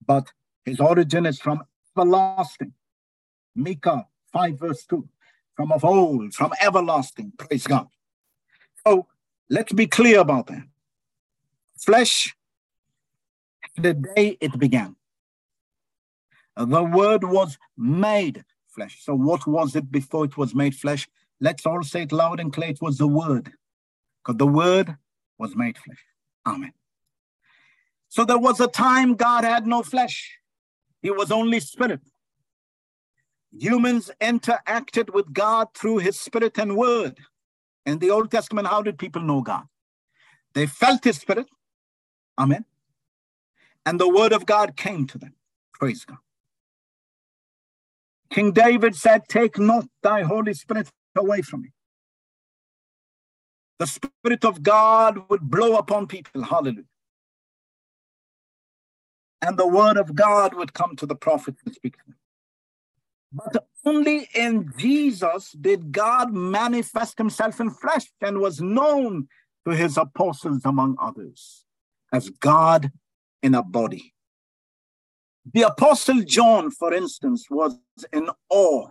But 0.05 0.33
his 0.65 0.81
origin 0.81 1.27
is 1.27 1.39
from 1.39 1.63
everlasting. 1.97 2.73
Micah 3.55 4.05
5, 4.33 4.59
verse 4.59 4.85
2. 4.85 5.09
From 5.55 5.71
of 5.71 5.85
old, 5.85 6.35
from 6.35 6.53
everlasting. 6.61 7.35
Praise 7.39 7.69
God. 7.69 7.87
So 8.85 9.07
let's 9.49 9.73
be 9.73 9.87
clear 9.87 10.19
about 10.19 10.49
that. 10.49 10.65
Flesh, 11.79 12.35
the 13.83 13.95
day 13.95 14.37
it 14.41 14.59
began. 14.59 14.97
The 16.57 16.83
word 16.83 17.25
was 17.25 17.59
made 17.77 18.45
flesh. 18.67 18.99
So 19.03 19.15
what 19.15 19.47
was 19.47 19.77
it 19.77 19.91
before 19.91 20.25
it 20.25 20.37
was 20.37 20.55
made 20.55 20.75
flesh? 20.75 21.09
Let's 21.41 21.65
all 21.67 21.83
say 21.83 22.03
it 22.03 22.13
loud 22.13 22.41
and 22.41 22.53
clear. 22.53 22.71
It 22.71 22.83
was 22.83 22.99
the 22.99 23.07
word. 23.07 23.53
Because 24.25 24.39
the 24.39 24.47
word 24.47 24.97
was 25.39 25.55
made 25.55 25.79
flesh. 25.79 26.05
Amen. 26.47 26.73
So 28.09 28.25
there 28.25 28.39
was 28.39 28.61
a 28.61 28.67
time 28.69 29.15
God 29.15 29.45
had 29.45 29.67
no 29.67 29.83
flesh. 29.83 30.39
He 31.03 31.11
was 31.11 31.31
only 31.31 31.61
spirit. 31.61 32.01
Humans 33.57 34.11
interacted 34.21 35.13
with 35.15 35.33
God 35.33 35.69
through 35.75 35.99
his 35.99 36.19
spirit 36.19 36.59
and 36.59 36.77
word. 36.77 37.19
In 37.87 37.99
the 37.99 38.11
Old 38.11 38.31
Testament, 38.31 38.67
how 38.69 38.83
did 38.83 38.99
people 38.99 39.23
know 39.23 39.41
God? 39.41 39.65
They 40.55 40.67
felt 40.67 41.05
his 41.05 41.19
spirit. 41.19 41.47
Amen. 42.39 42.65
And 43.89 43.99
the 43.99 44.07
word 44.07 44.35
of 44.35 44.45
God 44.45 44.77
came 44.77 45.07
to 45.07 45.17
them. 45.17 45.33
Praise 45.73 46.05
God. 46.05 46.19
King 48.29 48.53
David 48.53 48.95
said, 48.95 49.23
Take 49.31 49.59
not 49.59 49.87
thy 50.03 50.25
Holy 50.25 50.53
Spirit 50.53 50.91
away 51.17 51.41
from 51.41 51.63
me. 51.63 51.71
The 53.79 53.87
Spirit 53.87 54.45
of 54.45 54.63
God 54.63 55.31
would 55.31 55.41
blow 55.41 55.79
upon 55.79 56.07
people. 56.07 56.43
Hallelujah. 56.43 56.85
And 59.41 59.57
the 59.57 59.67
word 59.67 59.97
of 59.97 60.15
God 60.15 60.53
would 60.53 60.75
come 60.75 60.95
to 60.97 61.07
the 61.07 61.15
prophet 61.15 61.55
and 61.65 61.75
speak 61.75 61.97
to 61.97 62.05
them. 62.09 62.17
But 63.33 63.69
only 63.87 64.29
in 64.35 64.71
Jesus 64.77 65.53
did 65.53 65.93
God 65.93 66.35
manifest 66.35 67.17
himself 67.17 67.59
in 67.59 67.71
flesh 67.71 68.13
and 68.21 68.37
was 68.37 68.61
known 68.61 69.29
to 69.67 69.75
his 69.75 69.97
apostles, 69.97 70.67
among 70.67 70.99
others, 71.01 71.65
as 72.13 72.29
God 72.29 72.93
in 73.43 73.55
a 73.55 73.63
body. 73.63 74.15
The 75.53 75.63
Apostle 75.63 76.23
John, 76.23 76.71
for 76.71 76.93
instance, 76.93 77.47
was 77.51 77.79
in 78.13 78.29
awe 78.51 78.89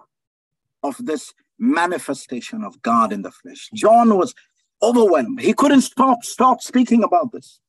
of 0.83 0.97
this 0.99 1.33
manifestation 1.59 2.63
of 2.63 2.81
God 2.81 3.13
in 3.13 3.21
the 3.21 3.31
flesh. 3.31 3.69
John 3.73 4.17
was 4.17 4.33
overwhelmed. 4.81 5.41
He 5.41 5.53
couldn't 5.53 5.81
stop, 5.81 6.23
stop 6.23 6.61
speaking 6.61 7.03
about 7.03 7.31
this. 7.31 7.59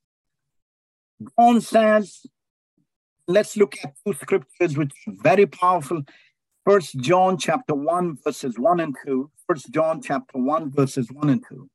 John 1.38 1.60
says, 1.60 2.26
let's 3.26 3.56
look 3.56 3.76
at 3.82 3.94
two 4.06 4.14
scriptures 4.14 4.76
which 4.76 4.92
are 5.06 5.14
very 5.22 5.46
powerful. 5.46 6.02
First 6.64 6.98
John 6.98 7.38
chapter 7.38 7.74
1, 7.74 8.18
verses 8.24 8.58
1 8.58 8.80
and 8.80 8.96
2. 9.06 9.30
First 9.46 9.70
John 9.70 10.02
chapter 10.02 10.38
1, 10.38 10.70
verses 10.70 11.10
1 11.10 11.28
and 11.30 11.44
2. 11.48 11.68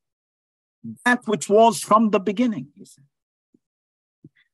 That 1.04 1.26
which 1.26 1.48
was 1.48 1.80
from 1.80 2.10
the 2.10 2.20
beginning, 2.20 2.68
he 2.76 2.84
said, 2.84 3.04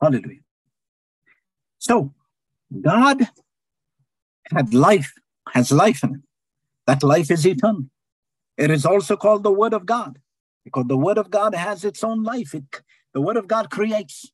Hallelujah. 0.00 0.40
So 1.78 2.14
God 2.80 3.28
had 4.50 4.74
life, 4.74 5.12
has 5.52 5.72
life 5.72 6.02
in 6.02 6.16
it. 6.16 6.20
That 6.86 7.02
life 7.02 7.30
is 7.30 7.46
eternal. 7.46 7.84
It 8.56 8.70
is 8.70 8.86
also 8.86 9.16
called 9.16 9.42
the 9.42 9.52
Word 9.52 9.72
of 9.72 9.86
God 9.86 10.18
because 10.64 10.86
the 10.88 10.96
Word 10.96 11.18
of 11.18 11.30
God 11.30 11.54
has 11.54 11.84
its 11.84 12.02
own 12.02 12.22
life. 12.22 12.54
It, 12.54 12.64
the 13.14 13.20
Word 13.20 13.36
of 13.36 13.46
God 13.46 13.70
creates. 13.70 14.30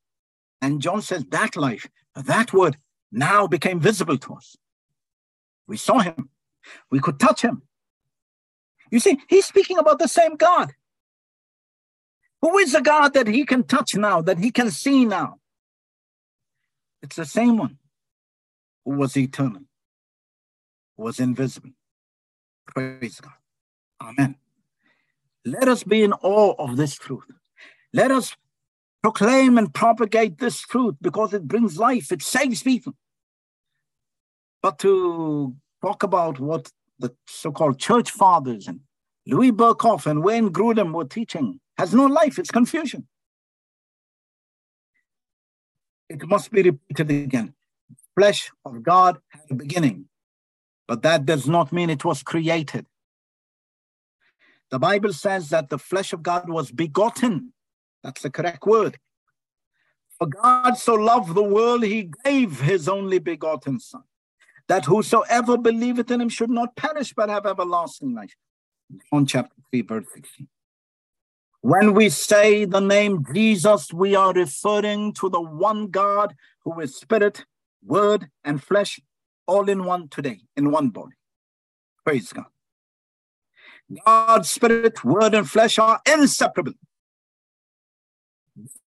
And 0.62 0.80
John 0.80 1.02
says 1.02 1.24
that 1.30 1.56
life, 1.56 1.86
that 2.14 2.52
Word 2.52 2.78
now 3.12 3.46
became 3.46 3.80
visible 3.80 4.18
to 4.18 4.34
us. 4.34 4.56
We 5.66 5.76
saw 5.76 6.00
him, 6.00 6.30
we 6.90 7.00
could 7.00 7.18
touch 7.18 7.42
him. 7.42 7.62
You 8.90 9.00
see, 9.00 9.20
he's 9.28 9.46
speaking 9.46 9.78
about 9.78 9.98
the 9.98 10.08
same 10.08 10.36
God. 10.36 10.72
Who 12.42 12.58
is 12.58 12.72
the 12.72 12.82
God 12.82 13.14
that 13.14 13.26
he 13.26 13.44
can 13.44 13.64
touch 13.64 13.94
now, 13.94 14.20
that 14.22 14.38
he 14.38 14.50
can 14.50 14.70
see 14.70 15.04
now? 15.04 15.38
It's 17.04 17.16
the 17.16 17.26
same 17.26 17.58
one 17.58 17.76
who 18.82 18.92
was 18.92 19.14
eternal, 19.14 19.60
who 20.96 21.02
was 21.02 21.20
invisible. 21.20 21.72
Praise 22.66 23.20
God. 23.20 23.34
Amen. 24.02 24.36
Let 25.44 25.68
us 25.68 25.84
be 25.84 26.02
in 26.02 26.14
awe 26.14 26.54
of 26.58 26.78
this 26.78 26.94
truth. 26.94 27.26
Let 27.92 28.10
us 28.10 28.34
proclaim 29.02 29.58
and 29.58 29.74
propagate 29.74 30.38
this 30.38 30.58
truth 30.62 30.94
because 31.02 31.34
it 31.34 31.46
brings 31.46 31.78
life, 31.78 32.10
it 32.10 32.22
saves 32.22 32.62
people. 32.62 32.94
But 34.62 34.78
to 34.78 35.54
talk 35.84 36.04
about 36.04 36.40
what 36.40 36.72
the 36.98 37.14
so 37.26 37.52
called 37.52 37.78
church 37.78 38.10
fathers 38.12 38.66
and 38.66 38.80
Louis 39.26 39.52
Berkhof 39.52 40.06
and 40.06 40.24
Wayne 40.24 40.48
Grudem 40.48 40.94
were 40.94 41.04
teaching 41.04 41.60
has 41.76 41.92
no 41.92 42.06
life, 42.06 42.38
it's 42.38 42.50
confusion. 42.50 43.06
It 46.08 46.26
must 46.28 46.50
be 46.50 46.62
repeated 46.62 47.10
again 47.10 47.54
flesh 48.14 48.50
of 48.64 48.82
God 48.82 49.18
had 49.28 49.42
a 49.50 49.54
beginning, 49.54 50.06
but 50.86 51.02
that 51.02 51.26
does 51.26 51.48
not 51.48 51.72
mean 51.72 51.90
it 51.90 52.04
was 52.04 52.22
created. 52.22 52.86
The 54.70 54.78
Bible 54.78 55.12
says 55.12 55.50
that 55.50 55.68
the 55.68 55.78
flesh 55.78 56.12
of 56.12 56.22
God 56.22 56.48
was 56.48 56.70
begotten. 56.70 57.52
That's 58.02 58.22
the 58.22 58.30
correct 58.30 58.64
word. 58.66 58.98
For 60.18 60.26
God 60.26 60.74
so 60.74 60.94
loved 60.94 61.34
the 61.34 61.42
world, 61.42 61.82
he 61.82 62.10
gave 62.24 62.60
his 62.60 62.88
only 62.88 63.18
begotten 63.18 63.80
Son, 63.80 64.04
that 64.68 64.84
whosoever 64.84 65.58
believeth 65.58 66.10
in 66.10 66.20
him 66.20 66.28
should 66.28 66.50
not 66.50 66.76
perish 66.76 67.12
but 67.14 67.28
have 67.28 67.46
everlasting 67.46 68.14
life. 68.14 68.34
John 69.10 69.26
chapter 69.26 69.56
3, 69.70 69.82
verse 69.82 70.06
16. 70.14 70.48
When 71.64 71.94
we 71.94 72.10
say 72.10 72.66
the 72.66 72.80
name 72.80 73.24
Jesus, 73.32 73.90
we 73.90 74.14
are 74.14 74.34
referring 74.34 75.14
to 75.14 75.30
the 75.30 75.40
one 75.40 75.86
God 75.86 76.34
who 76.62 76.78
is 76.80 76.94
spirit 76.94 77.46
word 77.82 78.28
and 78.44 78.62
flesh 78.62 79.00
all 79.46 79.70
in 79.70 79.84
one 79.84 80.08
today, 80.08 80.40
in 80.58 80.70
one 80.70 80.90
body. 80.90 81.16
Praise 82.04 82.34
God. 82.34 82.44
God's 84.04 84.50
spirit, 84.50 85.02
word, 85.06 85.32
and 85.32 85.48
flesh 85.48 85.78
are 85.78 86.02
inseparable. 86.06 86.74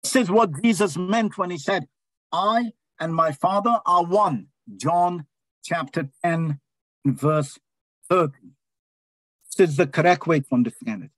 This 0.02 0.16
is 0.16 0.32
what 0.32 0.60
Jesus 0.64 0.98
meant 0.98 1.38
when 1.38 1.52
he 1.52 1.60
said, 1.60 1.88
I 2.32 2.72
and 3.00 3.14
my 3.14 3.34
Father 3.34 3.82
are 3.86 4.04
one. 4.04 4.48
John 4.78 5.28
chapter 5.64 6.10
10, 6.24 6.60
verse 7.06 7.60
30. 8.10 8.34
This 9.56 9.70
is 9.70 9.78
the 9.78 9.86
correct 9.86 10.26
way 10.26 10.40
to 10.40 10.48
understand 10.52 11.04
it. 11.04 11.12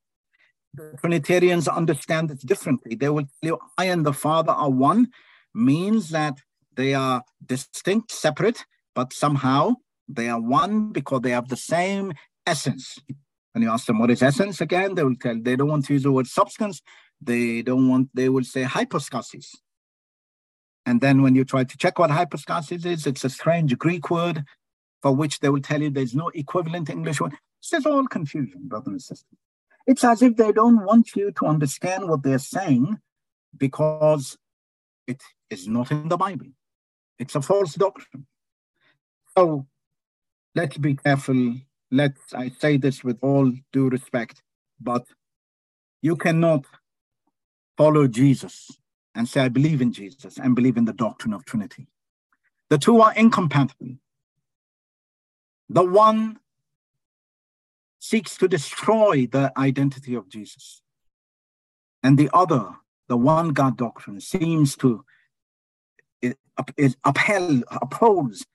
The 0.75 0.97
Trinitarians 0.99 1.67
understand 1.67 2.31
it 2.31 2.39
differently. 2.45 2.95
They 2.95 3.09
will 3.09 3.23
tell 3.23 3.49
you, 3.49 3.59
I 3.77 3.85
and 3.85 4.05
the 4.05 4.13
Father 4.13 4.51
are 4.51 4.69
one, 4.69 5.07
means 5.53 6.09
that 6.09 6.39
they 6.75 6.93
are 6.93 7.23
distinct, 7.45 8.11
separate, 8.11 8.65
but 8.93 9.13
somehow 9.13 9.75
they 10.07 10.27
are 10.29 10.41
one 10.41 10.91
because 10.91 11.21
they 11.21 11.31
have 11.31 11.47
the 11.47 11.57
same 11.57 12.13
essence. 12.45 12.99
And 13.53 13.63
you 13.63 13.69
ask 13.69 13.85
them 13.85 13.99
what 13.99 14.11
is 14.11 14.21
essence 14.21 14.59
again, 14.59 14.95
they 14.95 15.03
will 15.03 15.15
tell 15.15 15.39
they 15.39 15.55
don't 15.55 15.69
want 15.69 15.85
to 15.85 15.93
use 15.93 16.03
the 16.03 16.11
word 16.11 16.27
substance. 16.27 16.81
They 17.21 17.61
don't 17.61 17.87
want, 17.87 18.09
they 18.13 18.27
will 18.27 18.43
say 18.43 18.63
hypostasis. 18.63 19.55
And 20.85 20.99
then 20.99 21.21
when 21.21 21.35
you 21.35 21.45
try 21.45 21.63
to 21.63 21.77
check 21.77 21.97
what 21.97 22.11
hypostasis 22.11 22.85
is, 22.85 23.07
it's 23.07 23.23
a 23.23 23.29
strange 23.29 23.77
Greek 23.77 24.11
word 24.11 24.43
for 25.01 25.15
which 25.15 25.39
they 25.39 25.49
will 25.49 25.61
tell 25.61 25.81
you 25.81 25.89
there's 25.89 26.15
no 26.15 26.29
equivalent 26.29 26.89
English 26.89 27.21
word. 27.21 27.33
This 27.61 27.79
is 27.79 27.85
all 27.85 28.05
confusion, 28.07 28.61
brothers 28.67 28.87
and 28.87 29.01
sisters. 29.01 29.39
It's 29.87 30.03
as 30.03 30.21
if 30.21 30.35
they 30.35 30.51
don't 30.51 30.83
want 30.83 31.15
you 31.15 31.31
to 31.31 31.45
understand 31.45 32.09
what 32.09 32.23
they're 32.23 32.39
saying 32.39 32.99
because 33.55 34.37
it 35.07 35.21
is 35.49 35.67
not 35.67 35.91
in 35.91 36.09
the 36.09 36.17
Bible. 36.17 36.47
It's 37.19 37.35
a 37.35 37.41
false 37.41 37.75
doctrine. 37.75 38.25
So 39.37 39.67
let's 40.55 40.77
be 40.77 40.95
careful. 40.95 41.55
Let's, 41.91 42.33
I 42.33 42.49
say 42.49 42.77
this 42.77 43.03
with 43.03 43.19
all 43.21 43.51
due 43.71 43.89
respect, 43.89 44.41
but 44.81 45.05
you 46.01 46.15
cannot 46.15 46.65
follow 47.77 48.07
Jesus 48.07 48.71
and 49.13 49.29
say, 49.29 49.41
I 49.41 49.49
believe 49.49 49.81
in 49.81 49.93
Jesus 49.93 50.37
and 50.37 50.55
believe 50.55 50.77
in 50.77 50.85
the 50.85 50.93
doctrine 50.93 51.33
of 51.33 51.45
Trinity. 51.45 51.87
The 52.69 52.77
two 52.77 53.01
are 53.01 53.13
incompatible. 53.13 53.95
The 55.69 55.83
one 55.83 56.39
seeks 57.99 58.37
to 58.37 58.47
destroy 58.47 59.27
the 59.27 59.51
identity 59.57 60.15
of 60.15 60.29
Jesus, 60.29 60.81
and 62.03 62.17
the 62.17 62.29
other, 62.33 62.69
the 63.07 63.17
one 63.17 63.49
God 63.49 63.77
doctrine, 63.77 64.19
seems 64.19 64.75
to 64.77 65.03
it, 66.21 66.37
it 66.77 66.95
upheld, 67.03 67.63
upholds, 67.69 68.45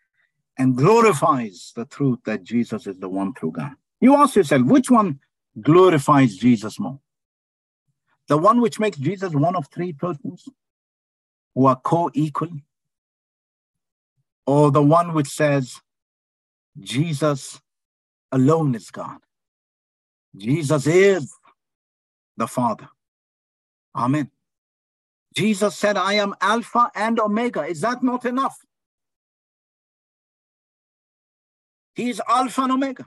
and 0.58 0.76
glorifies 0.76 1.72
the 1.74 1.84
truth 1.84 2.18
that 2.24 2.42
Jesus 2.42 2.86
is 2.86 2.98
the 2.98 3.08
one 3.08 3.32
true 3.34 3.52
God. 3.52 3.72
You 4.00 4.14
ask 4.14 4.36
yourself, 4.36 4.62
which 4.66 4.90
one 4.90 5.20
glorifies 5.60 6.36
Jesus 6.36 6.78
more? 6.78 7.00
The 8.28 8.38
one 8.38 8.60
which 8.60 8.78
makes 8.78 8.96
Jesus 8.96 9.32
one 9.34 9.56
of 9.56 9.68
three 9.68 9.92
persons 9.92 10.48
who 11.54 11.66
are 11.66 11.76
co 11.76 12.10
equal, 12.14 12.50
or 14.46 14.70
the 14.70 14.82
one 14.82 15.14
which 15.14 15.28
says 15.28 15.80
Jesus 16.78 17.60
alone 18.32 18.74
is 18.74 18.90
God. 18.90 19.18
Jesus 20.36 20.86
is 20.86 21.32
the 22.36 22.46
Father. 22.46 22.88
Amen. 23.94 24.30
Jesus 25.34 25.76
said, 25.76 25.96
I 25.96 26.14
am 26.14 26.34
Alpha 26.40 26.90
and 26.94 27.18
Omega. 27.20 27.62
Is 27.64 27.80
that 27.82 28.02
not 28.02 28.24
enough? 28.24 28.56
He 31.94 32.10
is 32.10 32.20
Alpha 32.28 32.62
and 32.62 32.72
Omega. 32.72 33.06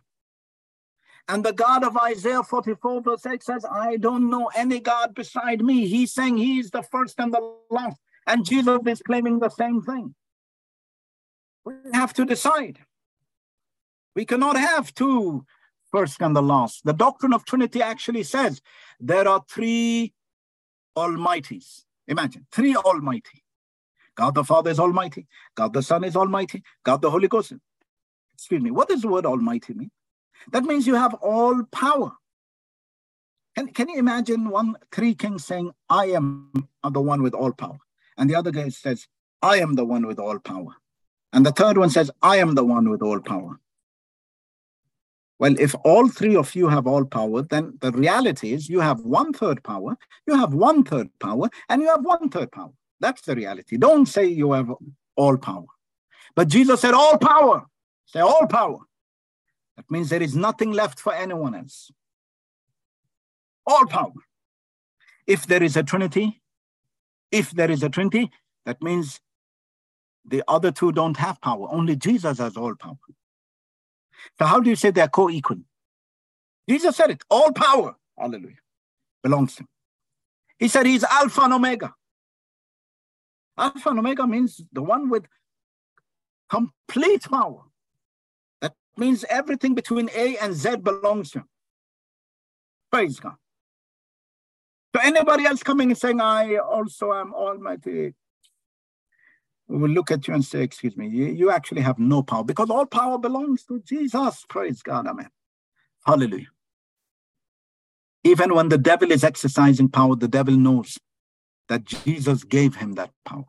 And 1.28 1.44
the 1.44 1.54
God 1.54 1.84
of 1.84 1.98
Isaiah 1.98 2.44
44, 2.44 3.02
verse 3.02 3.26
8 3.26 3.44
says, 3.44 3.66
I 3.70 3.96
don't 3.96 4.30
know 4.30 4.50
any 4.56 4.80
God 4.80 5.16
beside 5.16 5.62
me. 5.62 5.88
He's 5.88 6.14
saying 6.14 6.38
he 6.38 6.60
is 6.60 6.70
the 6.70 6.84
first 6.84 7.20
and 7.20 7.34
the 7.34 7.56
last. 7.70 8.00
And 8.28 8.46
Jesus 8.46 8.80
is 8.86 9.02
claiming 9.02 9.40
the 9.40 9.50
same 9.50 9.82
thing. 9.82 10.16
We 11.66 11.74
have 11.94 12.14
to 12.16 12.26
decide. 12.26 12.80
We 14.16 14.26
cannot 14.26 14.58
have 14.58 14.94
two 14.94 15.46
first 15.94 16.22
and 16.22 16.36
the 16.36 16.42
last. 16.42 16.84
The 16.84 16.94
doctrine 16.94 17.34
of 17.34 17.46
Trinity 17.46 17.82
actually 17.82 18.24
says 18.24 18.62
there 19.00 19.28
are 19.28 19.44
three 19.48 20.14
almighties. 20.98 21.84
Imagine 22.08 22.48
three 22.52 22.76
almighty. 22.76 23.44
God 24.16 24.36
the 24.36 24.44
Father 24.44 24.72
is 24.72 24.80
almighty. 24.80 25.28
God 25.56 25.74
the 25.74 25.84
Son 25.84 26.04
is 26.04 26.16
almighty. 26.16 26.64
God 26.84 27.02
the 27.02 27.12
Holy 27.12 27.28
Ghost. 27.28 27.54
Excuse 28.34 28.62
me. 28.62 28.72
What 28.72 28.90
does 28.90 29.04
the 29.04 29.08
word 29.08 29.26
almighty 29.26 29.74
mean? 29.74 29.92
That 30.52 30.64
means 30.64 30.88
you 30.88 30.96
have 30.96 31.14
all 31.16 31.64
power. 31.72 32.12
Can, 33.56 33.68
can 33.68 33.88
you 33.90 34.00
imagine 34.00 34.50
one 34.50 34.76
three 34.92 35.14
kings 35.14 35.46
saying, 35.46 35.72
I 35.90 36.06
am 36.08 36.52
the 36.84 37.02
one 37.02 37.22
with 37.22 37.36
all 37.36 37.54
power? 37.54 37.78
And 38.18 38.30
the 38.30 38.36
other 38.36 38.52
guy 38.52 38.70
says, 38.70 39.08
I 39.42 39.58
am 39.58 39.76
the 39.76 39.86
one 39.86 40.08
with 40.08 40.20
all 40.20 40.40
power. 40.40 40.76
And 41.32 41.46
the 41.46 41.52
third 41.52 41.78
one 41.78 41.92
says, 41.92 42.10
I 42.22 42.38
am 42.38 42.56
the 42.56 42.66
one 42.66 42.90
with 42.90 43.02
all 43.04 43.20
power. 43.20 43.60
Well, 45.44 45.56
if 45.60 45.76
all 45.84 46.08
three 46.08 46.38
of 46.38 46.56
you 46.56 46.70
have 46.70 46.88
all 46.88 47.04
power, 47.04 47.42
then 47.42 47.78
the 47.82 47.92
reality 47.92 48.54
is 48.54 48.70
you 48.70 48.80
have 48.80 49.02
one 49.02 49.34
third 49.34 49.62
power, 49.62 49.98
you 50.26 50.40
have 50.40 50.54
one 50.54 50.86
third 50.86 51.10
power, 51.20 51.50
and 51.68 51.82
you 51.82 51.90
have 51.90 52.06
one 52.06 52.30
third 52.30 52.50
power. 52.50 52.72
That's 53.02 53.24
the 53.24 53.36
reality. 53.36 53.76
Don't 53.76 54.06
say 54.06 54.26
you 54.26 54.54
have 54.54 54.72
all 55.18 55.38
power. 55.38 55.66
But 56.34 56.48
Jesus 56.48 56.80
said, 56.80 56.94
all 56.94 57.18
power. 57.18 57.66
Say 58.06 58.22
all 58.22 58.48
power. 58.48 58.78
That 59.76 59.92
means 59.92 60.08
there 60.08 60.24
is 60.24 60.34
nothing 60.34 60.72
left 60.72 60.98
for 60.98 61.14
anyone 61.14 61.56
else. 61.56 61.92
All 63.68 63.86
power. 63.88 64.14
If 65.28 65.46
there 65.46 65.62
is 65.62 65.76
a 65.76 65.84
Trinity, 65.84 66.42
if 67.34 67.52
there 67.52 67.70
is 67.70 67.84
a 67.84 67.90
Trinity, 67.90 68.32
that 68.66 68.82
means 68.82 69.20
the 70.24 70.42
other 70.48 70.72
two 70.72 70.94
don't 70.94 71.18
have 71.18 71.42
power. 71.42 71.68
Only 71.70 71.98
Jesus 71.98 72.38
has 72.38 72.56
all 72.56 72.76
power. 72.76 72.96
So 74.40 74.46
how 74.46 74.60
do 74.60 74.70
you 74.70 74.76
say 74.76 74.92
they're 74.92 75.08
co-equal? 75.08 75.58
Jesus 76.68 76.96
said 76.96 77.12
it, 77.12 77.24
all 77.30 77.52
power, 77.52 77.96
hallelujah, 78.18 78.56
belongs 79.22 79.56
to 79.56 79.64
him. 79.64 79.68
He 80.58 80.68
said 80.68 80.86
he's 80.86 81.04
Alpha 81.04 81.42
and 81.42 81.54
Omega. 81.54 81.94
Alpha 83.58 83.90
and 83.90 84.00
Omega 84.00 84.26
means 84.26 84.62
the 84.72 84.82
one 84.82 85.10
with 85.10 85.26
complete 86.50 87.24
power. 87.30 87.64
That 88.62 88.74
means 88.96 89.26
everything 89.30 89.76
between 89.76 90.10
A 90.16 90.38
and 90.38 90.54
Z 90.54 90.78
belongs 90.78 91.32
to 91.32 91.40
him. 91.40 91.50
Praise 92.92 93.20
God. 93.20 93.36
So 94.96 95.02
anybody 95.04 95.46
else 95.46 95.64
coming 95.64 95.90
and 95.90 95.98
saying, 95.98 96.22
I 96.22 96.58
also 96.58 97.14
am 97.14 97.34
almighty, 97.34 98.14
will 99.68 99.90
look 99.90 100.12
at 100.12 100.28
you 100.28 100.34
and 100.34 100.44
say, 100.44 100.62
excuse 100.62 100.98
me, 100.98 101.08
you, 101.08 101.26
you 101.26 101.52
actually 101.52 101.82
have 101.82 102.00
no 102.00 102.22
power 102.22 102.44
because 102.44 102.70
all 102.70 102.86
power 102.86 103.18
belongs 103.18 103.64
to 103.66 103.80
Jesus. 103.80 104.46
Praise 104.50 104.82
God. 104.82 105.08
Amen. 105.08 105.30
Hallelujah. 106.06 106.48
Even 108.24 108.54
when 108.54 108.70
the 108.70 108.78
devil 108.78 109.12
is 109.12 109.24
exercising 109.24 109.90
power, 109.90 110.16
the 110.16 110.28
devil 110.28 110.56
knows 110.56 110.98
that 111.70 111.86
Jesus 111.86 112.44
gave 112.44 112.76
him 112.76 112.94
that 112.94 113.12
power. 113.26 113.46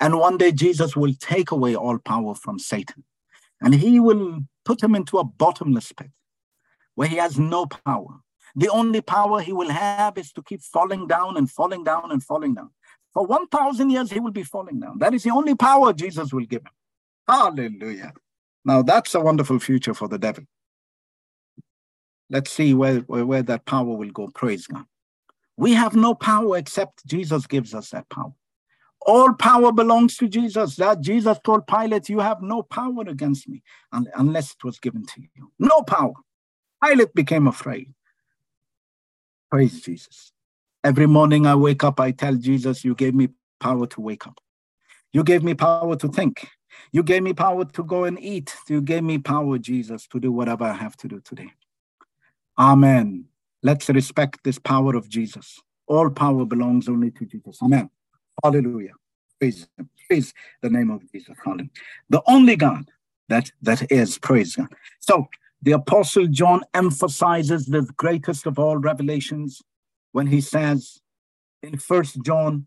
And 0.00 0.18
one 0.18 0.36
day 0.36 0.52
Jesus 0.52 0.96
will 0.96 1.14
take 1.14 1.50
away 1.50 1.76
all 1.76 1.98
power 1.98 2.34
from 2.34 2.58
Satan 2.58 3.04
and 3.60 3.74
he 3.74 4.00
will 4.00 4.40
put 4.64 4.82
him 4.82 4.94
into 4.94 5.18
a 5.18 5.24
bottomless 5.24 5.92
pit 5.92 6.10
where 6.94 7.08
he 7.08 7.16
has 7.16 7.38
no 7.38 7.66
power. 7.66 8.20
The 8.54 8.68
only 8.68 9.00
power 9.00 9.40
he 9.40 9.52
will 9.52 9.70
have 9.70 10.18
is 10.18 10.32
to 10.32 10.42
keep 10.42 10.60
falling 10.60 11.06
down 11.06 11.36
and 11.36 11.50
falling 11.50 11.84
down 11.84 12.10
and 12.10 12.22
falling 12.22 12.54
down. 12.54 12.70
For 13.14 13.26
1,000 13.26 13.90
years, 13.90 14.10
he 14.10 14.20
will 14.20 14.30
be 14.30 14.42
falling 14.42 14.80
down. 14.80 14.98
That 14.98 15.14
is 15.14 15.22
the 15.22 15.30
only 15.30 15.54
power 15.54 15.92
Jesus 15.92 16.32
will 16.32 16.46
give 16.46 16.62
him. 16.62 16.72
Hallelujah. 17.28 18.12
Now, 18.64 18.82
that's 18.82 19.14
a 19.14 19.20
wonderful 19.20 19.58
future 19.58 19.94
for 19.94 20.08
the 20.08 20.18
devil. 20.18 20.44
Let's 22.30 22.50
see 22.50 22.72
where, 22.72 23.00
where, 23.00 23.26
where 23.26 23.42
that 23.42 23.66
power 23.66 23.84
will 23.84 24.10
go. 24.10 24.28
Praise 24.28 24.66
God. 24.66 24.86
We 25.56 25.74
have 25.74 25.94
no 25.94 26.14
power 26.14 26.56
except 26.56 27.06
Jesus 27.06 27.46
gives 27.46 27.74
us 27.74 27.90
that 27.90 28.08
power. 28.08 28.32
All 29.04 29.34
power 29.34 29.72
belongs 29.72 30.16
to 30.16 30.28
Jesus. 30.28 30.76
That 30.76 31.00
Jesus 31.00 31.38
told 31.44 31.66
Pilate, 31.66 32.08
You 32.08 32.20
have 32.20 32.40
no 32.40 32.62
power 32.62 33.02
against 33.06 33.48
me 33.48 33.62
unless 33.92 34.52
it 34.52 34.64
was 34.64 34.78
given 34.78 35.04
to 35.06 35.20
you. 35.20 35.50
No 35.58 35.82
power. 35.82 36.14
Pilate 36.82 37.14
became 37.14 37.46
afraid. 37.46 37.92
Praise 39.50 39.80
Jesus. 39.82 40.32
Every 40.84 41.06
morning 41.06 41.46
I 41.46 41.54
wake 41.54 41.84
up, 41.84 42.00
I 42.00 42.10
tell 42.10 42.34
Jesus, 42.34 42.84
You 42.84 42.94
gave 42.94 43.14
me 43.14 43.28
power 43.60 43.86
to 43.86 44.00
wake 44.00 44.26
up. 44.26 44.40
You 45.12 45.22
gave 45.22 45.42
me 45.44 45.54
power 45.54 45.94
to 45.96 46.08
think. 46.08 46.48
You 46.90 47.02
gave 47.02 47.22
me 47.22 47.34
power 47.34 47.64
to 47.64 47.84
go 47.84 48.04
and 48.04 48.18
eat. 48.20 48.54
You 48.68 48.80
gave 48.80 49.04
me 49.04 49.18
power, 49.18 49.58
Jesus, 49.58 50.06
to 50.08 50.18
do 50.18 50.32
whatever 50.32 50.64
I 50.64 50.72
have 50.72 50.96
to 50.98 51.08
do 51.08 51.20
today. 51.20 51.52
Amen. 52.58 53.26
Let's 53.62 53.88
respect 53.90 54.42
this 54.42 54.58
power 54.58 54.96
of 54.96 55.08
Jesus. 55.08 55.60
All 55.86 56.10
power 56.10 56.44
belongs 56.44 56.88
only 56.88 57.10
to 57.12 57.26
Jesus. 57.26 57.58
Amen. 57.62 57.90
Hallelujah. 58.42 58.92
Praise 59.38 59.68
him. 59.76 59.88
Praise 60.08 60.34
the 60.62 60.70
name 60.70 60.90
of 60.90 61.00
Jesus. 61.12 61.36
Hallelujah. 61.44 61.70
The 62.10 62.22
only 62.26 62.56
God 62.56 62.90
that 63.28 63.50
that 63.62 63.90
is 63.92 64.18
praise 64.18 64.56
God. 64.56 64.74
So 65.00 65.28
the 65.62 65.72
Apostle 65.72 66.26
John 66.26 66.62
emphasizes 66.74 67.66
the 67.66 67.82
greatest 67.96 68.46
of 68.46 68.58
all 68.58 68.78
revelations 68.78 69.62
when 70.12 70.28
he 70.28 70.40
says 70.40 71.00
in 71.62 71.78
First 71.78 72.22
John 72.22 72.66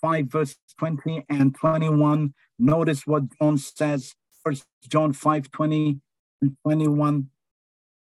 5, 0.00 0.26
verse 0.26 0.56
20 0.78 1.24
and 1.28 1.54
21, 1.54 2.34
notice 2.58 3.06
what 3.06 3.24
John 3.38 3.58
says, 3.58 4.14
First 4.44 4.64
John 4.88 5.12
5, 5.12 5.50
20 5.50 6.00
and 6.42 6.56
21. 6.64 7.28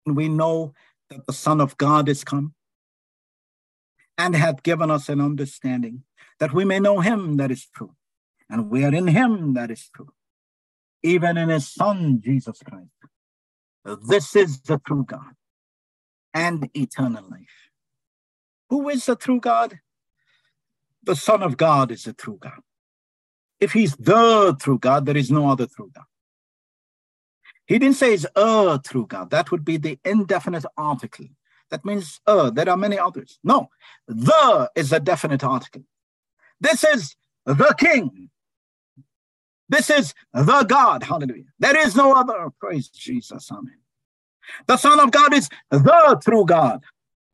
We 0.06 0.30
know 0.30 0.74
that 1.10 1.28
the 1.28 1.34
Son 1.34 1.62
of 1.62 1.78
God 1.78 2.10
is 2.10 2.24
come 2.24 2.54
and 4.18 4.36
hath 4.36 4.64
given 4.64 4.90
us 4.90 5.10
an 5.10 5.20
understanding 5.22 6.04
that 6.40 6.54
we 6.54 6.66
may 6.66 6.80
know 6.80 7.02
him 7.02 7.38
that 7.38 7.52
is 7.52 7.68
true, 7.76 7.96
and 8.50 8.70
we 8.70 8.84
are 8.84 8.94
in 8.94 9.08
him 9.08 9.54
that 9.54 9.70
is 9.70 9.90
true, 9.96 10.14
even 11.04 11.38
in 11.38 11.50
his 11.50 11.68
Son, 11.68 12.22
Jesus 12.24 12.60
Christ. 12.64 12.90
This 14.08 14.36
is 14.36 14.62
the 14.62 14.80
true 14.86 15.06
God 15.06 15.34
and 16.34 16.70
eternal 16.74 17.26
life. 17.30 17.71
Who 18.72 18.90
is 18.90 19.08
the 19.08 19.18
true 19.18 19.42
God? 19.42 19.80
The 21.04 21.16
Son 21.18 21.44
of 21.44 21.58
God 21.58 21.92
is 21.92 22.06
the 22.06 22.14
true 22.14 22.40
God. 22.42 22.62
If 23.60 23.74
he's 23.74 23.96
the 23.98 24.56
true 24.62 24.80
God, 24.80 25.06
there 25.06 25.18
is 25.18 25.32
no 25.32 25.50
other 25.50 25.68
true 25.68 25.92
God. 25.96 26.06
He 27.68 27.80
didn't 27.80 27.98
say 27.98 28.14
it's 28.14 28.26
a 28.36 28.82
true 28.86 29.08
God. 29.08 29.32
That 29.32 29.52
would 29.52 29.66
be 29.66 29.78
the 29.78 30.00
indefinite 30.06 30.66
article. 30.78 31.28
That 31.72 31.86
means 31.86 32.22
uh, 32.28 32.52
there 32.52 32.70
are 32.70 32.78
many 32.78 33.00
others. 33.00 33.40
No, 33.44 33.70
the 34.08 34.72
is 34.76 34.94
a 34.94 35.00
definite 35.00 35.44
article. 35.44 35.84
This 36.62 36.84
is 36.84 37.16
the 37.46 37.76
King. 37.80 38.30
This 39.70 39.90
is 39.90 40.14
the 40.34 40.66
God. 40.68 41.04
Hallelujah. 41.04 41.46
There 41.60 41.78
is 41.78 41.96
no 41.96 42.14
other. 42.14 42.50
Praise 42.60 42.90
Jesus. 42.90 43.52
Amen. 43.52 43.80
The 44.68 44.78
Son 44.78 45.00
of 45.00 45.12
God 45.12 45.34
is 45.34 45.50
the 45.72 46.22
true 46.24 46.46
God. 46.46 46.84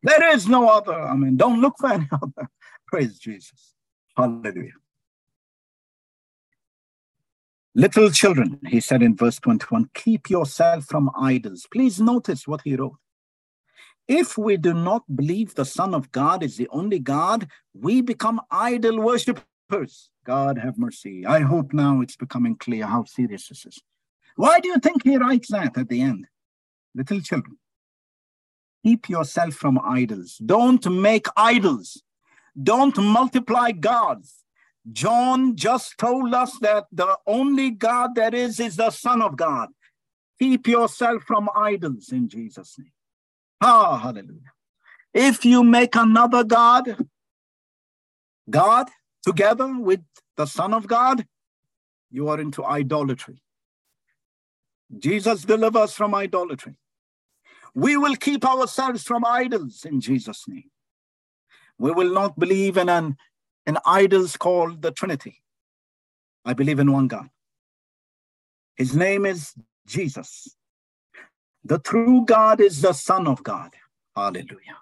There 0.04 0.34
is 0.36 0.48
no 0.48 0.70
other. 0.70 0.94
I 0.94 1.16
mean, 1.16 1.38
don't 1.38 1.62
look 1.62 1.76
for 1.80 1.92
any 1.92 2.08
other. 2.12 2.50
Praise 2.88 3.18
Jesus. 3.18 3.74
Hallelujah. 4.16 4.72
Little 7.76 8.10
children, 8.10 8.60
he 8.68 8.80
said 8.80 9.04
in 9.04 9.16
verse 9.16 9.40
21, 9.40 9.92
keep 9.94 10.32
yourself 10.32 10.86
from 10.86 11.12
idols. 11.16 11.68
Please 11.72 12.00
notice 12.00 12.48
what 12.48 12.62
he 12.64 12.76
wrote. 12.76 12.98
If 14.08 14.38
we 14.38 14.58
do 14.58 14.74
not 14.74 15.04
believe 15.16 15.54
the 15.54 15.66
Son 15.66 15.94
of 15.94 16.12
God 16.12 16.42
is 16.42 16.58
the 16.58 16.68
only 16.70 16.98
God, 16.98 17.48
we 17.74 18.02
become 18.02 18.42
idol 18.50 19.00
worshippers. 19.02 20.10
God 20.26 20.58
have 20.58 20.78
mercy. 20.78 21.26
I 21.26 21.42
hope 21.42 21.74
now 21.74 22.02
it's 22.02 22.16
becoming 22.16 22.56
clear 22.56 22.88
how 22.88 23.04
serious 23.04 23.50
this 23.50 23.66
is. 23.66 23.80
Why 24.36 24.60
do 24.60 24.70
you 24.70 24.80
think 24.80 25.04
he 25.04 25.18
writes 25.18 25.52
that 25.52 25.78
at 25.78 25.90
the 25.90 26.02
end? 26.02 26.26
Little 26.96 27.20
children, 27.22 27.58
keep 28.84 29.10
yourself 29.10 29.54
from 29.54 29.80
idols. 29.84 30.38
Don't 30.38 30.86
make 30.90 31.28
idols. 31.36 32.04
Don't 32.62 32.98
multiply 32.98 33.72
gods. 33.72 34.44
John 34.92 35.56
just 35.56 35.98
told 35.98 36.34
us 36.34 36.58
that 36.60 36.86
the 36.92 37.18
only 37.28 37.72
God 37.72 38.16
that 38.16 38.34
is 38.34 38.60
is 38.60 38.78
the 38.78 38.90
Son 38.90 39.22
of 39.22 39.36
God. 39.36 39.70
Keep 40.40 40.68
yourself 40.68 41.24
from 41.24 41.50
idols 41.56 42.12
in 42.12 42.30
Jesus' 42.30 42.76
name. 42.78 42.92
Ah, 43.60 43.98
hallelujah. 43.98 44.54
If 45.14 45.44
you 45.44 45.64
make 45.64 45.96
another 45.96 46.44
God, 46.44 46.96
God 48.50 48.90
together 49.24 49.74
with 49.78 50.02
the 50.38 50.46
Son 50.46 50.74
of 50.74 50.88
God, 50.88 51.26
you 52.10 52.30
are 52.30 52.40
into 52.40 52.64
idolatry. 52.64 53.42
Jesus 54.98 55.42
delivers 55.44 55.94
from 55.94 56.16
idolatry. 56.16 56.76
We 57.74 57.98
will 57.98 58.16
keep 58.16 58.46
ourselves 58.46 59.04
from 59.04 59.26
idols 59.26 59.86
in 59.86 60.02
Jesus' 60.02 60.48
name. 60.48 60.70
We 61.78 61.92
will 61.92 62.12
not 62.14 62.38
believe 62.40 62.78
in 62.78 62.90
an 62.90 63.18
and 63.66 63.78
idols 63.86 64.38
called 64.38 64.82
the 64.82 64.92
Trinity. 64.92 65.44
I 66.46 66.54
believe 66.54 66.80
in 66.80 66.92
one 66.92 67.08
God. 67.08 67.30
His 68.78 68.96
name 68.96 69.26
is 69.26 69.54
Jesus. 69.86 70.56
The 71.66 71.80
true 71.80 72.24
God 72.26 72.62
is 72.62 72.82
the 72.82 72.94
Son 72.94 73.28
of 73.28 73.44
God. 73.44 73.74
Hallelujah. 74.16 74.78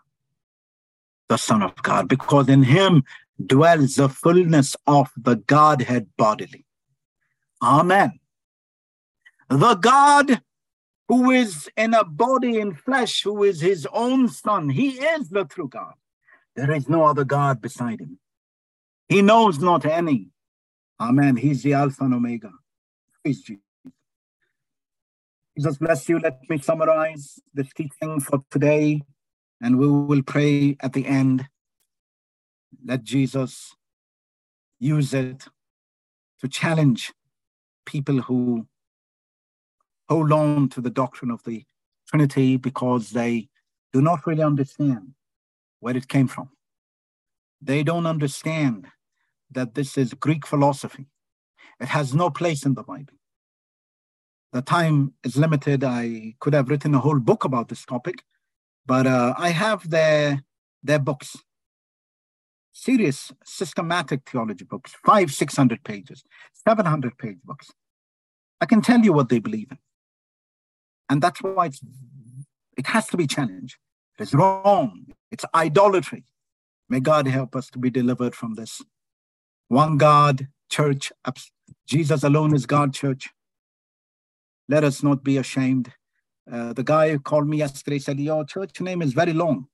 The 1.27 1.37
Son 1.37 1.63
of 1.63 1.75
God, 1.81 2.07
because 2.07 2.47
in 2.47 2.61
him 2.61 3.03
dwells 3.43 3.95
the 3.95 4.07
fullness 4.07 4.75
of 4.85 5.09
the 5.17 5.37
Godhead 5.37 6.07
bodily. 6.15 6.65
Amen. 7.63 8.19
The 9.49 9.73
God 9.75 10.41
who 11.07 11.31
is 11.31 11.69
in 11.77 11.93
a 11.93 12.03
body 12.03 12.59
in 12.59 12.73
flesh, 12.73 13.23
who 13.23 13.43
is 13.43 13.61
his 13.61 13.87
own 13.91 14.27
Son, 14.27 14.69
he 14.69 14.89
is 14.89 15.29
the 15.29 15.45
true 15.45 15.67
God. 15.67 15.93
There 16.55 16.71
is 16.71 16.89
no 16.89 17.05
other 17.05 17.23
God 17.25 17.61
beside 17.61 17.99
him. 17.99 18.19
He 19.07 19.21
knows 19.21 19.59
not 19.59 19.85
any. 19.85 20.29
Amen. 20.99 21.35
He's 21.35 21.63
the 21.63 21.73
Alpha 21.73 22.05
and 22.05 22.13
Omega. 22.13 22.51
Praise 23.23 23.41
Jesus. 23.41 23.61
Jesus 25.57 25.77
bless 25.77 26.09
you. 26.09 26.19
Let 26.19 26.39
me 26.49 26.57
summarize 26.57 27.39
this 27.53 27.71
teaching 27.73 28.19
for 28.19 28.43
today, 28.49 29.01
and 29.61 29.77
we 29.77 29.87
will 29.87 30.23
pray 30.23 30.75
at 30.81 30.93
the 30.93 31.05
end. 31.05 31.47
Let 32.83 33.03
Jesus 33.03 33.75
use 34.79 35.13
it 35.13 35.47
to 36.41 36.47
challenge 36.47 37.13
people 37.85 38.21
who 38.21 38.67
hold 40.09 40.31
on 40.31 40.69
to 40.69 40.81
the 40.81 40.89
doctrine 40.89 41.31
of 41.31 41.43
the 41.43 41.65
Trinity 42.07 42.57
because 42.57 43.11
they 43.11 43.49
do 43.93 44.01
not 44.01 44.25
really 44.27 44.43
understand 44.43 45.13
where 45.79 45.97
it 45.97 46.07
came 46.07 46.27
from. 46.27 46.49
They 47.61 47.83
don't 47.83 48.05
understand 48.05 48.87
that 49.51 49.75
this 49.75 49.97
is 49.97 50.13
Greek 50.13 50.45
philosophy. 50.45 51.07
It 51.79 51.87
has 51.87 52.13
no 52.13 52.29
place 52.29 52.65
in 52.65 52.75
the 52.75 52.83
Bible. 52.83 53.13
The 54.53 54.61
time 54.61 55.13
is 55.23 55.35
limited. 55.35 55.83
I 55.83 56.35
could 56.39 56.53
have 56.53 56.69
written 56.69 56.95
a 56.95 56.99
whole 56.99 57.19
book 57.19 57.43
about 57.43 57.67
this 57.67 57.85
topic, 57.85 58.23
but 58.85 59.07
uh, 59.07 59.33
I 59.37 59.49
have 59.49 59.89
their, 59.89 60.43
their 60.83 60.99
books, 60.99 61.35
serious 62.71 63.31
systematic 63.43 64.29
theology 64.29 64.63
books, 64.63 64.95
five, 65.05 65.31
600 65.31 65.83
pages, 65.83 66.23
700 66.53 67.17
page 67.17 67.37
books. 67.43 67.71
I 68.61 68.65
can 68.65 68.81
tell 68.81 69.01
you 69.01 69.11
what 69.11 69.29
they 69.29 69.39
believe 69.39 69.67
in. 69.71 69.77
And 71.09 71.21
that's 71.21 71.41
why 71.41 71.67
it's, 71.67 71.81
it 72.77 72.87
has 72.87 73.07
to 73.07 73.17
be 73.17 73.27
challenged. 73.27 73.77
It's 74.19 74.33
wrong. 74.33 75.07
It's 75.31 75.45
idolatry. 75.53 76.23
May 76.89 76.99
God 76.99 77.27
help 77.27 77.55
us 77.55 77.69
to 77.71 77.79
be 77.79 77.89
delivered 77.89 78.35
from 78.35 78.55
this. 78.55 78.81
One 79.67 79.97
God, 79.97 80.47
church, 80.69 81.11
Jesus 81.87 82.23
alone 82.23 82.55
is 82.55 82.65
God, 82.65 82.93
church. 82.93 83.29
Let 84.69 84.83
us 84.83 85.03
not 85.03 85.23
be 85.23 85.37
ashamed. 85.37 85.91
Uh, 86.51 86.73
the 86.73 86.83
guy 86.83 87.11
who 87.11 87.19
called 87.19 87.47
me 87.47 87.57
yesterday 87.57 87.99
said, 87.99 88.19
Your 88.19 88.45
church 88.45 88.79
name 88.81 89.01
is 89.01 89.13
very 89.13 89.33
long. 89.33 89.67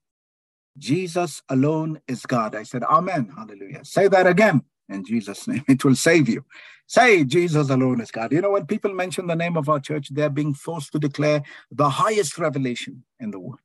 Jesus 0.77 1.41
alone 1.49 1.99
is 2.07 2.25
God. 2.25 2.55
I 2.55 2.63
said, 2.63 2.83
Amen. 2.83 3.33
Hallelujah. 3.35 3.83
Say 3.83 4.07
that 4.07 4.25
again 4.25 4.61
in 4.91 5.05
Jesus' 5.05 5.47
name. 5.47 5.63
It 5.67 5.83
will 5.83 5.95
save 5.95 6.29
you. 6.29 6.45
Say, 6.87 7.23
Jesus 7.23 7.69
alone 7.69 8.01
is 8.01 8.11
God. 8.11 8.31
You 8.33 8.41
know, 8.41 8.51
when 8.51 8.65
people 8.65 8.93
mention 8.93 9.27
the 9.27 9.35
name 9.35 9.55
of 9.55 9.69
our 9.69 9.79
church, 9.79 10.09
they're 10.09 10.29
being 10.29 10.53
forced 10.53 10.91
to 10.91 10.99
declare 10.99 11.43
the 11.71 11.89
highest 11.89 12.37
revelation 12.37 13.03
in 13.19 13.31
the 13.31 13.39
world. 13.39 13.59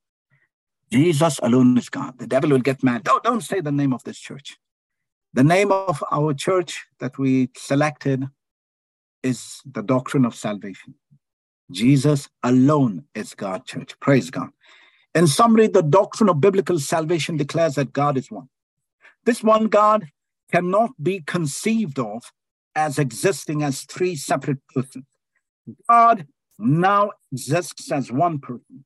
Jesus 0.93 1.41
alone 1.43 1.77
is 1.77 1.89
God. 1.89 2.19
The 2.19 2.29
devil 2.29 2.51
will 2.51 2.61
get 2.61 2.85
mad. 2.85 3.03
Don't, 3.03 3.25
don't 3.25 3.41
say 3.41 3.61
the 3.61 3.73
name 3.73 3.93
of 3.93 4.05
this 4.05 4.19
church. 4.19 4.59
The 5.35 5.43
name 5.43 5.73
of 5.73 6.03
our 6.13 6.33
church 6.35 6.87
that 7.01 7.19
we 7.19 7.51
selected 7.57 8.25
is 9.23 9.61
the 9.71 9.83
doctrine 9.83 10.25
of 10.25 10.35
salvation. 10.35 10.95
Jesus 11.71 12.29
alone 12.45 13.07
is 13.15 13.35
God, 13.35 13.67
church. 13.67 13.99
Praise 13.99 14.31
God. 14.31 14.51
In 15.15 15.27
summary, 15.27 15.67
the 15.67 15.83
doctrine 15.83 16.29
of 16.29 16.41
biblical 16.41 16.79
salvation 16.79 17.37
declares 17.37 17.75
that 17.75 17.93
God 17.93 18.17
is 18.17 18.31
one. 18.31 18.49
This 19.25 19.43
one 19.43 19.67
God 19.67 20.07
cannot 20.53 20.91
be 21.03 21.21
conceived 21.21 21.99
of 21.99 22.33
as 22.75 22.99
existing 22.99 23.63
as 23.63 23.83
three 23.83 24.17
separate 24.17 24.59
persons. 24.75 25.07
God 25.89 26.27
now 26.59 27.11
exists 27.33 27.91
as 27.91 28.13
one 28.13 28.39
person. 28.39 28.85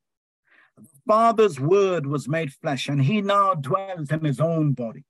The 0.79 0.89
Father's 1.07 1.61
word 1.61 2.07
was 2.07 2.29
made 2.29 2.53
flesh, 2.53 2.89
and 2.89 3.03
he 3.03 3.21
now 3.21 3.55
dwells 3.55 4.11
in 4.11 4.25
his 4.25 4.41
own 4.41 4.73
body. 4.73 5.05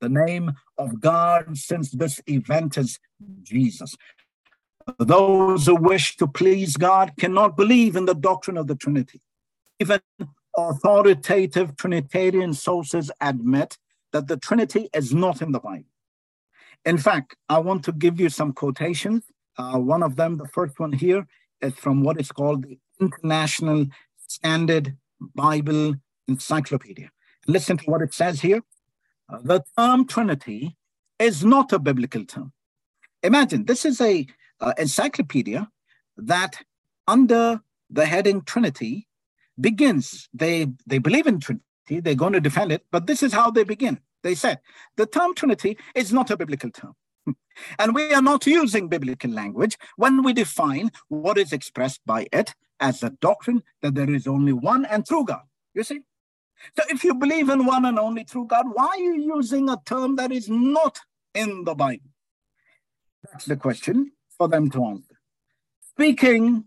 The 0.00 0.08
name 0.08 0.52
of 0.78 1.00
God 1.00 1.56
since 1.56 1.90
this 1.90 2.20
event 2.26 2.76
is 2.76 2.98
Jesus. 3.42 3.94
Those 4.98 5.66
who 5.66 5.76
wish 5.76 6.16
to 6.16 6.26
please 6.26 6.76
God 6.76 7.12
cannot 7.18 7.56
believe 7.56 7.94
in 7.94 8.06
the 8.06 8.14
doctrine 8.14 8.56
of 8.56 8.66
the 8.66 8.74
Trinity. 8.74 9.20
Even 9.78 10.00
authoritative 10.56 11.76
Trinitarian 11.76 12.54
sources 12.54 13.10
admit 13.20 13.78
that 14.12 14.28
the 14.28 14.36
Trinity 14.36 14.88
is 14.94 15.12
not 15.12 15.42
in 15.42 15.52
the 15.52 15.60
Bible. 15.60 15.84
In 16.84 16.98
fact, 16.98 17.36
I 17.48 17.58
want 17.58 17.84
to 17.84 17.92
give 17.92 18.20
you 18.20 18.28
some 18.28 18.52
quotations. 18.52 19.24
Uh, 19.56 19.78
one 19.78 20.02
of 20.02 20.16
them, 20.16 20.36
the 20.36 20.48
first 20.48 20.78
one 20.78 20.92
here, 20.92 21.26
is 21.60 21.74
from 21.74 22.02
what 22.02 22.20
is 22.20 22.32
called 22.32 22.64
the 22.64 22.78
International 23.00 23.86
Standard 24.26 24.96
Bible 25.34 25.94
Encyclopedia. 26.28 27.10
Listen 27.46 27.76
to 27.76 27.84
what 27.84 28.02
it 28.02 28.14
says 28.14 28.40
here. 28.40 28.62
Uh, 29.28 29.38
the 29.42 29.62
term 29.78 30.06
Trinity 30.06 30.76
is 31.18 31.44
not 31.44 31.72
a 31.72 31.78
biblical 31.78 32.24
term. 32.24 32.52
Imagine 33.22 33.64
this 33.64 33.84
is 33.84 34.00
a 34.00 34.26
uh, 34.60 34.72
encyclopedia 34.78 35.68
that 36.16 36.56
under 37.06 37.60
the 37.90 38.06
heading 38.06 38.42
Trinity 38.42 39.06
begins. 39.60 40.28
They 40.32 40.68
they 40.86 40.98
believe 40.98 41.26
in 41.26 41.40
Trinity, 41.40 41.64
they're 41.88 42.14
going 42.14 42.32
to 42.32 42.40
defend 42.40 42.72
it, 42.72 42.84
but 42.90 43.06
this 43.06 43.22
is 43.22 43.32
how 43.32 43.50
they 43.50 43.64
begin. 43.64 44.00
They 44.22 44.34
said 44.34 44.60
the 44.96 45.06
term 45.06 45.34
Trinity 45.34 45.76
is 45.94 46.12
not 46.12 46.30
a 46.30 46.36
biblical 46.36 46.70
term. 46.70 46.94
And 47.78 47.94
we 47.94 48.12
are 48.14 48.22
not 48.22 48.46
using 48.46 48.88
biblical 48.88 49.30
language 49.30 49.76
when 49.96 50.22
we 50.22 50.32
define 50.32 50.90
what 51.08 51.38
is 51.38 51.52
expressed 51.52 52.00
by 52.06 52.26
it 52.32 52.54
as 52.80 53.00
the 53.00 53.10
doctrine 53.20 53.62
that 53.82 53.94
there 53.94 54.10
is 54.10 54.26
only 54.26 54.52
one 54.52 54.84
and 54.84 55.06
true 55.06 55.24
God. 55.24 55.42
You 55.74 55.82
see? 55.82 56.00
So 56.76 56.84
if 56.88 57.04
you 57.04 57.14
believe 57.14 57.48
in 57.48 57.66
one 57.66 57.84
and 57.84 57.98
only 57.98 58.24
true 58.24 58.46
God, 58.46 58.66
why 58.72 58.86
are 58.86 58.98
you 58.98 59.36
using 59.36 59.68
a 59.68 59.76
term 59.84 60.16
that 60.16 60.32
is 60.32 60.48
not 60.48 61.00
in 61.34 61.64
the 61.64 61.74
Bible? 61.74 62.10
That's 63.30 63.46
the 63.46 63.56
question 63.56 64.12
for 64.36 64.48
them 64.48 64.70
to 64.70 64.84
answer. 64.84 65.16
Speaking 65.90 66.64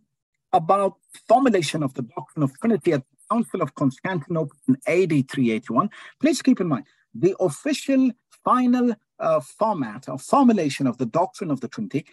about 0.54 0.94
formulation 1.28 1.84
of 1.84 1.94
the 1.94 2.04
doctrine 2.04 2.44
of 2.44 2.58
Trinity 2.60 2.94
at 2.94 3.04
Council 3.32 3.62
of 3.62 3.74
Constantinople 3.76 4.58
in 4.68 4.76
AD 4.88 5.30
381, 5.30 5.90
please 6.20 6.42
keep 6.42 6.60
in 6.62 6.68
mind 6.68 6.86
the 7.14 7.36
official 7.40 8.12
final 8.44 8.94
uh, 9.20 9.40
format 9.40 10.10
or 10.10 10.20
formulation 10.20 10.88
of 10.88 10.98
the 10.98 11.06
doctrine 11.06 11.50
of 11.50 11.62
the 11.62 11.68
Trinity 11.68 12.06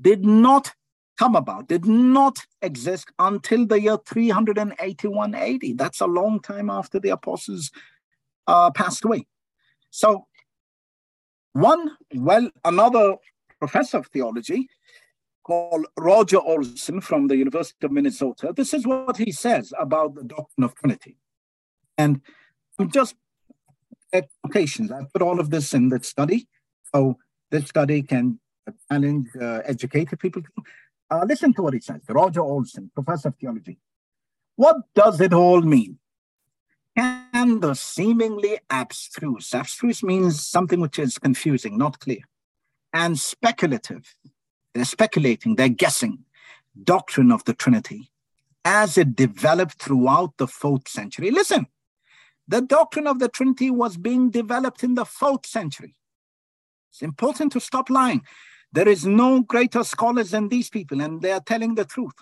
did 0.00 0.24
not 0.24 0.74
come 1.16 1.34
about, 1.34 1.68
did 1.68 1.86
not 1.86 2.38
exist 2.60 3.10
until 3.18 3.66
the 3.66 3.80
year 3.80 3.96
381 4.06 5.34
AD. 5.34 5.60
That's 5.76 6.00
a 6.00 6.06
long 6.06 6.40
time 6.40 6.68
after 6.68 7.00
the 7.00 7.10
apostles 7.10 7.70
uh, 8.46 8.70
passed 8.70 9.04
away. 9.04 9.26
So, 9.90 10.26
one, 11.52 11.92
well, 12.14 12.50
another 12.64 13.16
professor 13.58 13.98
of 13.98 14.08
theology 14.08 14.68
called 15.46 15.86
Roger 15.96 16.40
Olson 16.40 17.00
from 17.00 17.28
the 17.28 17.36
University 17.36 17.86
of 17.86 17.92
Minnesota, 17.92 18.52
this 18.56 18.74
is 18.74 18.84
what 18.84 19.16
he 19.16 19.30
says 19.30 19.72
about 19.78 20.16
the 20.16 20.24
doctrine 20.24 20.64
of 20.64 20.74
Trinity. 20.74 21.16
And 21.96 22.20
just 22.88 23.14
occasions, 24.44 24.90
I 24.90 25.02
put 25.12 25.22
all 25.22 25.38
of 25.38 25.50
this 25.50 25.72
in 25.72 25.88
the 25.88 26.02
study. 26.02 26.48
So 26.92 27.18
this 27.52 27.68
study 27.68 28.02
can 28.02 28.40
challenge 28.90 29.28
uh, 29.40 29.60
educated 29.64 30.18
people. 30.18 30.42
Uh, 31.08 31.24
listen 31.28 31.54
to 31.54 31.62
what 31.62 31.74
he 31.74 31.80
says. 31.80 32.00
Roger 32.08 32.40
Olson, 32.40 32.90
professor 32.92 33.28
of 33.28 33.36
theology. 33.36 33.78
What 34.56 34.78
does 34.96 35.20
it 35.20 35.32
all 35.32 35.60
mean? 35.60 35.98
Can 36.98 37.60
the 37.60 37.74
seemingly 37.74 38.58
abstruse, 38.68 39.54
abstruse 39.54 40.02
means 40.02 40.44
something 40.44 40.80
which 40.80 40.98
is 40.98 41.18
confusing, 41.18 41.78
not 41.78 42.00
clear, 42.00 42.24
and 42.92 43.16
speculative, 43.18 44.16
they're 44.76 44.84
speculating, 44.84 45.56
they're 45.56 45.68
guessing, 45.68 46.24
doctrine 46.82 47.32
of 47.32 47.44
the 47.44 47.54
Trinity 47.54 48.10
as 48.64 48.98
it 48.98 49.14
developed 49.14 49.80
throughout 49.80 50.36
the 50.38 50.48
fourth 50.48 50.88
century. 50.88 51.30
Listen, 51.30 51.68
the 52.48 52.60
doctrine 52.60 53.06
of 53.06 53.20
the 53.20 53.28
Trinity 53.28 53.70
was 53.70 53.96
being 53.96 54.28
developed 54.28 54.82
in 54.82 54.94
the 54.94 55.04
fourth 55.04 55.46
century. 55.46 55.94
It's 56.90 57.00
important 57.00 57.52
to 57.52 57.60
stop 57.60 57.88
lying. 57.88 58.22
There 58.72 58.88
is 58.88 59.06
no 59.06 59.40
greater 59.40 59.84
scholars 59.84 60.32
than 60.32 60.48
these 60.48 60.68
people, 60.68 61.00
and 61.00 61.22
they 61.22 61.30
are 61.30 61.40
telling 61.40 61.76
the 61.76 61.84
truth. 61.84 62.14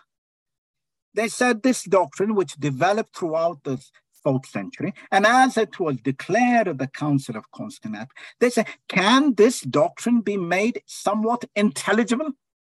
They 1.15 1.29
said 1.29 1.63
this 1.63 1.85
doctrine, 1.85 2.35
which 2.35 2.57
developed 2.57 3.17
throughout 3.17 3.65
the 3.65 3.83
fourth 4.23 4.47
century, 4.47 4.93
and 5.11 5.27
as 5.27 5.57
it 5.57 5.81
was 5.81 5.97
declared 5.97 6.69
at 6.69 6.79
the 6.79 6.89
Council 6.89 7.37
of 7.37 7.51
Constantinople, 7.53 8.15
they 8.41 8.51
said, 8.51 8.67
can 8.89 9.35
this 9.35 9.61
doctrine 9.61 10.21
be 10.21 10.37
made 10.37 10.83
somewhat 10.87 11.45
intelligible 11.55 12.33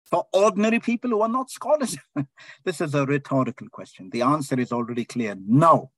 for 0.10 0.26
ordinary 0.34 0.80
people 0.80 1.10
who 1.10 1.22
are 1.22 1.30
not 1.30 1.50
scholars? 1.50 1.98
this 2.66 2.82
is 2.82 2.96
a 2.96 3.06
rhetorical 3.06 3.68
question. 3.70 4.10
The 4.10 4.22
answer 4.22 4.60
is 4.60 4.72
already 4.72 5.06
clear 5.06 5.36
no, 5.40 5.92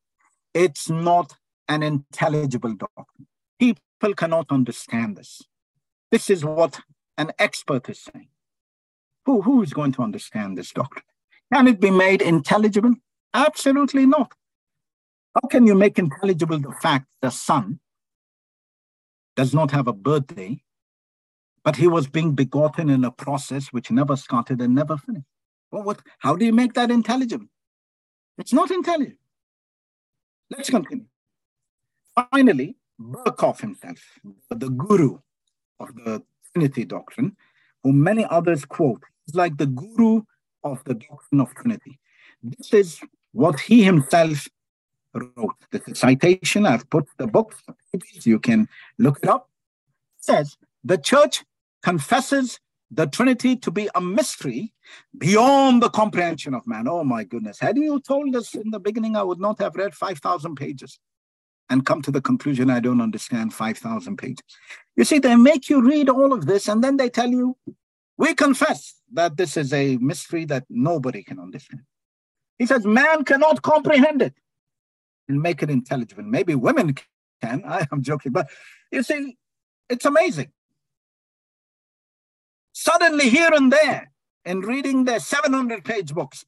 it's 0.54 0.90
not 0.90 1.36
an 1.68 1.84
intelligible 1.84 2.76
doctrine. 2.76 3.28
People 3.60 4.16
cannot 4.16 4.48
understand 4.52 5.18
this. 5.18 5.42
This 6.12 6.30
is 6.30 6.44
what 6.44 6.80
an 7.18 7.32
expert 7.38 7.90
is 7.90 8.02
saying. 8.02 8.30
Who, 9.26 9.42
who 9.42 9.62
is 9.62 9.74
going 9.74 9.92
to 9.94 10.02
understand 10.02 10.58
this 10.58 10.72
doctrine? 10.72 11.04
Can 11.54 11.68
it 11.68 11.80
be 11.80 11.92
made 11.92 12.22
intelligible? 12.22 12.96
Absolutely 13.34 14.06
not. 14.06 14.34
How 15.36 15.48
can 15.48 15.68
you 15.68 15.76
make 15.76 16.00
intelligible 16.00 16.60
the 16.60 16.72
fact 16.72 17.06
the 17.22 17.30
son 17.30 17.80
does 19.36 19.54
not 19.54 19.72
have 19.72 19.88
a 19.88 19.94
birthday, 19.94 20.62
but 21.70 21.76
he 21.76 21.88
was 21.88 22.08
being 22.08 22.34
begotten 22.34 22.90
in 22.90 23.04
a 23.04 23.12
process 23.12 23.68
which 23.68 23.92
never 23.92 24.16
started 24.16 24.60
and 24.60 24.74
never 24.74 24.98
finished? 24.98 25.28
Well, 25.70 25.84
what, 25.84 26.02
how 26.18 26.36
do 26.36 26.44
you 26.44 26.52
make 26.52 26.74
that 26.74 26.90
intelligible? 26.90 27.46
It's 28.40 28.54
not 28.54 28.72
intelligible. 28.72 29.20
Let's 30.50 30.72
continue. 30.72 31.06
Finally, 32.32 32.76
Berkhof 33.00 33.62
himself, 33.62 34.00
the 34.50 34.70
guru 34.72 35.20
of 35.80 35.94
the 35.94 36.24
Trinity 36.52 36.86
doctrine, 36.86 37.38
whom 37.84 38.02
many 38.02 38.26
others 38.26 38.66
quote, 38.66 39.04
is 39.28 39.36
like 39.36 39.56
the 39.58 39.68
guru 39.68 40.24
of 40.64 40.84
the 40.86 40.96
doctrine 40.96 41.40
of 41.40 41.54
Trinity. 41.54 42.00
This 42.42 42.74
is 42.74 43.00
what 43.32 43.60
he 43.60 43.84
himself 43.84 44.48
wrote. 45.14 45.60
This 45.70 45.84
is 45.88 46.00
citation. 46.00 46.66
I've 46.66 46.90
put 46.90 47.08
the 47.20 47.28
book, 47.28 47.54
you 48.24 48.40
can 48.40 48.68
look 48.98 49.20
it 49.22 49.30
up. 49.30 49.52
It 50.18 50.26
says 50.26 50.58
the 50.84 50.98
church 50.98 51.44
confesses 51.84 52.60
the 52.92 53.06
Trinity 53.06 53.56
to 53.56 53.72
be 53.72 53.90
a 53.94 54.02
mystery 54.02 54.74
beyond 55.18 55.82
the 55.82 55.90
comprehension 55.90 56.54
of 56.54 56.66
man. 56.66 56.88
Oh 56.88 57.04
my 57.04 57.24
goodness. 57.24 57.60
Had 57.60 57.78
you 57.78 58.00
told 58.00 58.36
us 58.36 58.56
in 58.56 58.72
the 58.72 58.80
beginning, 58.80 59.16
I 59.16 59.24
would 59.24 59.40
not 59.40 59.60
have 59.60 59.76
read 59.76 59.94
5,000 59.94 60.56
pages 60.56 61.00
and 61.70 61.86
come 61.86 62.02
to 62.02 62.12
the 62.12 62.22
conclusion 62.22 62.70
I 62.70 62.80
don't 62.80 63.02
understand 63.02 63.54
5,000 63.54 64.18
pages. 64.18 64.44
You 64.96 65.04
see, 65.04 65.20
they 65.20 65.36
make 65.36 65.70
you 65.70 65.82
read 65.82 66.10
all 66.10 66.34
of 66.34 66.48
this 66.48 66.68
and 66.68 66.84
then 66.84 66.98
they 66.98 67.10
tell 67.10 67.30
you, 67.30 67.56
we 68.18 68.34
confess 68.34 68.96
that 69.14 69.38
this 69.38 69.56
is 69.56 69.72
a 69.72 69.98
mystery 69.98 70.46
that 70.46 70.66
nobody 70.70 71.24
can 71.24 71.40
understand. 71.40 71.84
He 72.58 72.66
says, 72.66 72.86
man 72.86 73.24
cannot 73.24 73.62
comprehend 73.62 74.22
it 74.22 74.34
and 75.30 75.42
make 75.42 75.64
it 75.64 75.70
intelligible. 75.70 76.24
Maybe 76.24 76.56
women 76.56 76.96
can. 77.42 77.64
I 77.66 77.88
am 77.92 78.02
joking, 78.02 78.32
but 78.32 78.50
you 78.92 79.04
see, 79.04 79.38
it's 79.90 80.06
amazing. 80.06 80.52
Suddenly, 82.82 83.30
here 83.30 83.50
and 83.52 83.74
there, 83.74 84.10
in 84.46 84.62
reading 84.62 85.04
their 85.04 85.20
700 85.20 85.84
page 85.84 86.14
books, 86.14 86.46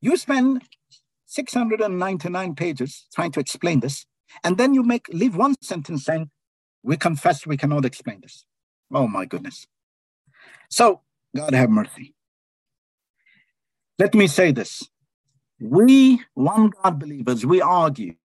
you 0.00 0.16
spend 0.16 0.64
699 1.26 2.56
pages 2.56 3.06
trying 3.14 3.30
to 3.30 3.38
explain 3.38 3.78
this, 3.78 4.06
and 4.42 4.58
then 4.58 4.74
you 4.74 4.82
make 4.82 5.06
leave 5.10 5.36
one 5.36 5.54
sentence 5.62 6.04
saying, 6.04 6.30
We 6.82 6.96
confess 6.96 7.46
we 7.46 7.56
cannot 7.56 7.84
explain 7.84 8.22
this. 8.22 8.44
Oh 8.92 9.06
my 9.06 9.24
goodness. 9.24 9.68
So, 10.68 11.02
God 11.36 11.54
have 11.54 11.70
mercy. 11.70 12.16
Let 14.00 14.16
me 14.16 14.26
say 14.26 14.50
this. 14.50 14.88
We, 15.60 16.24
one 16.34 16.72
God 16.82 16.98
believers, 16.98 17.46
we 17.46 17.60
argue 17.60 18.16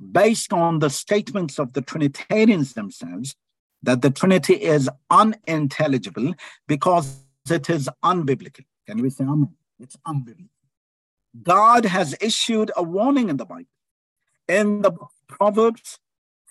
based 0.00 0.54
on 0.54 0.78
the 0.78 0.88
statements 0.88 1.58
of 1.58 1.74
the 1.74 1.82
Trinitarians 1.82 2.72
themselves 2.72 3.36
that 3.82 4.02
the 4.02 4.10
Trinity 4.10 4.54
is 4.54 4.88
unintelligible 5.10 6.34
because 6.66 7.24
it 7.50 7.70
is 7.70 7.88
unbiblical. 8.04 8.64
Can 8.86 9.00
we 9.02 9.10
say 9.10 9.24
amen? 9.24 9.54
It's 9.78 9.96
unbiblical. 10.06 10.48
God 11.42 11.84
has 11.84 12.16
issued 12.20 12.70
a 12.76 12.82
warning 12.82 13.28
in 13.28 13.36
the 13.36 13.44
Bible. 13.44 13.64
In 14.48 14.82
the 14.82 14.92
Proverbs, 15.28 15.98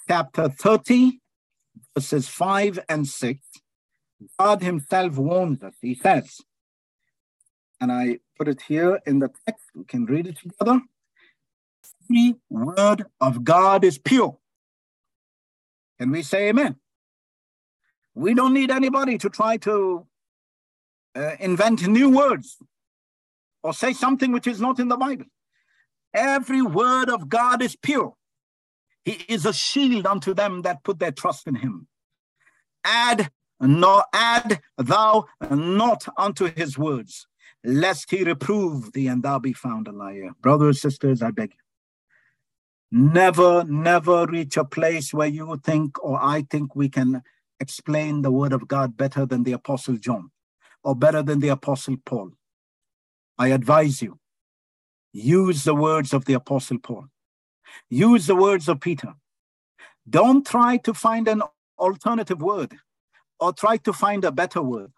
chapter 0.08 0.50
30, 0.50 1.20
verses 1.96 2.28
5 2.28 2.80
and 2.88 3.08
6, 3.08 3.40
God 4.40 4.62
Himself 4.62 5.18
warns 5.18 5.64
us. 5.64 5.74
He 5.82 5.96
says, 5.96 6.42
and 7.82 7.92
I 7.92 8.20
put 8.38 8.48
it 8.48 8.62
here 8.68 9.00
in 9.06 9.20
the 9.20 9.30
text, 9.46 9.66
we 9.76 9.84
can 9.84 10.06
read 10.06 10.28
it 10.28 10.38
together. 10.38 10.82
The 12.10 12.36
word 12.50 13.06
of 13.20 13.44
God 13.44 13.84
is 13.84 13.98
pure. 13.98 14.38
Can 16.00 16.12
we 16.12 16.22
say 16.22 16.50
amen? 16.50 16.78
We 18.18 18.34
don't 18.34 18.56
need 18.56 18.72
anybody 18.72 19.20
to 19.20 19.30
try 19.30 19.58
to 19.58 20.08
uh, 21.16 21.36
invent 21.40 21.88
new 21.88 22.10
words 22.10 22.58
or 23.62 23.76
say 23.76 23.94
something 23.94 24.32
which 24.32 24.48
is 24.48 24.60
not 24.60 24.80
in 24.80 24.88
the 24.88 24.98
Bible. 24.98 25.28
Every 26.16 26.64
word 26.64 27.10
of 27.10 27.30
God 27.30 27.62
is 27.62 27.76
pure. 27.76 28.16
He 29.06 29.24
is 29.30 29.46
a 29.46 29.54
shield 29.54 30.08
unto 30.08 30.34
them 30.34 30.64
that 30.64 30.84
put 30.84 30.98
their 30.98 31.12
trust 31.12 31.46
in 31.46 31.54
him. 31.56 31.88
Add 32.84 33.30
no 33.60 34.04
add 34.12 34.62
thou 34.80 35.26
not 35.52 36.08
unto 36.18 36.46
his 36.46 36.76
words, 36.76 37.28
lest 37.64 38.10
he 38.10 38.24
reprove 38.24 38.94
thee 38.94 39.08
and 39.08 39.22
thou 39.22 39.38
be 39.38 39.54
found 39.54 39.88
a 39.88 39.92
liar. 39.92 40.32
Brothers, 40.42 40.82
sisters, 40.82 41.22
I 41.22 41.30
beg 41.30 41.52
you. 41.52 41.60
Never, 43.00 43.64
never 43.64 44.26
reach 44.26 44.58
a 44.58 44.66
place 44.66 45.14
where 45.14 45.28
you 45.28 45.60
think 45.64 46.04
or 46.04 46.18
I 46.20 46.48
think 46.50 46.76
we 46.76 46.90
can 46.90 47.22
explain 47.60 48.22
the 48.22 48.32
word 48.32 48.54
of 48.54 48.68
God 48.68 48.98
better 48.98 49.26
than 49.26 49.44
the 49.44 49.54
Apostle 49.54 49.98
John 49.98 50.32
or 50.84 50.96
better 50.96 51.24
than 51.24 51.40
the 51.40 51.50
Apostle 51.50 51.98
Paul. 52.06 52.32
I 53.38 53.50
advise 53.50 54.02
you, 54.02 54.20
use 55.14 55.64
the 55.64 55.76
words 55.76 56.14
of 56.14 56.26
the 56.26 56.34
Apostle 56.34 56.80
Paul, 56.80 57.08
use 57.90 58.28
the 58.28 58.36
words 58.36 58.68
of 58.68 58.80
Peter. 58.82 59.16
Don't 60.10 60.46
try 60.46 60.78
to 60.78 60.94
find 60.94 61.28
an 61.28 61.44
alternative 61.80 62.42
word 62.42 62.76
or 63.40 63.54
try 63.54 63.78
to 63.78 63.94
find 63.94 64.26
a 64.26 64.32
better 64.32 64.62
word. 64.62 64.92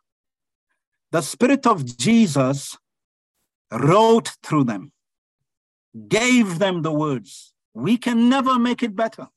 The 1.12 1.22
Spirit 1.22 1.66
of 1.68 1.86
Jesus 1.98 2.78
wrote 3.72 4.32
through 4.44 4.66
them, 4.66 4.92
gave 6.08 6.60
them 6.60 6.82
the 6.84 6.92
words. 6.92 7.54
We 7.74 7.98
can 7.98 8.30
never 8.30 8.60
make 8.60 8.84
it 8.84 8.96
better. 8.96 9.28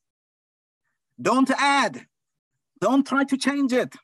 Don't 1.21 1.51
add, 1.51 2.07
don't 2.83 3.07
try 3.07 3.25
to 3.25 3.39
change 3.39 3.73
it. 3.75 3.95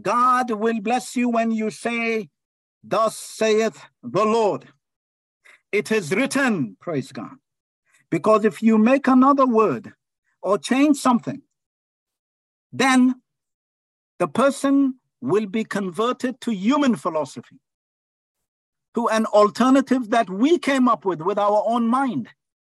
God 0.00 0.50
will 0.52 0.80
bless 0.82 1.16
you 1.16 1.28
when 1.30 1.52
you 1.52 1.70
say, 1.70 2.30
Thus 2.84 3.16
saith 3.18 3.84
the 4.02 4.24
Lord. 4.24 4.66
It 5.72 5.92
is 5.92 6.12
written, 6.14 6.76
praise 6.80 7.12
God. 7.12 7.36
Because 8.10 8.44
if 8.44 8.62
you 8.62 8.78
make 8.78 9.08
another 9.08 9.46
word 9.46 9.92
or 10.42 10.58
change 10.58 10.98
something, 10.98 11.42
then 12.72 13.16
the 14.18 14.28
person 14.28 14.96
will 15.20 15.46
be 15.46 15.64
converted 15.64 16.40
to 16.42 16.52
human 16.54 16.96
philosophy, 16.96 17.60
to 18.94 19.08
an 19.08 19.26
alternative 19.26 20.10
that 20.10 20.30
we 20.30 20.58
came 20.58 20.88
up 20.88 21.04
with 21.04 21.22
with 21.22 21.38
our 21.38 21.64
own 21.66 21.88
mind. 21.88 22.28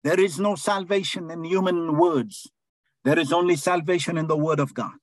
There 0.03 0.19
is 0.19 0.39
no 0.39 0.55
salvation 0.55 1.31
in 1.31 1.43
human 1.45 1.97
words. 1.97 2.49
There 3.09 3.17
is 3.17 3.33
only 3.33 3.55
salvation 3.55 4.19
in 4.19 4.27
the 4.27 4.37
word 4.37 4.59
of 4.59 4.75
God. 4.75 4.93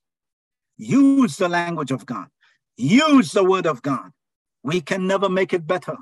Use 0.77 1.35
the 1.35 1.49
language 1.49 1.91
of 1.91 2.05
God. 2.05 2.27
Use 2.77 3.33
the 3.33 3.43
word 3.43 3.67
of 3.67 3.81
God. 3.81 4.11
We 4.63 4.79
can 4.79 5.07
never 5.07 5.27
make 5.27 5.51
it 5.51 5.67
better. 5.67 5.97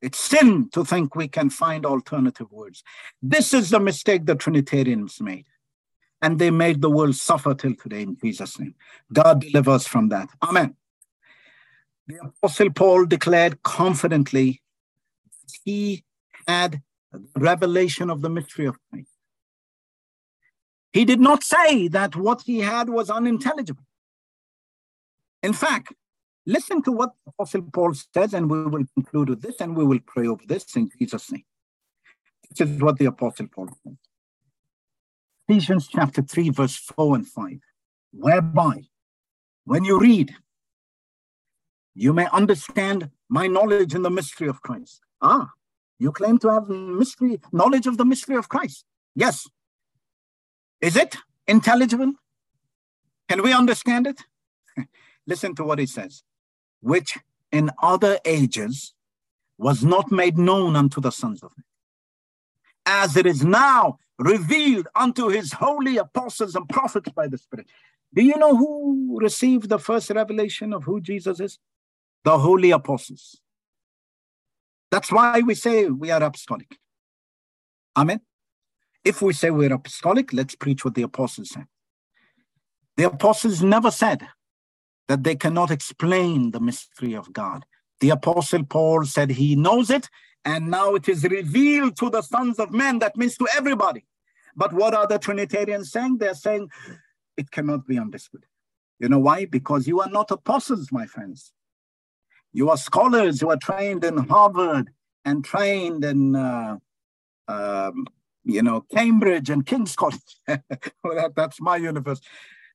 It's 0.00 0.20
sin 0.20 0.70
to 0.70 0.84
think 0.84 1.16
we 1.16 1.26
can 1.26 1.50
find 1.50 1.84
alternative 1.84 2.52
words. 2.52 2.84
This 3.20 3.52
is 3.52 3.70
the 3.70 3.80
mistake 3.80 4.26
the 4.26 4.36
Trinitarians 4.36 5.20
made. 5.20 5.46
And 6.22 6.38
they 6.38 6.52
made 6.52 6.82
the 6.82 6.88
world 6.88 7.16
suffer 7.16 7.52
till 7.52 7.74
today 7.74 8.02
in 8.02 8.16
Jesus' 8.22 8.56
name. 8.60 8.76
God 9.12 9.40
deliver 9.40 9.72
us 9.72 9.88
from 9.88 10.08
that. 10.10 10.28
Amen. 10.40 10.76
The 12.06 12.18
Apostle 12.26 12.70
Paul 12.70 13.06
declared 13.06 13.64
confidently 13.64 14.62
he 15.64 16.04
had 16.46 16.80
the 17.10 17.26
revelation 17.34 18.08
of 18.08 18.20
the 18.20 18.30
mystery 18.30 18.66
of 18.66 18.78
Christ. 18.88 19.10
He 20.92 21.04
did 21.04 21.20
not 21.20 21.44
say 21.44 21.88
that 21.88 22.16
what 22.16 22.42
he 22.42 22.60
had 22.60 22.88
was 22.88 23.10
unintelligible. 23.10 23.84
In 25.42 25.52
fact, 25.52 25.92
listen 26.46 26.82
to 26.82 26.92
what 26.92 27.10
Apostle 27.26 27.62
Paul 27.62 27.94
says, 27.94 28.34
and 28.34 28.50
we 28.50 28.64
will 28.64 28.84
conclude 28.94 29.30
with 29.30 29.42
this, 29.42 29.60
and 29.60 29.76
we 29.76 29.84
will 29.84 30.00
pray 30.04 30.26
over 30.26 30.42
this 30.46 30.76
in 30.76 30.90
Jesus' 30.98 31.30
name. 31.30 31.44
This 32.50 32.68
is 32.68 32.82
what 32.82 32.98
the 32.98 33.06
Apostle 33.06 33.46
Paul 33.46 33.68
says. 33.84 33.94
Ephesians 35.48 35.88
chapter 35.88 36.22
3, 36.22 36.50
verse 36.50 36.76
4 36.76 37.16
and 37.16 37.26
5, 37.26 37.58
whereby 38.12 38.82
when 39.64 39.84
you 39.84 39.98
read, 39.98 40.34
you 41.94 42.12
may 42.12 42.26
understand 42.32 43.10
my 43.28 43.46
knowledge 43.46 43.94
in 43.94 44.02
the 44.02 44.10
mystery 44.10 44.48
of 44.48 44.62
Christ. 44.62 45.00
Ah, 45.20 45.50
you 45.98 46.12
claim 46.12 46.38
to 46.38 46.48
have 46.48 46.68
mystery 46.68 47.40
knowledge 47.52 47.86
of 47.86 47.96
the 47.96 48.04
mystery 48.04 48.36
of 48.36 48.48
Christ. 48.48 48.84
Yes. 49.14 49.46
Is 50.80 50.96
it 50.96 51.16
intelligible? 51.46 52.12
Can 53.28 53.42
we 53.42 53.52
understand 53.52 54.06
it? 54.06 54.22
Listen 55.26 55.54
to 55.56 55.64
what 55.64 55.78
he 55.78 55.86
says, 55.86 56.22
which 56.80 57.18
in 57.52 57.70
other 57.82 58.18
ages 58.24 58.94
was 59.58 59.84
not 59.84 60.10
made 60.10 60.38
known 60.38 60.74
unto 60.74 61.00
the 61.00 61.10
sons 61.10 61.42
of 61.42 61.52
men, 61.56 61.64
as 62.86 63.16
it 63.16 63.26
is 63.26 63.44
now 63.44 63.98
revealed 64.18 64.88
unto 64.94 65.28
his 65.28 65.52
holy 65.52 65.96
apostles 65.96 66.54
and 66.54 66.68
prophets 66.68 67.10
by 67.10 67.26
the 67.26 67.38
Spirit. 67.38 67.66
Do 68.14 68.22
you 68.22 68.36
know 68.36 68.56
who 68.56 69.18
received 69.20 69.68
the 69.68 69.78
first 69.78 70.10
revelation 70.10 70.72
of 70.72 70.84
who 70.84 71.00
Jesus 71.00 71.40
is? 71.40 71.58
The 72.24 72.38
holy 72.38 72.70
apostles. 72.70 73.40
That's 74.90 75.12
why 75.12 75.40
we 75.40 75.54
say 75.54 75.86
we 75.86 76.10
are 76.10 76.22
apostolic. 76.22 76.76
Amen. 77.96 78.20
If 79.04 79.22
we 79.22 79.32
say 79.32 79.50
we're 79.50 79.72
apostolic, 79.72 80.32
let's 80.32 80.54
preach 80.54 80.84
what 80.84 80.94
the 80.94 81.02
apostles 81.02 81.50
said. 81.50 81.66
The 82.96 83.04
apostles 83.04 83.62
never 83.62 83.90
said 83.90 84.26
that 85.08 85.24
they 85.24 85.36
cannot 85.36 85.70
explain 85.70 86.50
the 86.50 86.60
mystery 86.60 87.14
of 87.14 87.32
God. 87.32 87.64
The 88.00 88.10
apostle 88.10 88.64
Paul 88.64 89.04
said 89.04 89.30
he 89.30 89.56
knows 89.56 89.90
it, 89.90 90.08
and 90.44 90.70
now 90.70 90.94
it 90.94 91.08
is 91.08 91.24
revealed 91.24 91.96
to 91.98 92.10
the 92.10 92.22
sons 92.22 92.58
of 92.58 92.72
men. 92.72 92.98
That 92.98 93.16
means 93.16 93.36
to 93.38 93.48
everybody. 93.56 94.04
But 94.54 94.72
what 94.72 94.94
are 94.94 95.06
the 95.06 95.18
Trinitarians 95.18 95.90
saying? 95.90 96.18
They're 96.18 96.34
saying 96.34 96.70
it 97.36 97.50
cannot 97.50 97.86
be 97.86 97.98
understood. 97.98 98.44
You 98.98 99.08
know 99.08 99.18
why? 99.18 99.46
Because 99.46 99.86
you 99.86 100.00
are 100.00 100.10
not 100.10 100.30
apostles, 100.30 100.92
my 100.92 101.06
friends. 101.06 101.52
You 102.52 102.68
are 102.68 102.76
scholars 102.76 103.40
who 103.40 103.50
are 103.50 103.56
trained 103.56 104.04
in 104.04 104.16
Harvard 104.16 104.90
and 105.24 105.44
trained 105.44 106.04
in, 106.04 106.36
uh, 106.36 106.76
um, 107.48 108.06
you 108.44 108.62
know, 108.62 108.84
Cambridge 108.92 109.50
and 109.50 109.66
King's 109.66 109.96
College. 109.96 110.36
well, 110.48 111.14
that, 111.14 111.32
that's 111.36 111.60
my 111.60 111.76
universe. 111.76 112.20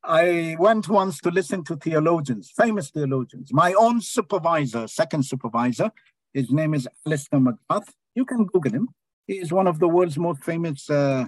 I 0.04 0.56
went 0.60 0.88
once 0.88 1.20
to 1.22 1.32
listen 1.32 1.64
to 1.66 1.76
theologians, 1.76 2.52
famous 2.56 2.92
theologians. 2.92 3.52
My 3.52 3.74
own 3.74 4.02
supervisor, 4.02 4.88
second 4.88 5.26
supervisor, 5.26 5.92
his 6.34 6.52
name 6.52 6.74
is 6.74 6.88
Alister 7.06 7.38
McGrath. 7.38 7.90
You 8.14 8.26
can 8.26 8.46
Google 8.46 8.72
him. 8.72 8.90
He 9.26 9.40
is 9.40 9.52
one 9.52 9.68
of 9.68 9.80
the 9.80 9.88
world's 9.88 10.18
most 10.18 10.44
famous 10.44 10.90
uh, 10.90 11.26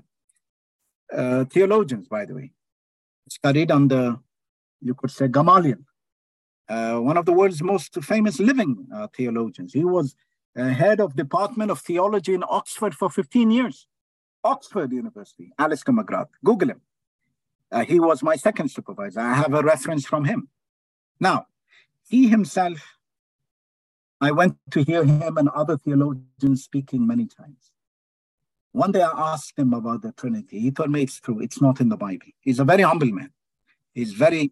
uh, 1.11 1.45
theologians, 1.45 2.07
by 2.07 2.25
the 2.25 2.35
way. 2.35 2.51
Studied 3.29 3.71
under, 3.71 4.17
you 4.81 4.93
could 4.93 5.11
say, 5.11 5.27
Gamaliel, 5.27 5.79
uh, 6.69 6.97
one 6.99 7.17
of 7.17 7.25
the 7.25 7.33
world's 7.33 7.63
most 7.63 7.95
famous 8.03 8.39
living 8.39 8.87
uh, 8.93 9.07
theologians. 9.15 9.73
He 9.73 9.83
was 9.83 10.15
head 10.55 10.99
of 10.99 11.15
Department 11.15 11.71
of 11.71 11.79
Theology 11.79 12.33
in 12.33 12.43
Oxford 12.47 12.95
for 12.95 13.09
15 13.09 13.51
years. 13.51 13.87
Oxford 14.47 14.91
University, 14.91 15.51
Alister 15.59 15.91
McGrath. 15.91 16.29
Google 16.43 16.69
him. 16.71 16.81
Uh, 17.71 17.83
he 17.83 17.99
was 17.99 18.23
my 18.23 18.35
second 18.35 18.69
supervisor. 18.69 19.19
I 19.19 19.33
have 19.33 19.53
a 19.53 19.61
reference 19.61 20.05
from 20.05 20.23
him. 20.25 20.47
Now, 21.19 21.47
he 22.07 22.29
himself, 22.29 22.79
I 24.21 24.31
went 24.31 24.55
to 24.71 24.83
hear 24.83 25.03
him 25.03 25.37
and 25.37 25.49
other 25.49 25.77
theologians 25.77 26.63
speaking 26.63 27.05
many 27.05 27.25
times. 27.27 27.71
One 28.71 28.91
day 28.91 29.01
I 29.01 29.33
asked 29.33 29.57
him 29.57 29.73
about 29.73 30.01
the 30.01 30.11
Trinity. 30.13 30.59
He 30.59 30.71
told 30.71 30.91
me 30.91 31.01
it's 31.01 31.19
true. 31.19 31.39
It's 31.39 31.61
not 31.61 31.81
in 31.81 31.89
the 31.89 31.97
Bible. 31.97 32.27
He's 32.39 32.59
a 32.59 32.63
very 32.63 32.83
humble 32.83 33.11
man. 33.11 33.31
He's 33.93 34.13
very, 34.13 34.51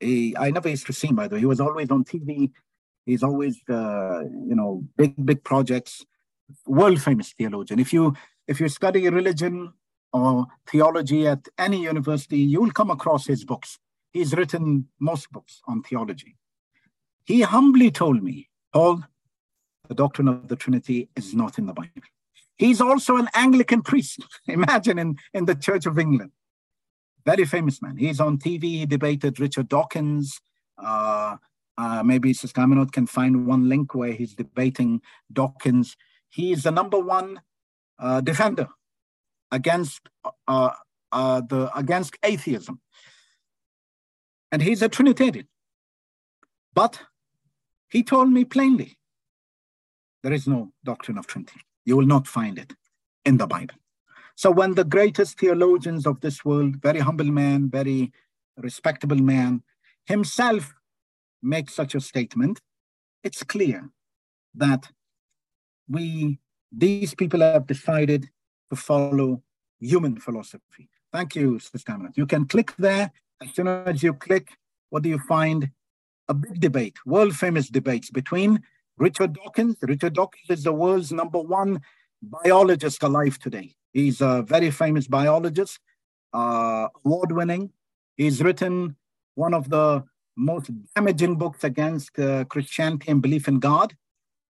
he, 0.00 0.36
I 0.36 0.50
never 0.50 0.68
used 0.68 0.86
to 0.86 0.92
see 0.92 1.08
him, 1.08 1.16
by 1.16 1.28
the 1.28 1.34
way. 1.34 1.40
He 1.40 1.46
was 1.46 1.60
always 1.60 1.90
on 1.90 2.04
TV. 2.04 2.50
He's 3.04 3.22
always, 3.22 3.56
uh, 3.68 4.20
you 4.50 4.54
know, 4.54 4.84
big, 4.96 5.14
big 5.26 5.44
projects, 5.44 6.06
world 6.66 7.02
famous 7.02 7.32
theologian. 7.32 7.80
If 7.80 7.92
you, 7.92 8.14
if 8.48 8.60
you 8.60 8.68
study 8.68 9.08
religion 9.08 9.74
or 10.12 10.46
theology 10.66 11.28
at 11.28 11.46
any 11.58 11.82
university, 11.82 12.38
you 12.38 12.62
will 12.62 12.72
come 12.72 12.90
across 12.90 13.26
his 13.26 13.44
books. 13.44 13.78
He's 14.10 14.34
written 14.34 14.88
most 14.98 15.30
books 15.30 15.60
on 15.68 15.82
theology. 15.82 16.36
He 17.26 17.42
humbly 17.42 17.90
told 17.90 18.22
me, 18.22 18.48
Paul, 18.72 19.04
the 19.86 19.94
doctrine 19.94 20.28
of 20.28 20.48
the 20.48 20.56
Trinity 20.56 21.10
is 21.14 21.34
not 21.34 21.58
in 21.58 21.66
the 21.66 21.74
Bible. 21.74 22.02
He's 22.56 22.80
also 22.80 23.16
an 23.16 23.28
Anglican 23.34 23.82
priest. 23.82 24.24
Imagine 24.46 24.98
in, 24.98 25.16
in 25.34 25.44
the 25.44 25.54
Church 25.54 25.84
of 25.84 25.98
England. 25.98 26.32
Very 27.26 27.44
famous 27.44 27.82
man. 27.82 27.98
He's 27.98 28.18
on 28.18 28.38
TV. 28.38 28.62
He 28.62 28.86
debated 28.86 29.38
Richard 29.38 29.68
Dawkins. 29.68 30.40
Uh, 30.82 31.36
uh, 31.76 32.02
maybe 32.02 32.32
Sister 32.32 32.62
Aminot 32.62 32.92
can 32.92 33.06
find 33.06 33.46
one 33.46 33.68
link 33.68 33.94
where 33.94 34.12
he's 34.12 34.34
debating 34.34 35.02
Dawkins. 35.30 35.96
He 36.30 36.52
is 36.52 36.62
the 36.62 36.70
number 36.70 36.98
one 36.98 37.40
uh, 37.98 38.20
defender 38.20 38.68
against 39.50 40.00
uh, 40.46 40.70
uh, 41.12 41.40
the 41.40 41.70
against 41.76 42.16
atheism, 42.22 42.80
and 44.52 44.62
he's 44.62 44.82
a 44.82 44.88
Trinitarian. 44.88 45.48
But 46.74 47.00
he 47.88 48.02
told 48.02 48.30
me 48.30 48.44
plainly, 48.44 48.98
there 50.22 50.32
is 50.32 50.46
no 50.46 50.72
doctrine 50.84 51.18
of 51.18 51.26
Trinity. 51.26 51.60
You 51.84 51.96
will 51.96 52.06
not 52.06 52.26
find 52.26 52.58
it 52.58 52.74
in 53.24 53.38
the 53.38 53.46
Bible. 53.46 53.74
So 54.36 54.50
when 54.50 54.74
the 54.74 54.84
greatest 54.84 55.38
theologians 55.40 56.06
of 56.06 56.20
this 56.20 56.44
world, 56.44 56.76
very 56.76 57.00
humble 57.00 57.26
man, 57.26 57.70
very 57.70 58.12
respectable 58.56 59.16
man, 59.16 59.62
himself 60.06 60.74
makes 61.42 61.74
such 61.74 61.94
a 61.94 62.00
statement, 62.00 62.60
it's 63.24 63.42
clear 63.42 63.90
that 64.54 64.88
we, 65.88 66.38
these 66.70 67.14
people 67.14 67.40
have 67.40 67.66
decided 67.66 68.28
to 68.70 68.76
follow 68.76 69.42
human 69.80 70.18
philosophy. 70.18 70.88
Thank 71.12 71.34
you, 71.34 71.58
Sister. 71.58 71.96
You 72.14 72.26
can 72.26 72.46
click 72.46 72.74
there. 72.78 73.10
As 73.42 73.54
soon 73.54 73.68
as 73.68 74.02
you 74.02 74.14
click, 74.14 74.48
what 74.90 75.02
do 75.02 75.08
you 75.08 75.18
find? 75.18 75.70
A 76.30 76.34
big 76.34 76.60
debate, 76.60 76.96
world 77.06 77.34
famous 77.34 77.70
debates 77.70 78.10
between 78.10 78.62
Richard 78.98 79.32
Dawkins. 79.32 79.76
Richard 79.80 80.12
Dawkins 80.12 80.50
is 80.50 80.62
the 80.62 80.74
world's 80.74 81.10
number 81.10 81.38
one 81.38 81.80
biologist 82.20 83.02
alive 83.02 83.38
today. 83.38 83.74
He's 83.94 84.20
a 84.20 84.42
very 84.42 84.70
famous 84.70 85.06
biologist, 85.06 85.80
uh, 86.34 86.88
award 87.02 87.32
winning. 87.32 87.70
He's 88.18 88.42
written 88.42 88.96
one 89.36 89.54
of 89.54 89.70
the 89.70 90.04
most 90.36 90.70
damaging 90.94 91.36
books 91.36 91.64
against 91.64 92.18
uh, 92.18 92.44
Christianity 92.44 93.10
and 93.10 93.22
belief 93.22 93.48
in 93.48 93.58
God. 93.58 93.94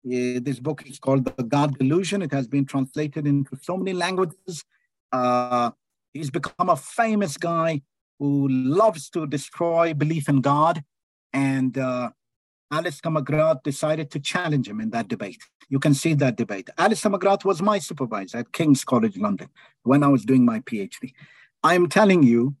Uh, 0.05 0.39
this 0.39 0.59
book 0.59 0.83
is 0.87 0.99
called 0.99 1.25
The 1.25 1.43
God 1.43 1.79
Delusion. 1.79 2.21
It 2.21 2.31
has 2.31 2.47
been 2.47 2.65
translated 2.65 3.25
into 3.25 3.57
so 3.59 3.75
many 3.75 3.93
languages. 3.93 4.63
Uh, 5.11 5.71
he's 6.13 6.29
become 6.29 6.69
a 6.69 6.75
famous 6.75 7.37
guy 7.37 7.81
who 8.19 8.47
loves 8.47 9.09
to 9.09 9.25
destroy 9.25 9.95
belief 9.95 10.29
in 10.29 10.41
God. 10.41 10.83
And 11.33 11.75
uh, 11.77 12.11
Alister 12.71 13.09
McGrath 13.09 13.63
decided 13.63 14.11
to 14.11 14.19
challenge 14.19 14.67
him 14.67 14.79
in 14.79 14.91
that 14.91 15.07
debate. 15.07 15.41
You 15.69 15.79
can 15.79 15.95
see 15.95 16.13
that 16.15 16.35
debate. 16.35 16.69
Alister 16.77 17.09
McGrath 17.09 17.43
was 17.43 17.61
my 17.63 17.79
supervisor 17.79 18.37
at 18.37 18.51
King's 18.51 18.83
College 18.83 19.17
London 19.17 19.49
when 19.83 20.03
I 20.03 20.07
was 20.07 20.23
doing 20.23 20.45
my 20.45 20.59
PhD. 20.59 21.13
I'm 21.63 21.89
telling 21.89 22.21
you, 22.21 22.55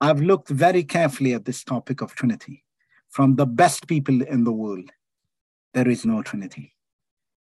I've 0.00 0.20
looked 0.20 0.48
very 0.48 0.82
carefully 0.82 1.34
at 1.34 1.44
this 1.44 1.62
topic 1.62 2.00
of 2.00 2.14
Trinity. 2.16 2.64
From 3.10 3.36
the 3.36 3.46
best 3.46 3.86
people 3.86 4.22
in 4.22 4.42
the 4.42 4.52
world, 4.52 4.90
there 5.72 5.88
is 5.88 6.04
no 6.04 6.22
Trinity. 6.22 6.74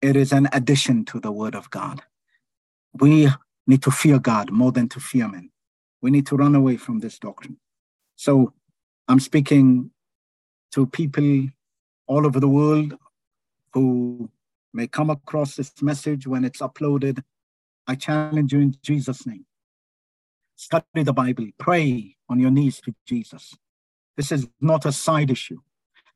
It 0.04 0.16
is 0.16 0.32
an 0.32 0.50
addition 0.52 1.06
to 1.06 1.18
the 1.18 1.32
Word 1.32 1.54
of 1.54 1.70
God. 1.70 2.02
We 2.92 3.30
need 3.66 3.82
to 3.84 3.90
fear 3.90 4.18
God 4.18 4.50
more 4.50 4.70
than 4.70 4.86
to 4.90 5.00
fear 5.00 5.26
men. 5.26 5.48
We 6.02 6.10
need 6.10 6.26
to 6.26 6.36
run 6.36 6.54
away 6.54 6.76
from 6.76 6.98
this 6.98 7.18
doctrine. 7.18 7.56
So 8.14 8.52
I'm 9.08 9.18
speaking 9.18 9.92
to 10.72 10.84
people 10.84 11.48
all 12.06 12.26
over 12.26 12.38
the 12.38 12.50
world 12.50 12.98
who 13.72 14.28
may 14.74 14.88
come 14.88 15.08
across 15.08 15.56
this 15.56 15.72
message 15.80 16.26
when 16.26 16.44
it's 16.44 16.60
uploaded. 16.60 17.22
I 17.86 17.94
challenge 17.94 18.52
you 18.52 18.60
in 18.60 18.76
Jesus' 18.82 19.26
name. 19.26 19.46
Study 20.56 21.02
the 21.02 21.14
Bible, 21.14 21.46
pray 21.58 22.16
on 22.28 22.38
your 22.40 22.50
knees 22.50 22.78
to 22.82 22.94
Jesus. 23.06 23.54
This 24.18 24.30
is 24.30 24.46
not 24.60 24.84
a 24.84 24.92
side 24.92 25.30
issue. 25.30 25.60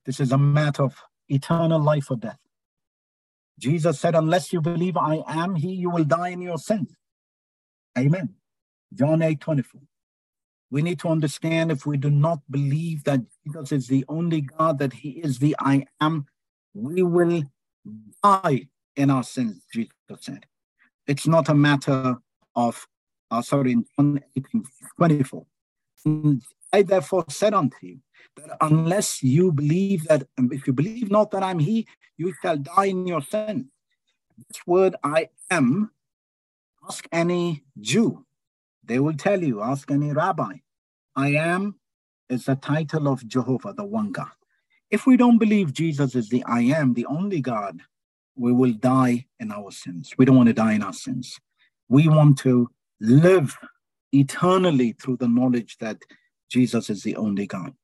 This 0.04 0.20
is 0.20 0.30
a 0.30 0.36
matter 0.36 0.82
of 0.82 0.94
eternal 1.30 1.80
life 1.80 2.10
or 2.10 2.18
death. 2.18 2.38
Jesus 3.58 3.98
said, 3.98 4.14
Unless 4.14 4.52
you 4.52 4.60
believe 4.60 4.96
I 4.96 5.22
am 5.26 5.56
He, 5.56 5.72
you 5.74 5.90
will 5.90 6.04
die 6.04 6.28
in 6.30 6.40
your 6.40 6.58
sins. 6.58 6.94
Amen. 7.98 8.34
John 8.94 9.22
8 9.22 9.40
24. 9.40 9.80
We 10.70 10.82
need 10.82 10.98
to 11.00 11.08
understand 11.08 11.72
if 11.72 11.86
we 11.86 11.96
do 11.96 12.10
not 12.10 12.40
believe 12.50 13.04
that 13.04 13.20
Jesus 13.46 13.72
is 13.72 13.88
the 13.88 14.04
only 14.08 14.42
God, 14.42 14.78
that 14.78 14.92
He 14.92 15.10
is 15.10 15.38
the 15.38 15.56
I 15.58 15.86
am, 16.00 16.26
we 16.74 17.02
will 17.02 17.42
die 18.22 18.68
in 18.96 19.10
our 19.10 19.22
sins, 19.22 19.64
Jesus 19.72 19.92
said. 20.20 20.44
It's 21.06 21.26
not 21.26 21.48
a 21.48 21.54
matter 21.54 22.16
of, 22.54 22.86
uh, 23.30 23.42
sorry, 23.42 23.72
in 23.72 23.86
John 23.96 24.20
18 24.36 24.64
24. 24.98 25.46
I 26.72 26.82
therefore 26.82 27.24
said 27.28 27.54
unto 27.54 27.76
you 27.82 27.98
that 28.36 28.56
unless 28.60 29.22
you 29.22 29.52
believe 29.52 30.04
that, 30.04 30.24
if 30.38 30.66
you 30.66 30.72
believe 30.72 31.10
not 31.10 31.30
that 31.32 31.42
I'm 31.42 31.58
He, 31.58 31.86
you 32.16 32.34
shall 32.42 32.56
die 32.56 32.86
in 32.86 33.06
your 33.06 33.22
sin. 33.22 33.70
This 34.36 34.66
word 34.66 34.96
I 35.02 35.28
am, 35.50 35.90
ask 36.88 37.06
any 37.12 37.64
Jew 37.80 38.24
they 38.88 38.98
will 38.98 39.14
tell 39.14 39.42
you, 39.42 39.62
ask 39.62 39.90
any 39.90 40.12
rabbi. 40.12 40.54
I 41.14 41.28
am 41.34 41.76
is 42.30 42.46
the 42.46 42.56
title 42.56 43.06
of 43.08 43.26
Jehovah, 43.26 43.74
the 43.74 43.84
one 43.84 44.12
God. 44.12 44.30
If 44.90 45.06
we 45.06 45.16
don't 45.16 45.38
believe 45.38 45.72
Jesus 45.72 46.14
is 46.14 46.30
the 46.30 46.42
I 46.44 46.60
am, 46.60 46.94
the 46.94 47.06
only 47.06 47.40
God, 47.40 47.80
we 48.34 48.52
will 48.52 48.72
die 48.72 49.26
in 49.38 49.52
our 49.52 49.70
sins. 49.70 50.14
We 50.16 50.24
don't 50.24 50.36
want 50.36 50.48
to 50.48 50.54
die 50.54 50.72
in 50.72 50.82
our 50.82 50.92
sins. 50.94 51.38
We 51.88 52.08
want 52.08 52.38
to 52.38 52.70
live 53.00 53.58
eternally 54.12 54.92
through 54.92 55.16
the 55.16 55.28
knowledge 55.28 55.76
that 55.78 55.98
Jesus 56.50 56.90
is 56.90 57.02
the 57.02 57.16
only 57.16 57.46
God. 57.46 57.74